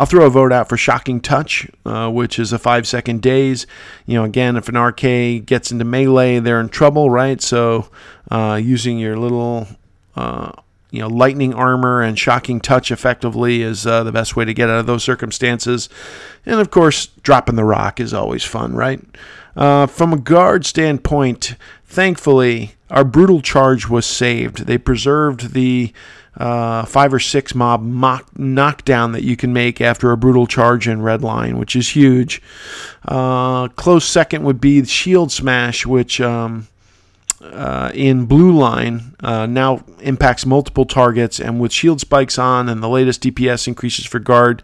I'll 0.00 0.06
throw 0.06 0.24
a 0.24 0.30
vote 0.30 0.50
out 0.50 0.70
for 0.70 0.78
Shocking 0.78 1.20
Touch, 1.20 1.68
uh, 1.84 2.08
which 2.08 2.38
is 2.38 2.54
a 2.54 2.58
five 2.58 2.86
second 2.86 3.20
daze. 3.20 3.66
You 4.06 4.14
know, 4.14 4.24
again, 4.24 4.56
if 4.56 4.70
an 4.70 4.78
RK 4.78 5.44
gets 5.44 5.70
into 5.70 5.84
melee, 5.84 6.38
they're 6.38 6.58
in 6.58 6.70
trouble, 6.70 7.10
right? 7.10 7.38
So 7.38 7.90
uh, 8.30 8.58
using 8.64 8.98
your 8.98 9.18
little, 9.18 9.68
uh, 10.16 10.52
you 10.90 11.00
know, 11.00 11.08
lightning 11.08 11.52
armor 11.52 12.00
and 12.00 12.18
Shocking 12.18 12.60
Touch 12.60 12.90
effectively 12.90 13.60
is 13.60 13.86
uh, 13.86 14.02
the 14.02 14.10
best 14.10 14.36
way 14.36 14.46
to 14.46 14.54
get 14.54 14.70
out 14.70 14.80
of 14.80 14.86
those 14.86 15.04
circumstances. 15.04 15.90
And 16.46 16.60
of 16.60 16.70
course, 16.70 17.08
dropping 17.22 17.56
the 17.56 17.64
rock 17.64 18.00
is 18.00 18.14
always 18.14 18.42
fun, 18.42 18.74
right? 18.74 19.04
Uh, 19.54 19.86
from 19.86 20.14
a 20.14 20.18
guard 20.18 20.64
standpoint, 20.64 21.56
thankfully, 21.84 22.74
our 22.88 23.04
brutal 23.04 23.42
charge 23.42 23.90
was 23.90 24.06
saved. 24.06 24.64
They 24.64 24.78
preserved 24.78 25.52
the 25.52 25.92
uh, 26.40 26.86
five 26.86 27.12
or 27.12 27.20
six 27.20 27.54
mob 27.54 27.82
mock, 27.82 28.26
knockdown 28.38 29.12
that 29.12 29.22
you 29.22 29.36
can 29.36 29.52
make 29.52 29.80
after 29.80 30.10
a 30.10 30.16
brutal 30.16 30.46
charge 30.46 30.88
in 30.88 31.02
red 31.02 31.22
line, 31.22 31.58
which 31.58 31.76
is 31.76 31.90
huge. 31.90 32.40
Uh, 33.06 33.68
close 33.68 34.06
second 34.06 34.42
would 34.44 34.60
be 34.60 34.82
shield 34.84 35.30
smash, 35.30 35.84
which 35.84 36.18
um, 36.20 36.66
uh, 37.40 37.90
in 37.94 38.26
blue 38.26 38.52
line 38.52 39.14
uh, 39.20 39.46
now 39.46 39.82
impacts 40.00 40.44
multiple 40.44 40.84
targets, 40.84 41.40
and 41.40 41.58
with 41.58 41.72
shield 41.72 42.00
spikes 42.00 42.38
on 42.38 42.68
and 42.68 42.82
the 42.82 42.88
latest 42.88 43.22
DPS 43.22 43.66
increases 43.66 44.04
for 44.04 44.18
guard, 44.18 44.62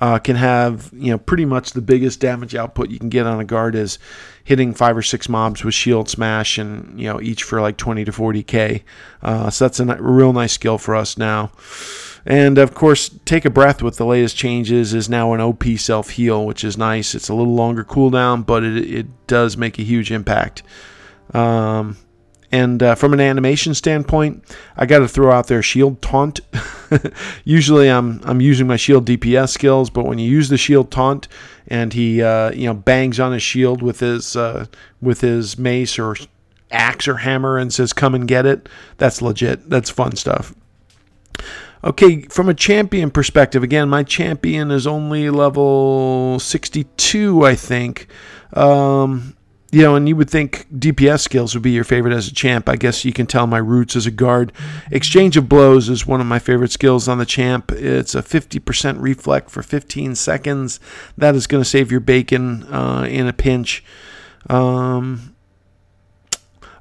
uh, 0.00 0.18
can 0.18 0.36
have 0.36 0.90
you 0.92 1.10
know 1.10 1.18
pretty 1.18 1.44
much 1.44 1.72
the 1.72 1.80
biggest 1.80 2.20
damage 2.20 2.54
output 2.54 2.90
you 2.90 2.98
can 2.98 3.08
get 3.08 3.26
on 3.26 3.40
a 3.40 3.44
guard 3.44 3.74
is 3.74 3.98
hitting 4.44 4.74
five 4.74 4.96
or 4.96 5.02
six 5.02 5.28
mobs 5.28 5.64
with 5.64 5.74
shield 5.74 6.08
smash, 6.08 6.58
and 6.58 7.00
you 7.00 7.08
know 7.08 7.20
each 7.20 7.42
for 7.42 7.60
like 7.60 7.76
20 7.76 8.04
to 8.04 8.12
40 8.12 8.42
k. 8.42 8.84
Uh, 9.22 9.48
so 9.48 9.64
that's 9.64 9.80
a 9.80 10.02
real 10.02 10.32
nice 10.32 10.52
skill 10.52 10.76
for 10.76 10.94
us 10.94 11.16
now. 11.16 11.50
And 12.26 12.58
of 12.58 12.74
course, 12.74 13.08
take 13.24 13.46
a 13.46 13.50
breath 13.50 13.82
with 13.82 13.96
the 13.96 14.04
latest 14.04 14.36
changes 14.36 14.92
is 14.92 15.08
now 15.08 15.32
an 15.32 15.40
OP 15.40 15.64
self 15.78 16.10
heal, 16.10 16.44
which 16.44 16.62
is 16.62 16.76
nice. 16.76 17.14
It's 17.14 17.30
a 17.30 17.34
little 17.34 17.54
longer 17.54 17.84
cooldown, 17.84 18.44
but 18.44 18.64
it, 18.64 18.76
it 18.76 19.26
does 19.26 19.56
make 19.56 19.78
a 19.78 19.82
huge 19.82 20.12
impact. 20.12 20.62
Um, 21.32 21.96
and 22.50 22.82
uh, 22.82 22.94
from 22.94 23.12
an 23.12 23.20
animation 23.20 23.74
standpoint, 23.74 24.42
I 24.76 24.86
got 24.86 25.00
to 25.00 25.08
throw 25.08 25.30
out 25.30 25.48
there 25.48 25.62
shield 25.62 26.00
taunt. 26.00 26.40
Usually, 27.44 27.88
I'm 27.88 28.20
I'm 28.24 28.40
using 28.40 28.66
my 28.66 28.76
shield 28.76 29.06
DPS 29.06 29.50
skills, 29.50 29.90
but 29.90 30.06
when 30.06 30.18
you 30.18 30.30
use 30.30 30.48
the 30.48 30.56
shield 30.56 30.90
taunt 30.90 31.28
and 31.66 31.92
he 31.92 32.22
uh, 32.22 32.50
you 32.52 32.66
know 32.66 32.74
bangs 32.74 33.20
on 33.20 33.32
his 33.32 33.42
shield 33.42 33.82
with 33.82 34.00
his 34.00 34.34
uh, 34.34 34.66
with 35.02 35.20
his 35.20 35.58
mace 35.58 35.98
or 35.98 36.16
axe 36.70 37.06
or 37.06 37.18
hammer 37.18 37.58
and 37.58 37.72
says 37.72 37.92
"Come 37.92 38.14
and 38.14 38.26
get 38.26 38.46
it," 38.46 38.68
that's 38.96 39.20
legit. 39.20 39.68
That's 39.68 39.90
fun 39.90 40.16
stuff. 40.16 40.54
Okay, 41.84 42.22
from 42.22 42.48
a 42.48 42.54
champion 42.54 43.10
perspective, 43.10 43.62
again, 43.62 43.88
my 43.88 44.02
champion 44.02 44.72
is 44.72 44.84
only 44.84 45.30
level 45.30 46.40
62, 46.40 47.46
I 47.46 47.54
think. 47.54 48.08
Um, 48.52 49.36
you 49.70 49.82
know, 49.82 49.96
and 49.96 50.08
you 50.08 50.16
would 50.16 50.30
think 50.30 50.66
DPS 50.74 51.20
skills 51.20 51.54
would 51.54 51.62
be 51.62 51.72
your 51.72 51.84
favorite 51.84 52.14
as 52.14 52.28
a 52.28 52.34
champ. 52.34 52.68
I 52.68 52.76
guess 52.76 53.04
you 53.04 53.12
can 53.12 53.26
tell 53.26 53.46
my 53.46 53.58
roots 53.58 53.96
as 53.96 54.06
a 54.06 54.10
guard. 54.10 54.50
Exchange 54.90 55.36
of 55.36 55.48
blows 55.48 55.90
is 55.90 56.06
one 56.06 56.22
of 56.22 56.26
my 56.26 56.38
favorite 56.38 56.72
skills 56.72 57.06
on 57.06 57.18
the 57.18 57.26
champ. 57.26 57.70
It's 57.72 58.14
a 58.14 58.22
50% 58.22 58.96
reflect 58.98 59.50
for 59.50 59.62
15 59.62 60.14
seconds. 60.14 60.80
That 61.18 61.34
is 61.34 61.46
going 61.46 61.62
to 61.62 61.68
save 61.68 61.90
your 61.90 62.00
bacon 62.00 62.64
uh, 62.72 63.06
in 63.10 63.26
a 63.26 63.32
pinch. 63.34 63.84
Um, 64.48 65.36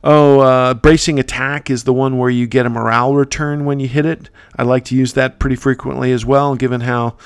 oh, 0.02 0.40
uh, 0.40 0.74
bracing 0.74 1.20
attack 1.20 1.70
is 1.70 1.84
the 1.84 1.94
one 1.94 2.18
where 2.18 2.30
you 2.30 2.48
get 2.48 2.66
a 2.66 2.70
morale 2.70 3.14
return 3.16 3.66
when 3.66 3.82
you 3.82 3.90
hit 3.90 4.06
it. 4.06 4.30
I 4.56 4.64
like 4.64 4.86
to 4.86 4.96
use 4.96 5.12
that 5.14 5.40
pretty 5.40 5.58
frequently 5.58 6.14
as 6.14 6.26
well, 6.26 6.56
given 6.56 6.82
how 6.82 7.18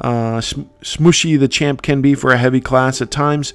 uh, 0.00 0.40
sm- 0.40 0.62
smushy 0.82 1.38
the 1.38 1.46
champ 1.46 1.82
can 1.82 2.02
be 2.02 2.16
for 2.16 2.32
a 2.32 2.38
heavy 2.38 2.60
class 2.60 3.00
at 3.00 3.12
times. 3.12 3.54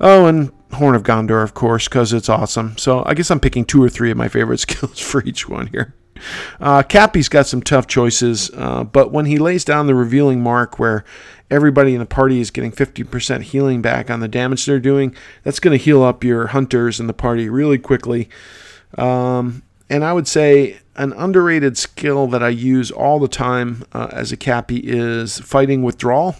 Oh, 0.00 0.26
and 0.26 0.50
Horn 0.74 0.94
of 0.94 1.02
Gondor, 1.02 1.42
of 1.42 1.54
course, 1.54 1.88
because 1.88 2.12
it's 2.12 2.28
awesome. 2.28 2.76
So 2.78 3.02
I 3.06 3.14
guess 3.14 3.30
I'm 3.30 3.40
picking 3.40 3.64
two 3.64 3.82
or 3.82 3.88
three 3.88 4.10
of 4.10 4.16
my 4.16 4.28
favorite 4.28 4.58
skills 4.60 5.00
for 5.00 5.22
each 5.24 5.48
one 5.48 5.68
here. 5.68 5.94
Uh, 6.60 6.82
Cappy's 6.82 7.28
got 7.28 7.46
some 7.46 7.60
tough 7.60 7.86
choices, 7.86 8.50
uh, 8.54 8.84
but 8.84 9.12
when 9.12 9.26
he 9.26 9.38
lays 9.38 9.64
down 9.64 9.86
the 9.86 9.94
revealing 9.94 10.40
mark 10.40 10.78
where 10.78 11.04
everybody 11.50 11.92
in 11.92 12.00
the 12.00 12.06
party 12.06 12.40
is 12.40 12.50
getting 12.50 12.72
50% 12.72 13.42
healing 13.42 13.82
back 13.82 14.10
on 14.10 14.20
the 14.20 14.28
damage 14.28 14.64
they're 14.64 14.80
doing, 14.80 15.14
that's 15.42 15.60
going 15.60 15.76
to 15.76 15.82
heal 15.82 16.02
up 16.02 16.24
your 16.24 16.48
hunters 16.48 17.00
in 17.00 17.06
the 17.06 17.12
party 17.12 17.48
really 17.48 17.78
quickly. 17.78 18.28
Um, 18.96 19.62
and 19.90 20.04
I 20.04 20.12
would 20.12 20.28
say 20.28 20.78
an 20.96 21.12
underrated 21.14 21.76
skill 21.76 22.26
that 22.28 22.42
I 22.42 22.48
use 22.48 22.90
all 22.90 23.18
the 23.18 23.28
time 23.28 23.84
uh, 23.92 24.08
as 24.12 24.32
a 24.32 24.36
Cappy 24.36 24.78
is 24.78 25.38
fighting 25.40 25.82
withdrawal. 25.82 26.36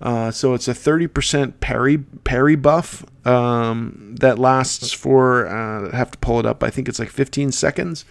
Uh, 0.00 0.30
so 0.30 0.54
it's 0.54 0.68
a 0.68 0.72
30% 0.72 1.60
parry 1.60 1.98
parry 1.98 2.56
buff 2.56 3.04
um, 3.26 4.14
that 4.20 4.38
lasts 4.38 4.92
for 4.92 5.46
uh, 5.46 5.90
I 5.90 5.96
have 5.96 6.10
to 6.10 6.18
pull 6.18 6.38
it 6.38 6.46
up. 6.46 6.62
I 6.62 6.70
think 6.70 6.88
it's 6.88 6.98
like 6.98 7.08
15 7.08 7.52
seconds, 7.52 8.04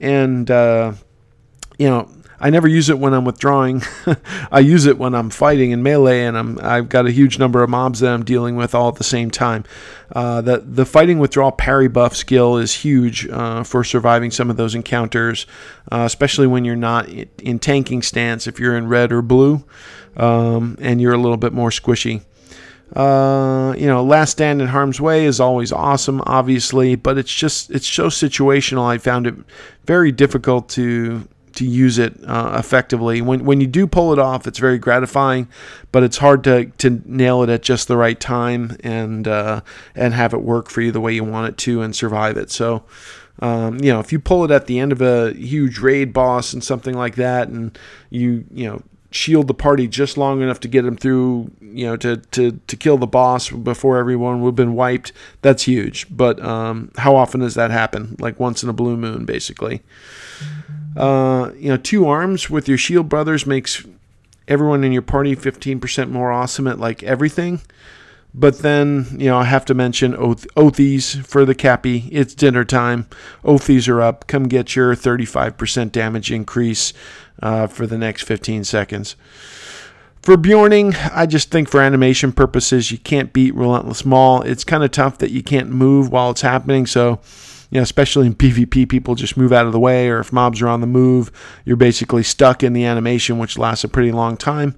and 0.00 0.50
uh, 0.50 0.94
you 1.78 1.88
know 1.88 2.08
I 2.38 2.50
never 2.50 2.68
use 2.68 2.88
it 2.90 2.98
when 2.98 3.14
I'm 3.14 3.24
withdrawing. 3.24 3.82
I 4.50 4.60
use 4.60 4.86
it 4.86 4.98
when 4.98 5.14
I'm 5.14 5.30
fighting 5.30 5.70
in 5.70 5.82
melee, 5.82 6.24
and 6.24 6.36
I'm 6.36 6.58
I've 6.60 6.88
got 6.88 7.06
a 7.06 7.10
huge 7.10 7.38
number 7.38 7.62
of 7.62 7.70
mobs 7.70 8.00
that 8.00 8.12
I'm 8.12 8.24
dealing 8.24 8.56
with 8.56 8.74
all 8.74 8.88
at 8.88 8.96
the 8.96 9.04
same 9.04 9.30
time. 9.30 9.64
Uh, 10.12 10.40
the 10.40 10.58
the 10.58 10.86
fighting 10.86 11.18
withdrawal 11.18 11.52
parry 11.52 11.88
buff 11.88 12.14
skill 12.14 12.56
is 12.56 12.74
huge 12.74 13.28
uh, 13.28 13.62
for 13.62 13.84
surviving 13.84 14.30
some 14.30 14.50
of 14.50 14.56
those 14.56 14.74
encounters, 14.74 15.46
uh, 15.90 16.04
especially 16.06 16.46
when 16.46 16.64
you're 16.64 16.76
not 16.76 17.08
in 17.08 17.58
tanking 17.58 18.02
stance. 18.02 18.46
If 18.46 18.58
you're 18.60 18.76
in 18.76 18.88
red 18.88 19.12
or 19.12 19.22
blue 19.22 19.64
um, 20.16 20.76
and 20.80 21.00
you're 21.00 21.14
a 21.14 21.18
little 21.18 21.36
bit 21.36 21.52
more 21.52 21.70
squishy. 21.70 22.22
Uh, 22.94 23.74
you 23.76 23.86
know, 23.86 24.04
Last 24.04 24.32
Stand 24.32 24.62
in 24.62 24.68
Harm's 24.68 25.00
Way 25.00 25.24
is 25.24 25.40
always 25.40 25.72
awesome, 25.72 26.22
obviously, 26.24 26.94
but 26.94 27.18
it's 27.18 27.32
just 27.34 27.70
it's 27.70 27.86
so 27.86 28.06
situational. 28.06 28.86
I 28.86 28.98
found 28.98 29.26
it 29.26 29.34
very 29.84 30.12
difficult 30.12 30.68
to 30.70 31.28
to 31.56 31.64
use 31.64 31.98
it 31.98 32.14
uh, 32.24 32.56
effectively. 32.58 33.20
When 33.20 33.44
when 33.44 33.60
you 33.60 33.66
do 33.66 33.86
pull 33.86 34.12
it 34.12 34.18
off, 34.20 34.46
it's 34.46 34.58
very 34.58 34.78
gratifying, 34.78 35.48
but 35.90 36.04
it's 36.04 36.18
hard 36.18 36.44
to 36.44 36.66
to 36.66 37.02
nail 37.04 37.42
it 37.42 37.48
at 37.48 37.62
just 37.62 37.88
the 37.88 37.96
right 37.96 38.18
time 38.18 38.76
and 38.84 39.26
uh, 39.26 39.62
and 39.96 40.14
have 40.14 40.32
it 40.32 40.42
work 40.42 40.70
for 40.70 40.80
you 40.80 40.92
the 40.92 41.00
way 41.00 41.12
you 41.12 41.24
want 41.24 41.48
it 41.48 41.58
to 41.58 41.82
and 41.82 41.94
survive 41.94 42.36
it. 42.36 42.50
So. 42.50 42.84
Um, 43.38 43.80
you 43.80 43.92
know, 43.92 44.00
if 44.00 44.14
you 44.14 44.18
pull 44.18 44.46
it 44.46 44.50
at 44.50 44.66
the 44.66 44.78
end 44.78 44.92
of 44.92 45.02
a 45.02 45.34
huge 45.34 45.78
raid 45.78 46.14
boss 46.14 46.54
and 46.54 46.64
something 46.64 46.94
like 46.94 47.16
that, 47.16 47.48
and 47.48 47.78
you 48.08 48.46
you 48.50 48.66
know 48.66 48.82
shield 49.16 49.48
the 49.48 49.54
party 49.54 49.88
just 49.88 50.16
long 50.16 50.42
enough 50.42 50.60
to 50.60 50.68
get 50.68 50.82
them 50.82 50.96
through, 50.96 51.50
you 51.60 51.86
know, 51.86 51.96
to, 51.96 52.18
to, 52.18 52.60
to 52.66 52.76
kill 52.76 52.98
the 52.98 53.06
boss 53.06 53.50
before 53.50 53.98
everyone 53.98 54.42
would 54.42 54.50
have 54.50 54.56
been 54.56 54.74
wiped. 54.74 55.12
That's 55.42 55.64
huge. 55.64 56.06
But 56.14 56.42
um, 56.44 56.90
how 56.96 57.16
often 57.16 57.40
does 57.40 57.54
that 57.54 57.70
happen? 57.70 58.16
Like 58.18 58.38
once 58.38 58.62
in 58.62 58.68
a 58.68 58.72
blue 58.72 58.96
moon, 58.96 59.24
basically. 59.24 59.82
Uh, 60.96 61.50
you 61.56 61.68
know, 61.68 61.76
two 61.76 62.06
arms 62.06 62.48
with 62.48 62.68
your 62.68 62.78
shield 62.78 63.08
brothers 63.08 63.46
makes 63.46 63.84
everyone 64.48 64.84
in 64.84 64.92
your 64.92 65.02
party 65.02 65.34
15% 65.34 66.10
more 66.10 66.30
awesome 66.32 66.66
at 66.66 66.78
like 66.78 67.02
everything. 67.02 67.60
But 68.38 68.58
then, 68.58 69.06
you 69.18 69.30
know, 69.30 69.38
I 69.38 69.44
have 69.44 69.64
to 69.64 69.74
mention 69.74 70.14
Oath- 70.14 70.46
Oathies 70.56 71.24
for 71.24 71.46
the 71.46 71.54
Cappy. 71.54 72.10
It's 72.12 72.34
dinner 72.34 72.64
time. 72.64 73.08
Oathies 73.42 73.88
are 73.88 74.02
up. 74.02 74.26
Come 74.26 74.46
get 74.46 74.76
your 74.76 74.94
35% 74.94 75.90
damage 75.90 76.30
increase 76.30 76.92
uh, 77.42 77.66
for 77.66 77.86
the 77.86 77.96
next 77.96 78.24
15 78.24 78.64
seconds. 78.64 79.16
For 80.20 80.36
Beorning, 80.36 80.94
I 81.14 81.24
just 81.24 81.50
think 81.50 81.70
for 81.70 81.80
animation 81.80 82.30
purposes, 82.30 82.92
you 82.92 82.98
can't 82.98 83.32
beat 83.32 83.54
Relentless 83.54 84.04
Maul. 84.04 84.42
It's 84.42 84.64
kind 84.64 84.84
of 84.84 84.90
tough 84.90 85.16
that 85.18 85.30
you 85.30 85.42
can't 85.42 85.70
move 85.70 86.10
while 86.10 86.30
it's 86.30 86.42
happening. 86.42 86.84
So, 86.84 87.20
you 87.70 87.78
know, 87.78 87.82
especially 87.82 88.26
in 88.26 88.34
PvP, 88.34 88.86
people 88.86 89.14
just 89.14 89.38
move 89.38 89.52
out 89.52 89.64
of 89.64 89.72
the 89.72 89.80
way, 89.80 90.10
or 90.10 90.18
if 90.18 90.30
mobs 90.30 90.60
are 90.60 90.68
on 90.68 90.82
the 90.82 90.86
move, 90.86 91.32
you're 91.64 91.76
basically 91.76 92.22
stuck 92.22 92.62
in 92.62 92.74
the 92.74 92.84
animation, 92.84 93.38
which 93.38 93.56
lasts 93.56 93.84
a 93.84 93.88
pretty 93.88 94.12
long 94.12 94.36
time. 94.36 94.76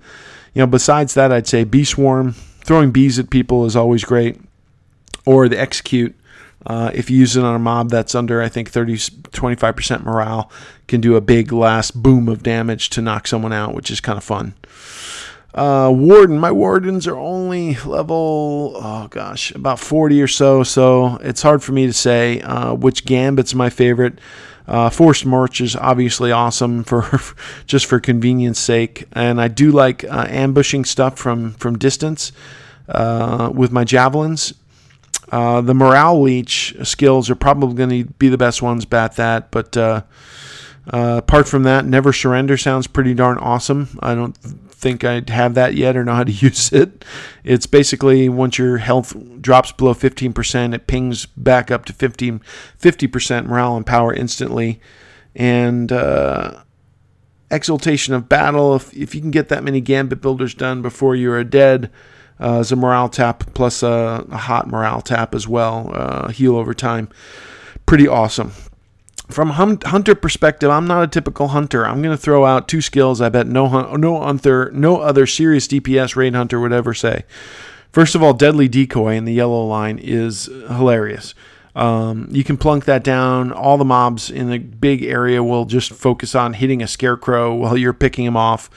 You 0.55 0.61
know, 0.61 0.67
besides 0.67 1.15
that, 1.15 1.33
I'd 1.33 1.49
say 1.49 1.65
Bee 1.65 1.85
Swarm 1.85 2.37
throwing 2.69 2.91
bees 2.91 3.19
at 3.19 3.31
people 3.31 3.64
is 3.64 3.75
always 3.75 4.05
great. 4.05 4.39
Or 5.25 5.49
the 5.49 5.59
execute, 5.59 6.14
uh, 6.66 6.91
if 6.93 7.09
you 7.09 7.16
use 7.16 7.35
it 7.35 7.43
on 7.43 7.55
a 7.55 7.59
mob 7.59 7.89
that's 7.89 8.14
under, 8.14 8.43
I 8.43 8.51
think, 8.51 8.69
30, 8.69 8.97
25% 8.97 10.05
morale, 10.05 10.51
can 10.87 11.01
do 11.01 11.16
a 11.16 11.23
big 11.23 11.51
last 11.51 12.03
boom 12.03 12.29
of 12.29 12.43
damage 12.43 12.91
to 12.91 13.01
knock 13.01 13.27
someone 13.27 13.55
out, 13.55 13.75
which 13.75 13.91
is 13.91 14.03
kind 14.03 14.19
of 14.19 14.25
fun. 14.25 14.53
Uh, 15.55 15.91
Warden, 15.91 16.39
my 16.39 16.53
Wardens 16.53 17.07
are 17.07 17.16
only 17.16 17.77
level, 17.77 18.75
oh 18.77 19.09
gosh, 19.09 19.51
about 19.55 19.81
40 19.81 20.21
or 20.21 20.29
so, 20.29 20.62
so 20.62 21.16
it's 21.23 21.41
hard 21.41 21.62
for 21.62 21.73
me 21.73 21.87
to 21.87 21.93
say 21.95 22.43
uh, 22.43 22.75
which 22.75 23.07
Gambit's 23.07 23.55
my 23.55 23.71
favorite. 23.71 24.19
Uh, 24.69 24.91
Forced 24.91 25.25
March 25.25 25.62
is 25.62 25.75
obviously 25.75 26.31
awesome 26.31 26.85
for 26.85 27.21
just 27.66 27.87
for 27.87 27.99
convenience 27.99 28.61
sake, 28.61 29.07
and 29.12 29.41
I 29.41 29.49
do 29.49 29.73
like 29.73 30.05
uh, 30.05 30.27
ambushing 30.29 30.85
stuff 30.85 31.19
from 31.19 31.55
from 31.55 31.79
distance 31.79 32.33
uh, 32.89 33.51
with 33.53 33.73
my 33.73 33.85
javelins. 33.85 34.53
Uh, 35.33 35.61
the 35.61 35.75
morale 35.75 36.21
leech 36.21 36.75
skills 36.83 37.29
are 37.29 37.35
probably 37.35 37.75
going 37.75 38.05
to 38.05 38.12
be 38.14 38.29
the 38.29 38.39
best 38.39 38.62
ones 38.62 38.85
bat 38.85 39.16
that, 39.16 39.51
but 39.51 39.77
uh, 39.77 40.03
uh, 40.93 41.16
apart 41.19 41.49
from 41.49 41.62
that, 41.64 41.85
never 41.85 42.12
surrender 42.12 42.57
sounds 42.57 42.87
pretty 42.87 43.14
darn 43.14 43.39
awesome. 43.39 43.99
I 44.01 44.14
don't 44.14 44.37
think 44.79 45.03
I 45.05 45.22
have 45.29 45.55
that 45.55 45.74
yet 45.74 45.97
or 45.97 46.05
know 46.05 46.14
how 46.14 46.24
to 46.24 46.33
use 46.47 46.72
it. 46.72 47.05
It's 47.45 47.66
basically 47.66 48.29
once 48.29 48.59
your 48.59 48.79
health 48.79 49.16
drops 49.41 49.72
below 49.72 49.95
15%, 49.95 50.74
it 50.74 50.87
pings 50.87 51.26
back 51.26 51.70
up 51.70 51.85
to 51.87 51.93
15, 51.93 52.41
50% 52.81 53.47
morale 53.47 53.76
and 53.76 53.87
power 53.87 54.14
instantly. 54.14 54.81
And 55.35 55.93
uh, 55.93 56.62
exaltation 57.51 58.14
of 58.14 58.29
battle, 58.29 58.76
if, 58.76 58.95
if 58.95 59.14
you 59.14 59.20
can 59.20 59.31
get 59.31 59.49
that 59.49 59.64
many 59.64 59.81
gambit 59.81 60.20
builders 60.20 60.55
done 60.55 60.83
before 60.83 61.14
you 61.14 61.33
are 61.33 61.45
dead, 61.45 61.91
uh, 62.41 62.61
is 62.61 62.70
a 62.70 62.76
morale 62.76 63.09
tap 63.09 63.53
plus 63.55 63.83
a, 63.83 64.24
a 64.31 64.37
hot 64.37 64.68
morale 64.68 65.01
tap 65.01 65.35
as 65.35 65.49
well, 65.49 65.91
uh, 65.93 66.29
heal 66.29 66.57
over 66.57 66.72
time. 66.72 67.09
Pretty 67.85 68.07
awesome 68.07 68.53
from 69.29 69.51
hunter 69.51 70.14
perspective, 70.14 70.70
I'm 70.70 70.87
not 70.87 71.05
a 71.05 71.07
typical 71.07 71.49
hunter. 71.49 71.87
I'm 71.87 72.03
going 72.03 72.16
to 72.16 72.22
throw 72.22 72.47
out 72.47 72.66
two 72.66 72.81
skills. 72.81 73.20
I 73.20 73.29
bet 73.29 73.47
no 73.47 73.95
no 73.97 74.22
other 74.22 74.70
no 74.70 74.99
other 74.99 75.26
serious 75.26 75.68
DPS 75.68 76.16
raid 76.16 76.35
hunter 76.35 76.59
would 76.61 76.72
ever 76.72 76.95
say. 76.95 77.24
First 77.93 78.14
of 78.14 78.22
all, 78.22 78.33
deadly 78.35 78.68
decoy 78.68 79.14
in 79.14 79.24
the 79.24 79.33
yellow 79.33 79.64
line 79.66 79.99
is 79.99 80.47
hilarious. 80.47 81.35
Um, 81.74 82.29
you 82.31 82.43
can 82.43 82.57
plunk 82.57 82.87
that 82.87 83.05
down. 83.05 83.53
All 83.53 83.79
the 83.79 83.85
mobs 83.85 84.31
in 84.31 84.51
the 84.51 84.59
big 84.59 85.05
area 85.05 85.45
will 85.45 85.64
just 85.64 85.93
focus 85.93 86.35
on 86.35 86.55
hitting 86.55 86.83
a 86.83 86.89
scarecrow 86.89 87.55
while 87.55 87.76
you're 87.76 87.93
picking 87.93 88.24
them 88.24 88.37
off. 88.37 88.68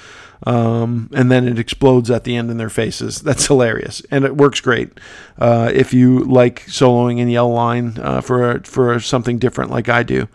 Um, 0.44 1.10
and 1.14 1.32
then 1.32 1.48
it 1.48 1.60
explodes 1.60 2.10
at 2.10 2.24
the 2.24 2.36
end 2.36 2.50
in 2.50 2.58
their 2.58 2.70
faces. 2.70 3.22
That's 3.22 3.46
hilarious, 3.46 4.02
and 4.10 4.26
it 4.26 4.36
works 4.36 4.60
great 4.60 5.00
uh, 5.38 5.72
if 5.74 5.94
you 5.94 6.24
like 6.24 6.66
soloing 6.66 7.20
in 7.20 7.30
yell 7.30 7.52
line 7.52 7.98
uh, 8.00 8.22
for 8.22 8.60
for 8.62 9.00
something 9.00 9.38
different 9.38 9.70
like 9.70 9.88
I 9.88 10.02
do. 10.04 10.28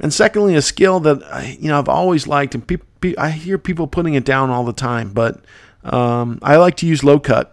And 0.00 0.12
secondly, 0.12 0.56
a 0.56 0.62
skill 0.62 0.98
that 1.00 1.22
I, 1.32 1.56
you 1.60 1.68
know 1.68 1.78
I've 1.78 1.88
always 1.88 2.26
liked, 2.26 2.54
and 2.56 2.66
pe- 2.66 2.78
pe- 3.00 3.16
I 3.16 3.30
hear 3.30 3.56
people 3.56 3.86
putting 3.86 4.14
it 4.14 4.24
down 4.24 4.50
all 4.50 4.64
the 4.64 4.72
time, 4.72 5.12
but 5.12 5.40
um, 5.84 6.40
I 6.42 6.56
like 6.56 6.76
to 6.78 6.86
use 6.86 7.04
low 7.04 7.20
cut. 7.20 7.52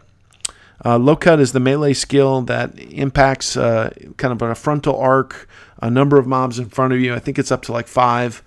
Uh, 0.83 0.97
low 0.97 1.15
cut 1.15 1.39
is 1.39 1.53
the 1.53 1.59
melee 1.59 1.93
skill 1.93 2.41
that 2.41 2.77
impacts 2.77 3.55
uh, 3.55 3.93
kind 4.17 4.33
of 4.33 4.41
a 4.41 4.55
frontal 4.55 4.99
arc, 4.99 5.47
a 5.81 5.89
number 5.89 6.17
of 6.17 6.25
mobs 6.27 6.59
in 6.59 6.69
front 6.69 6.91
of 6.91 6.99
you. 6.99 7.13
I 7.13 7.19
think 7.19 7.39
it's 7.39 7.51
up 7.51 7.61
to 7.63 7.71
like 7.71 7.87
five 7.87 8.43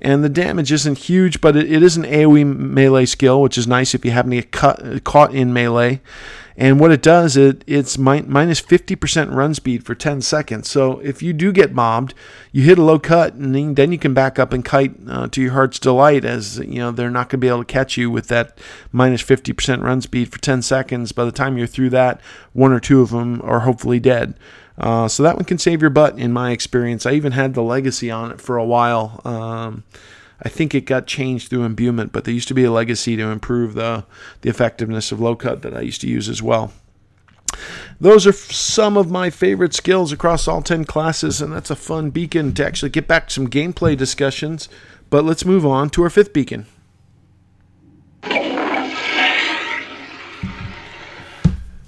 and 0.00 0.24
the 0.24 0.28
damage 0.28 0.72
isn't 0.72 0.98
huge, 0.98 1.40
but 1.40 1.56
it, 1.56 1.70
it 1.70 1.82
is 1.82 1.96
an 1.96 2.04
AoE 2.04 2.56
melee 2.56 3.06
skill, 3.06 3.42
which 3.42 3.58
is 3.58 3.66
nice 3.66 3.94
if 3.94 4.04
you 4.04 4.10
happen 4.10 4.30
to 4.30 4.36
get 4.38 4.50
cut, 4.50 5.04
caught 5.04 5.34
in 5.34 5.52
melee. 5.52 6.00
And 6.56 6.78
what 6.78 6.92
it 6.92 7.00
does, 7.00 7.38
it 7.38 7.64
it's 7.66 7.96
mi- 7.96 8.20
minus 8.20 8.60
50% 8.60 9.34
run 9.34 9.54
speed 9.54 9.86
for 9.86 9.94
10 9.94 10.20
seconds. 10.20 10.68
So 10.68 10.98
if 10.98 11.22
you 11.22 11.32
do 11.32 11.52
get 11.52 11.72
mobbed, 11.72 12.12
you 12.52 12.64
hit 12.64 12.76
a 12.76 12.82
low 12.82 12.98
cut, 12.98 13.32
and 13.32 13.76
then 13.76 13.92
you 13.92 13.98
can 13.98 14.12
back 14.12 14.38
up 14.38 14.52
and 14.52 14.62
kite 14.62 14.94
uh, 15.08 15.28
to 15.28 15.40
your 15.40 15.52
heart's 15.52 15.78
delight, 15.78 16.24
as 16.24 16.58
you 16.58 16.78
know 16.80 16.90
they're 16.90 17.10
not 17.10 17.30
going 17.30 17.38
to 17.40 17.46
be 17.46 17.48
able 17.48 17.64
to 17.64 17.64
catch 17.64 17.96
you 17.96 18.10
with 18.10 18.28
that 18.28 18.58
minus 18.92 19.22
50% 19.22 19.82
run 19.82 20.02
speed 20.02 20.30
for 20.30 20.38
10 20.38 20.60
seconds. 20.60 21.12
By 21.12 21.24
the 21.24 21.32
time 21.32 21.56
you're 21.56 21.66
through 21.66 21.90
that, 21.90 22.20
one 22.52 22.72
or 22.72 22.80
two 22.80 23.00
of 23.00 23.08
them 23.08 23.40
are 23.42 23.60
hopefully 23.60 23.98
dead. 23.98 24.34
Uh, 24.80 25.06
so 25.06 25.22
that 25.22 25.36
one 25.36 25.44
can 25.44 25.58
save 25.58 25.82
your 25.82 25.90
butt, 25.90 26.18
in 26.18 26.32
my 26.32 26.52
experience. 26.52 27.04
I 27.04 27.12
even 27.12 27.32
had 27.32 27.52
the 27.52 27.62
legacy 27.62 28.10
on 28.10 28.32
it 28.32 28.40
for 28.40 28.56
a 28.56 28.64
while. 28.64 29.20
Um, 29.26 29.84
I 30.42 30.48
think 30.48 30.74
it 30.74 30.86
got 30.86 31.06
changed 31.06 31.50
through 31.50 31.64
imbuement, 31.64 32.12
but 32.12 32.24
there 32.24 32.32
used 32.32 32.48
to 32.48 32.54
be 32.54 32.64
a 32.64 32.72
legacy 32.72 33.14
to 33.16 33.24
improve 33.24 33.74
the 33.74 34.06
the 34.40 34.48
effectiveness 34.48 35.12
of 35.12 35.20
low 35.20 35.36
cut 35.36 35.60
that 35.62 35.76
I 35.76 35.82
used 35.82 36.00
to 36.00 36.08
use 36.08 36.30
as 36.30 36.42
well. 36.42 36.72
Those 38.00 38.26
are 38.26 38.32
some 38.32 38.96
of 38.96 39.10
my 39.10 39.28
favorite 39.28 39.74
skills 39.74 40.12
across 40.12 40.48
all 40.48 40.62
10 40.62 40.86
classes, 40.86 41.42
and 41.42 41.52
that's 41.52 41.70
a 41.70 41.76
fun 41.76 42.08
beacon 42.08 42.54
to 42.54 42.64
actually 42.64 42.88
get 42.88 43.06
back 43.06 43.28
to 43.28 43.34
some 43.34 43.48
gameplay 43.48 43.94
discussions. 43.96 44.68
But 45.10 45.24
let's 45.24 45.44
move 45.44 45.66
on 45.66 45.90
to 45.90 46.02
our 46.04 46.10
fifth 46.10 46.32
beacon. 46.32 46.66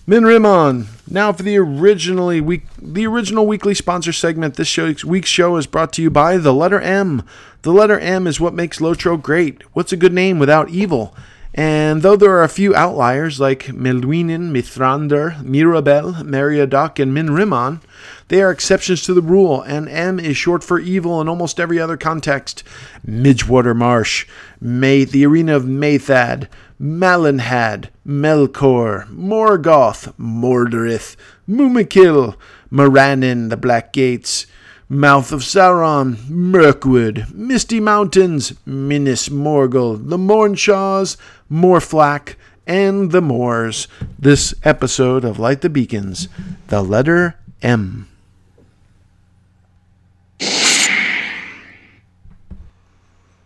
Min-Rimmon. 0.06 0.88
Now 1.12 1.30
for 1.30 1.42
the 1.42 1.58
originally 1.58 2.40
week, 2.40 2.62
the 2.80 3.06
original 3.06 3.46
weekly 3.46 3.74
sponsor 3.74 4.14
segment. 4.14 4.54
This 4.54 4.66
show, 4.66 4.94
week's 5.04 5.28
show 5.28 5.56
is 5.56 5.66
brought 5.66 5.92
to 5.92 6.02
you 6.02 6.08
by 6.08 6.38
the 6.38 6.54
letter 6.54 6.80
M. 6.80 7.22
The 7.60 7.70
letter 7.70 7.98
M 7.98 8.26
is 8.26 8.40
what 8.40 8.54
makes 8.54 8.78
Lotro 8.78 9.20
great. 9.20 9.60
What's 9.74 9.92
a 9.92 9.98
good 9.98 10.14
name 10.14 10.38
without 10.38 10.70
evil? 10.70 11.14
And 11.52 12.00
though 12.00 12.16
there 12.16 12.30
are 12.30 12.42
a 12.42 12.48
few 12.48 12.74
outliers 12.74 13.38
like 13.38 13.66
Melwinin, 13.66 14.52
Mithrandir, 14.52 15.44
Mirabel, 15.44 16.14
Meriadoc, 16.14 16.98
and 16.98 17.12
Min-Rimmon, 17.12 17.82
they 18.28 18.40
are 18.40 18.50
exceptions 18.50 19.02
to 19.02 19.12
the 19.12 19.20
rule, 19.20 19.60
and 19.60 19.90
M 19.90 20.18
is 20.18 20.38
short 20.38 20.64
for 20.64 20.78
evil 20.78 21.20
in 21.20 21.28
almost 21.28 21.60
every 21.60 21.78
other 21.78 21.98
context. 21.98 22.64
Midgewater 23.06 23.76
Marsh, 23.76 24.26
May, 24.62 25.04
the 25.04 25.26
arena 25.26 25.54
of 25.54 25.64
Maythad, 25.64 26.48
Malenhad, 26.82 27.90
Melkor, 28.04 29.06
Morgoth, 29.08 30.12
Mordirith, 30.18 31.14
Mumakil, 31.48 32.34
Morannon, 32.70 33.50
the 33.50 33.56
Black 33.56 33.92
Gates, 33.92 34.46
Mouth 34.88 35.30
of 35.30 35.42
Sauron, 35.42 36.28
Mirkwood, 36.28 37.32
Misty 37.32 37.78
Mountains, 37.78 38.54
Minas 38.66 39.28
Morgul, 39.28 40.08
the 40.08 40.18
Mornshaws, 40.18 41.16
Morflack, 41.48 42.34
and 42.66 43.12
the 43.12 43.22
Moors. 43.22 43.86
This 44.18 44.52
episode 44.64 45.24
of 45.24 45.38
Light 45.38 45.60
the 45.60 45.70
Beacons, 45.70 46.26
the 46.66 46.82
letter 46.82 47.36
M. 47.62 48.08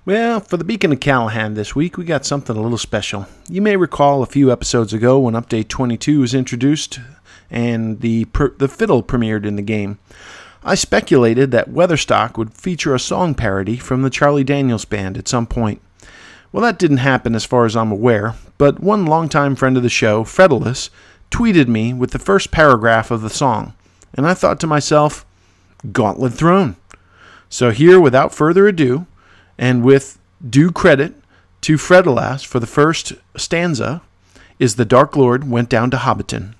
Well, 0.07 0.39
for 0.39 0.57
the 0.57 0.63
Beacon 0.63 0.93
of 0.93 1.01
Calenhad 1.01 1.57
this 1.57 1.75
week, 1.75 1.99
we 1.99 2.05
got 2.05 2.25
something 2.25 2.57
a 2.57 2.61
little 2.61 2.79
special. 2.79 3.27
You 3.49 3.61
may 3.61 3.77
recall 3.77 4.23
a 4.23 4.27
few 4.27 4.53
episodes 4.53 4.93
ago 4.93 5.19
when 5.19 5.35
Update 5.35 5.67
22 5.67 6.21
was 6.21 6.33
introduced 6.33 7.01
and 7.51 7.99
the, 7.99 8.27
per- 8.27 8.55
the 8.57 8.69
fiddle 8.69 9.03
premiered 9.03 9.45
in 9.45 9.57
the 9.57 9.63
game. 9.63 9.99
I 10.63 10.77
speculated 10.77 11.51
that 11.51 11.71
Weatherstock 11.71 12.39
would 12.39 12.55
feature 12.55 12.95
a 12.95 13.01
song 13.01 13.35
parody 13.35 13.79
from 13.79 14.03
the 14.03 14.11
Charlie 14.11 14.45
Daniels 14.45 14.85
Band 14.85 15.19
at 15.19 15.27
some 15.27 15.45
point. 15.45 15.81
Well, 16.53 16.63
that 16.63 16.79
didn't 16.79 16.99
happen 16.99 17.35
as 17.35 17.45
far 17.45 17.65
as 17.65 17.75
I'm 17.75 17.91
aware, 17.91 18.37
but 18.59 18.79
one 18.79 19.07
longtime 19.07 19.57
friend 19.57 19.77
of 19.77 19.83
the 19.83 19.89
show, 19.89 20.23
Fredulous, 20.23 20.89
tweeted 21.33 21.67
me 21.67 21.93
with 21.93 22.13
the 22.13 22.21
first 22.21 22.53
paragraph 22.53 23.11
of 23.11 23.23
the 23.23 23.29
song, 23.29 23.75
and 24.15 24.25
I 24.25 24.35
thought 24.35 24.61
to 24.61 24.69
myself, 24.69 25.27
Gauntlet 25.91 26.35
Thrown. 26.35 26.77
So 27.49 27.73
here, 27.73 28.01
without 28.01 28.33
further 28.33 28.69
ado, 28.69 29.09
and 29.59 29.83
with 29.83 30.19
due 30.49 30.71
credit 30.71 31.15
to 31.63 31.77
Fredelas 31.77 32.45
for 32.45 32.61
the 32.61 32.67
first 32.67 33.15
stanza, 33.37 34.03
is 34.59 34.77
the 34.77 34.85
Dark 34.85 35.17
Lord 35.17 35.49
went 35.49 35.69
down 35.69 35.91
to 35.91 35.97
Hobbiton. 35.97 36.55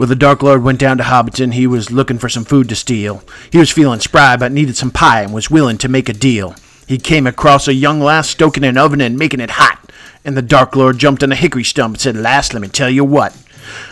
Well, 0.00 0.08
the 0.08 0.16
Dark 0.16 0.42
Lord 0.42 0.62
went 0.62 0.78
down 0.78 0.96
to 0.96 1.04
Hobbiton. 1.04 1.52
He 1.52 1.66
was 1.66 1.90
looking 1.90 2.16
for 2.16 2.30
some 2.30 2.46
food 2.46 2.70
to 2.70 2.74
steal. 2.74 3.22
He 3.52 3.58
was 3.58 3.68
feeling 3.68 4.00
spry, 4.00 4.34
but 4.38 4.50
needed 4.50 4.74
some 4.78 4.90
pie 4.90 5.20
and 5.20 5.34
was 5.34 5.50
willing 5.50 5.76
to 5.76 5.90
make 5.90 6.08
a 6.08 6.14
deal. 6.14 6.54
He 6.86 6.96
came 6.96 7.26
across 7.26 7.68
a 7.68 7.74
young 7.74 8.00
lass 8.00 8.30
stoking 8.30 8.64
an 8.64 8.78
oven 8.78 9.02
and 9.02 9.18
making 9.18 9.40
it 9.40 9.50
hot. 9.50 9.92
And 10.24 10.38
the 10.38 10.40
Dark 10.40 10.74
Lord 10.74 10.96
jumped 10.96 11.22
on 11.22 11.32
a 11.32 11.36
hickory 11.36 11.64
stump 11.64 11.96
and 11.96 12.00
said, 12.00 12.16
Lass, 12.16 12.54
let 12.54 12.62
me 12.62 12.68
tell 12.68 12.88
you 12.88 13.04
what. 13.04 13.36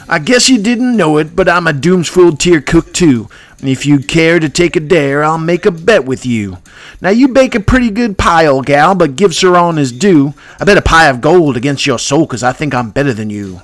I 0.09 0.19
guess 0.19 0.49
you 0.49 0.57
didn't 0.57 0.97
know 0.97 1.19
it, 1.19 1.37
but 1.37 1.47
I'm 1.47 1.67
a 1.67 1.75
Doomsfold 1.75 2.41
tier 2.41 2.63
cook 2.63 2.95
too. 2.95 3.29
If 3.61 3.87
you 3.87 3.99
care 3.99 4.39
to 4.39 4.49
take 4.49 4.77
a 4.77 4.81
dare, 4.81 5.25
I'll 5.25 5.37
make 5.37 5.67
a 5.67 5.73
bet 5.73 6.05
with 6.05 6.25
you. 6.25 6.59
Now 7.01 7.11
you 7.11 7.27
bake 7.27 7.57
a 7.57 7.61
pretty 7.61 7.91
good 7.91 8.17
pie, 8.17 8.47
old 8.47 8.67
gal, 8.67 8.95
but 8.95 9.17
give 9.17 9.35
Sir 9.35 9.57
On 9.57 9.77
his 9.77 9.91
due. 9.91 10.35
I 10.61 10.65
bet 10.65 10.77
a 10.77 10.83
pie 10.83 11.09
of 11.09 11.21
gold 11.21 11.57
against 11.57 11.85
your 11.85 11.99
soul, 11.99 12.27
'cause 12.27 12.45
I 12.45 12.53
think 12.53 12.73
I'm 12.73 12.91
better 12.91 13.13
than 13.13 13.31
you. 13.31 13.61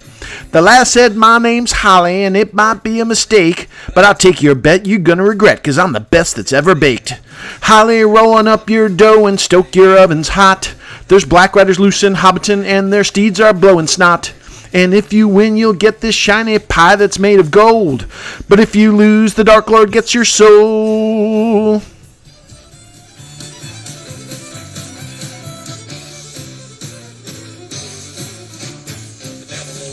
The 0.51 0.61
lass 0.63 0.91
said 0.91 1.15
my 1.15 1.39
name's 1.39 1.71
Holly, 1.71 2.25
and 2.25 2.37
it 2.37 2.55
might 2.55 2.83
be 2.83 2.99
a 2.99 3.05
mistake, 3.05 3.69
but 3.95 4.05
I'll 4.05 4.15
take 4.15 4.43
your 4.43 4.57
bet 4.57 4.85
you're 4.85 4.99
gonna 4.99 5.23
regret, 5.23 5.63
'cause 5.63 5.79
I'm 5.79 5.93
the 5.93 6.01
best 6.01 6.35
that's 6.35 6.53
ever 6.53 6.75
baked. 6.75 7.15
Holly, 7.63 8.03
rolling 8.03 8.49
up 8.49 8.69
your 8.69 8.89
dough 8.89 9.27
and 9.27 9.39
stoke 9.39 9.77
your 9.77 9.97
ovens 9.97 10.31
hot. 10.31 10.71
There's 11.07 11.25
black 11.25 11.55
riders 11.55 11.79
loose 11.79 12.03
in 12.03 12.17
Hobbiton, 12.17 12.65
and 12.65 12.93
their 12.93 13.05
steeds 13.05 13.39
are 13.39 13.53
blowing 13.53 13.87
snot. 13.87 14.33
And 14.75 14.93
if 14.93 15.13
you 15.13 15.29
win, 15.29 15.57
you'll 15.57 15.73
get 15.73 16.01
this 16.01 16.17
shiny 16.17 16.59
pie 16.59 16.97
that's 16.97 17.21
made 17.21 17.39
of 17.39 17.53
gold. 17.53 18.07
But 18.49 18.59
if 18.59 18.75
you 18.75 18.95
lose, 18.95 19.35
the 19.35 19.45
Dark 19.45 19.71
Lord 19.71 19.93
gets 19.93 20.13
your 20.13 20.25
soul. 20.25 21.81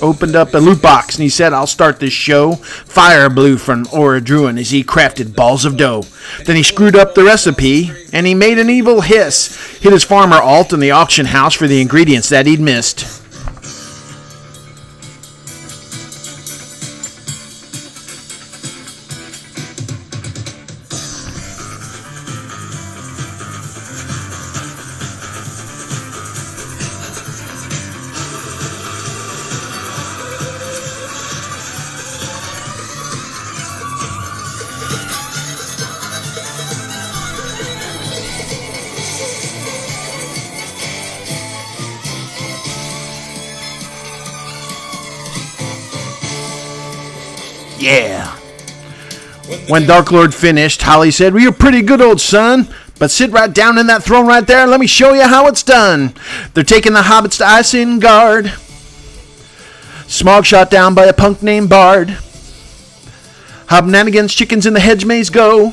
Opened 0.01 0.35
up 0.35 0.55
a 0.55 0.57
loot 0.57 0.81
box 0.81 1.13
and 1.13 1.21
he 1.21 1.29
said, 1.29 1.53
I'll 1.53 1.67
start 1.67 1.99
this 1.99 2.11
show. 2.11 2.53
Fire 2.55 3.29
blew 3.29 3.59
from 3.59 3.85
Orodruin 3.85 4.59
as 4.59 4.71
he 4.71 4.83
crafted 4.83 5.35
balls 5.35 5.63
of 5.63 5.77
dough. 5.77 6.05
Then 6.45 6.55
he 6.55 6.63
screwed 6.63 6.95
up 6.95 7.13
the 7.13 7.23
recipe 7.23 7.91
and 8.11 8.25
he 8.25 8.33
made 8.33 8.57
an 8.57 8.71
evil 8.71 9.01
hiss. 9.01 9.77
Hit 9.77 9.93
his 9.93 10.03
farmer 10.03 10.41
alt 10.41 10.73
in 10.73 10.79
the 10.79 10.89
auction 10.89 11.27
house 11.27 11.53
for 11.53 11.67
the 11.67 11.81
ingredients 11.81 12.29
that 12.29 12.47
he'd 12.47 12.59
missed. 12.59 13.20
When 49.71 49.87
Dark 49.87 50.11
Lord 50.11 50.35
finished, 50.35 50.81
Holly 50.81 51.11
said, 51.11 51.33
Well, 51.33 51.41
you're 51.41 51.53
pretty 51.53 51.81
good, 51.81 52.01
old 52.01 52.19
son. 52.19 52.67
But 52.99 53.09
sit 53.09 53.31
right 53.31 53.53
down 53.53 53.77
in 53.77 53.87
that 53.87 54.03
throne 54.03 54.27
right 54.27 54.45
there 54.45 54.63
and 54.63 54.69
let 54.69 54.81
me 54.81 54.85
show 54.85 55.13
you 55.13 55.25
how 55.25 55.47
it's 55.47 55.63
done. 55.63 56.13
They're 56.53 56.65
taking 56.65 56.91
the 56.91 56.99
hobbits 56.99 57.37
to 57.37 57.45
Isengard. 57.45 58.47
Smaug 60.09 60.43
shot 60.43 60.69
down 60.69 60.93
by 60.93 61.05
a 61.05 61.13
punk 61.13 61.41
named 61.41 61.69
Bard. 61.69 62.09
Hobnanigans, 63.69 64.35
chickens 64.35 64.65
in 64.65 64.73
the 64.73 64.81
hedge 64.81 65.05
maze 65.05 65.29
go. 65.29 65.71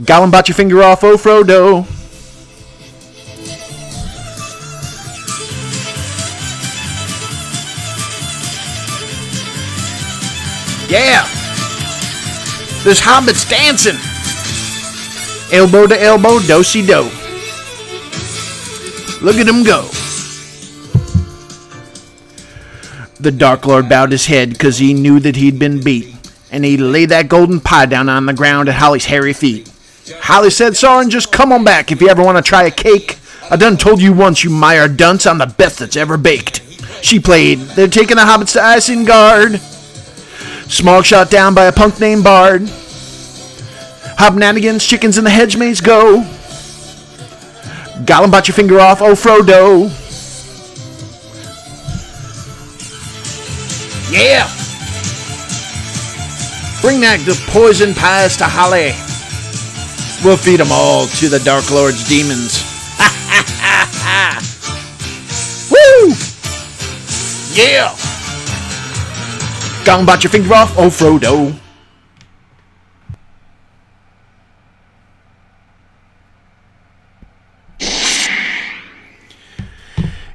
Gollum 0.00 0.32
bought 0.32 0.48
your 0.48 0.56
finger 0.56 0.82
off, 0.82 1.04
oh 1.04 1.16
Frodo. 1.16 1.86
Yeah! 10.90 11.37
There's 12.84 13.00
hobbits 13.00 13.48
dancing! 13.48 13.98
Elbow 15.52 15.86
to 15.86 16.02
elbow, 16.02 16.38
do 16.40 16.62
do. 16.62 17.10
Look 19.20 19.36
at 19.36 19.46
them 19.46 19.64
go. 19.64 19.88
The 23.20 23.32
Dark 23.32 23.66
Lord 23.66 23.88
bowed 23.88 24.12
his 24.12 24.26
head 24.26 24.50
because 24.50 24.78
he 24.78 24.94
knew 24.94 25.18
that 25.20 25.36
he'd 25.36 25.58
been 25.58 25.82
beat, 25.82 26.14
and 26.52 26.64
he 26.64 26.76
laid 26.76 27.08
that 27.08 27.28
golden 27.28 27.60
pie 27.60 27.86
down 27.86 28.08
on 28.08 28.26
the 28.26 28.32
ground 28.32 28.68
at 28.68 28.76
Holly's 28.76 29.06
hairy 29.06 29.32
feet. 29.32 29.68
Holly 30.20 30.50
said, 30.50 30.74
Sauron, 30.74 31.10
just 31.10 31.32
come 31.32 31.50
on 31.50 31.64
back 31.64 31.90
if 31.90 32.00
you 32.00 32.08
ever 32.08 32.22
want 32.22 32.36
to 32.38 32.42
try 32.42 32.64
a 32.64 32.70
cake. 32.70 33.18
I 33.50 33.56
done 33.56 33.76
told 33.76 34.00
you 34.00 34.12
once, 34.12 34.44
you 34.44 34.50
Meyer 34.50 34.86
dunce, 34.86 35.26
I'm 35.26 35.38
the 35.38 35.46
best 35.46 35.80
that's 35.80 35.96
ever 35.96 36.16
baked. 36.16 36.62
She 37.02 37.18
played, 37.18 37.58
They're 37.58 37.88
taking 37.88 38.16
the 38.16 38.22
hobbits 38.22 38.52
to 38.52 38.60
Isengard. 38.60 39.67
Smaug 40.68 41.04
shot 41.04 41.30
down 41.30 41.54
by 41.54 41.64
a 41.64 41.72
punk 41.72 41.98
named 41.98 42.22
Bard. 42.22 42.62
Hobnanigans, 44.18 44.86
chickens 44.86 45.16
in 45.16 45.24
the 45.24 45.30
hedge 45.30 45.56
maze 45.56 45.80
go. 45.80 46.20
Gollum 48.04 48.30
bought 48.30 48.48
your 48.48 48.54
finger 48.54 48.78
off, 48.78 49.00
oh 49.00 49.14
Frodo. 49.14 49.88
Yeah! 54.12 54.46
Bring 56.80 57.00
that 57.00 57.20
the 57.26 57.34
poison 57.50 57.94
pies 57.94 58.36
to 58.36 58.44
Holly. 58.44 58.92
We'll 60.24 60.36
feed 60.36 60.60
them 60.60 60.68
all 60.70 61.06
to 61.06 61.28
the 61.28 61.38
Dark 61.40 61.70
Lord's 61.70 62.06
demons. 62.08 62.64
Ha 62.98 63.10
ha 63.30 63.44
ha 63.60 63.86
ha! 64.02 64.40
Woo! 65.70 66.14
Yeah! 67.54 68.07
Gollum 69.88 70.04
bought 70.04 70.22
your 70.22 70.30
finger 70.30 70.52
off, 70.52 70.76
oh 70.76 70.90
Frodo. 70.90 71.58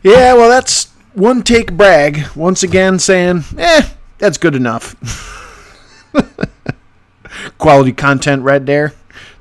Yeah, 0.02 0.34
well, 0.34 0.50
that's 0.50 0.86
one 1.14 1.44
take 1.44 1.74
Bragg. 1.74 2.36
Once 2.36 2.64
again, 2.64 2.98
saying, 2.98 3.44
eh, 3.60 3.90
that's 4.18 4.40
good 4.40 4.56
enough. 4.56 4.96
Quality 7.60 7.92
content 7.94 8.42
right 8.42 8.66
there. 8.66 8.94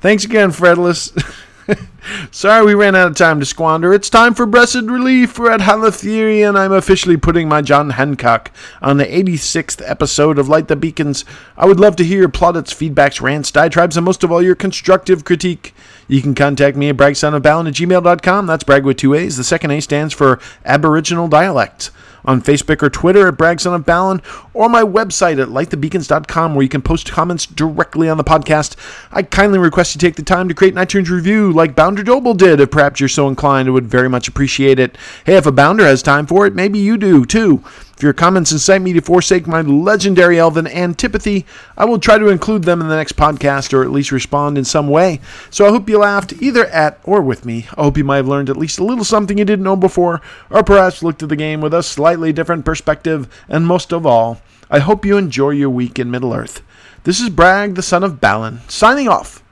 Thanks 0.03 0.27
again, 0.27 0.51
Fredless. 0.51 1.11
Sorry 2.31 2.65
we 2.65 2.75
ran 2.75 2.95
out 2.95 3.09
of 3.09 3.17
time 3.17 3.41
to 3.41 3.47
squander. 3.47 3.93
It's 3.93 4.11
time 4.11 4.35
for 4.35 4.47
Blessed 4.47 4.83
Relief. 4.83 5.39
We're 5.39 5.51
at 5.51 5.61
Halifirien, 5.61 6.49
and 6.49 6.59
I'm 6.59 6.73
officially 6.73 7.17
putting 7.17 7.49
my 7.49 7.63
John 7.63 7.91
Hancock 7.91 8.51
on 8.81 8.97
the 8.97 9.05
86th 9.05 9.83
episode 9.89 10.39
of 10.39 10.49
Light 10.49 10.69
the 10.69 10.77
Beacons. 10.77 11.25
I 11.57 11.67
would 11.67 11.81
love 11.81 11.97
to 11.97 12.05
hear 12.05 12.21
your 12.21 12.29
plaudits, 12.29 12.75
feedbacks, 12.75 13.21
rants, 13.21 13.51
diatribes, 13.51 13.97
and 13.97 14.05
most 14.05 14.25
of 14.25 14.33
all, 14.33 14.43
your 14.43 14.55
constructive 14.55 15.25
critique. 15.25 15.75
You 16.13 16.21
can 16.21 16.35
contact 16.35 16.77
me 16.77 16.91
at 16.91 16.99
bragsonofbalin 16.99 17.69
at 17.69 17.73
gmail.com. 17.73 18.47
That's 18.47 18.65
brag 18.65 18.85
with 18.85 18.99
two 18.99 19.15
A's. 19.15 19.39
The 19.39 19.45
second 19.45 19.71
A 19.71 19.81
stands 19.81 20.13
for 20.13 20.39
Aboriginal 20.63 21.27
Dialect 21.27 21.91
on 22.27 22.43
Facebook 22.43 22.83
or 22.83 22.91
Twitter 22.91 23.27
at 23.29 23.35
Bragson 23.35 23.75
of 23.75 24.51
or 24.53 24.69
my 24.69 24.83
website 24.83 25.41
at 25.41 25.49
lightthebeacons.com 25.49 26.55
where 26.55 26.63
you 26.63 26.69
can 26.69 26.83
post 26.83 27.11
comments 27.11 27.47
directly 27.47 28.11
on 28.11 28.19
the 28.19 28.25
podcast. 28.25 28.77
I 29.11 29.23
kindly 29.23 29.59
request 29.59 29.95
you 29.95 29.99
take 30.01 30.17
the 30.17 30.23
time 30.23 30.49
to 30.49 30.55
create 30.55 30.77
an 30.77 30.85
iTunes 30.85 31.09
review 31.09 31.51
like 31.51 31.75
Bounder 31.75 32.05
Doble 32.05 32.35
did. 32.35 32.61
If 32.61 32.71
perhaps 32.71 33.01
you're 33.01 33.09
so 33.09 33.27
inclined, 33.27 33.69
I 33.69 33.73
would 33.73 33.87
very 33.87 34.11
much 34.11 34.29
appreciate 34.29 34.79
it. 34.79 34.99
Hey, 35.25 35.37
if 35.37 35.47
a 35.47 35.53
Bounder 35.53 35.85
has 35.85 36.03
time 36.03 36.27
for 36.27 36.47
it, 36.47 36.55
maybe 36.55 36.79
you 36.79 36.99
do 36.99 37.25
too. 37.25 37.65
If 37.97 38.03
your 38.03 38.13
comments 38.13 38.53
incite 38.53 38.83
me 38.83 38.93
to 38.95 39.01
forsake 39.01 39.47
my 39.47 39.61
legendary 39.61 40.39
elven 40.39 40.67
antipathy, 40.67 41.47
I 41.77 41.85
will 41.85 41.99
try 41.99 42.19
to 42.19 42.29
include 42.29 42.65
them 42.65 42.81
in 42.81 42.89
the 42.89 42.97
next 42.97 43.17
podcast 43.17 43.73
or 43.73 43.83
at 43.83 43.93
least 43.93 44.11
respond 44.11 44.59
in 44.59 44.65
some 44.65 44.89
way. 44.89 45.21
So 45.51 45.67
I 45.67 45.71
hope 45.71 45.89
you 45.89 45.99
laughed 45.99 46.33
either 46.43 46.67
at 46.67 46.99
or 47.05 47.21
with 47.21 47.45
me. 47.45 47.67
I 47.77 47.83
hope 47.83 47.97
you 47.97 48.05
might 48.05 48.17
have 48.17 48.29
learned 48.29 48.51
at 48.51 48.57
least 48.57 48.79
a 48.79 48.85
little 48.85 49.05
something 49.05 49.39
you 49.39 49.45
didn't 49.45 49.65
know 49.65 49.77
before, 49.77 50.21
or 50.51 50.63
perhaps 50.63 51.03
looked 51.03 51.23
at 51.23 51.29
the 51.29 51.37
game 51.37 51.61
with 51.61 51.75
a 51.75 51.83
slightly 51.83 52.33
different 52.33 52.65
perspective, 52.65 53.29
and 53.49 53.67
most 53.67 53.93
of 53.93 54.05
all, 54.05 54.41
I 54.71 54.79
hope 54.79 55.05
you 55.05 55.17
enjoy 55.17 55.51
your 55.51 55.71
week 55.71 55.99
in 55.99 56.11
Middle 56.11 56.35
Earth. 56.35 56.63
This 57.05 57.21
is 57.21 57.31
Bragg, 57.31 57.75
the 57.75 57.83
son 57.83 58.03
of 58.03 58.21
Balin, 58.21 58.61
signing 58.69 59.09
off. 59.09 59.43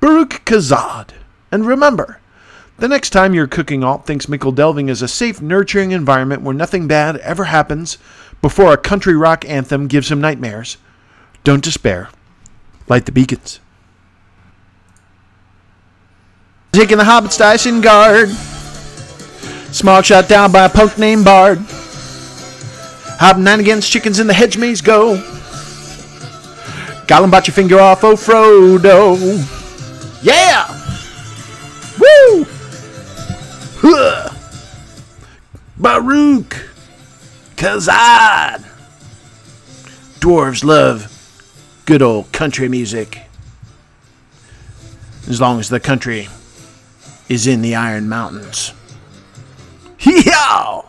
Baruk 0.00 0.42
Khazad. 0.44 1.10
And 1.50 1.66
remember, 1.66 2.20
the 2.78 2.88
next 2.88 3.10
time 3.10 3.34
your 3.34 3.46
cooking 3.46 3.84
alt 3.84 4.06
thinks 4.06 4.28
Michel 4.28 4.52
Delving 4.52 4.88
is 4.88 5.02
a 5.02 5.08
safe, 5.08 5.42
nurturing 5.42 5.90
environment 5.90 6.42
where 6.42 6.54
nothing 6.54 6.86
bad 6.86 7.16
ever 7.18 7.44
happens 7.44 7.98
before 8.40 8.72
a 8.72 8.78
country 8.78 9.16
rock 9.16 9.44
anthem 9.48 9.88
gives 9.88 10.10
him 10.10 10.20
nightmares, 10.20 10.76
don't 11.44 11.62
despair. 11.62 12.08
Light 12.88 13.04
the 13.04 13.12
beacons. 13.12 13.60
Taking 16.72 16.98
the 16.98 17.04
hobbits 17.04 17.36
to 17.38 17.44
Isengard. 17.44 18.28
Smaug 19.70 20.04
shot 20.04 20.28
down 20.28 20.52
by 20.52 20.64
a 20.64 20.68
punk 20.68 20.96
named 20.96 21.24
Bard. 21.24 21.58
Hobnanigans, 23.18 23.90
chickens 23.90 24.20
in 24.20 24.26
the 24.28 24.32
hedge 24.32 24.56
maze 24.56 24.80
go. 24.80 25.16
Gollum 27.06 27.30
bought 27.30 27.46
your 27.46 27.54
finger 27.54 27.80
off, 27.80 28.04
oh 28.04 28.14
Frodo. 28.14 29.16
Yeah! 30.22 30.66
Woo! 31.98 32.46
Huh. 33.80 34.34
Baruk! 35.78 36.68
Khazad! 37.56 38.64
Dwarves 40.18 40.64
love 40.64 41.14
good 41.86 42.02
old 42.02 42.32
country 42.32 42.68
music. 42.68 43.22
As 45.28 45.40
long 45.40 45.60
as 45.60 45.68
the 45.68 45.80
country 45.80 46.28
is 47.28 47.46
in 47.46 47.62
the 47.62 47.76
Iron 47.76 48.08
Mountains. 48.08 48.72
Yeehaw! 50.00 50.87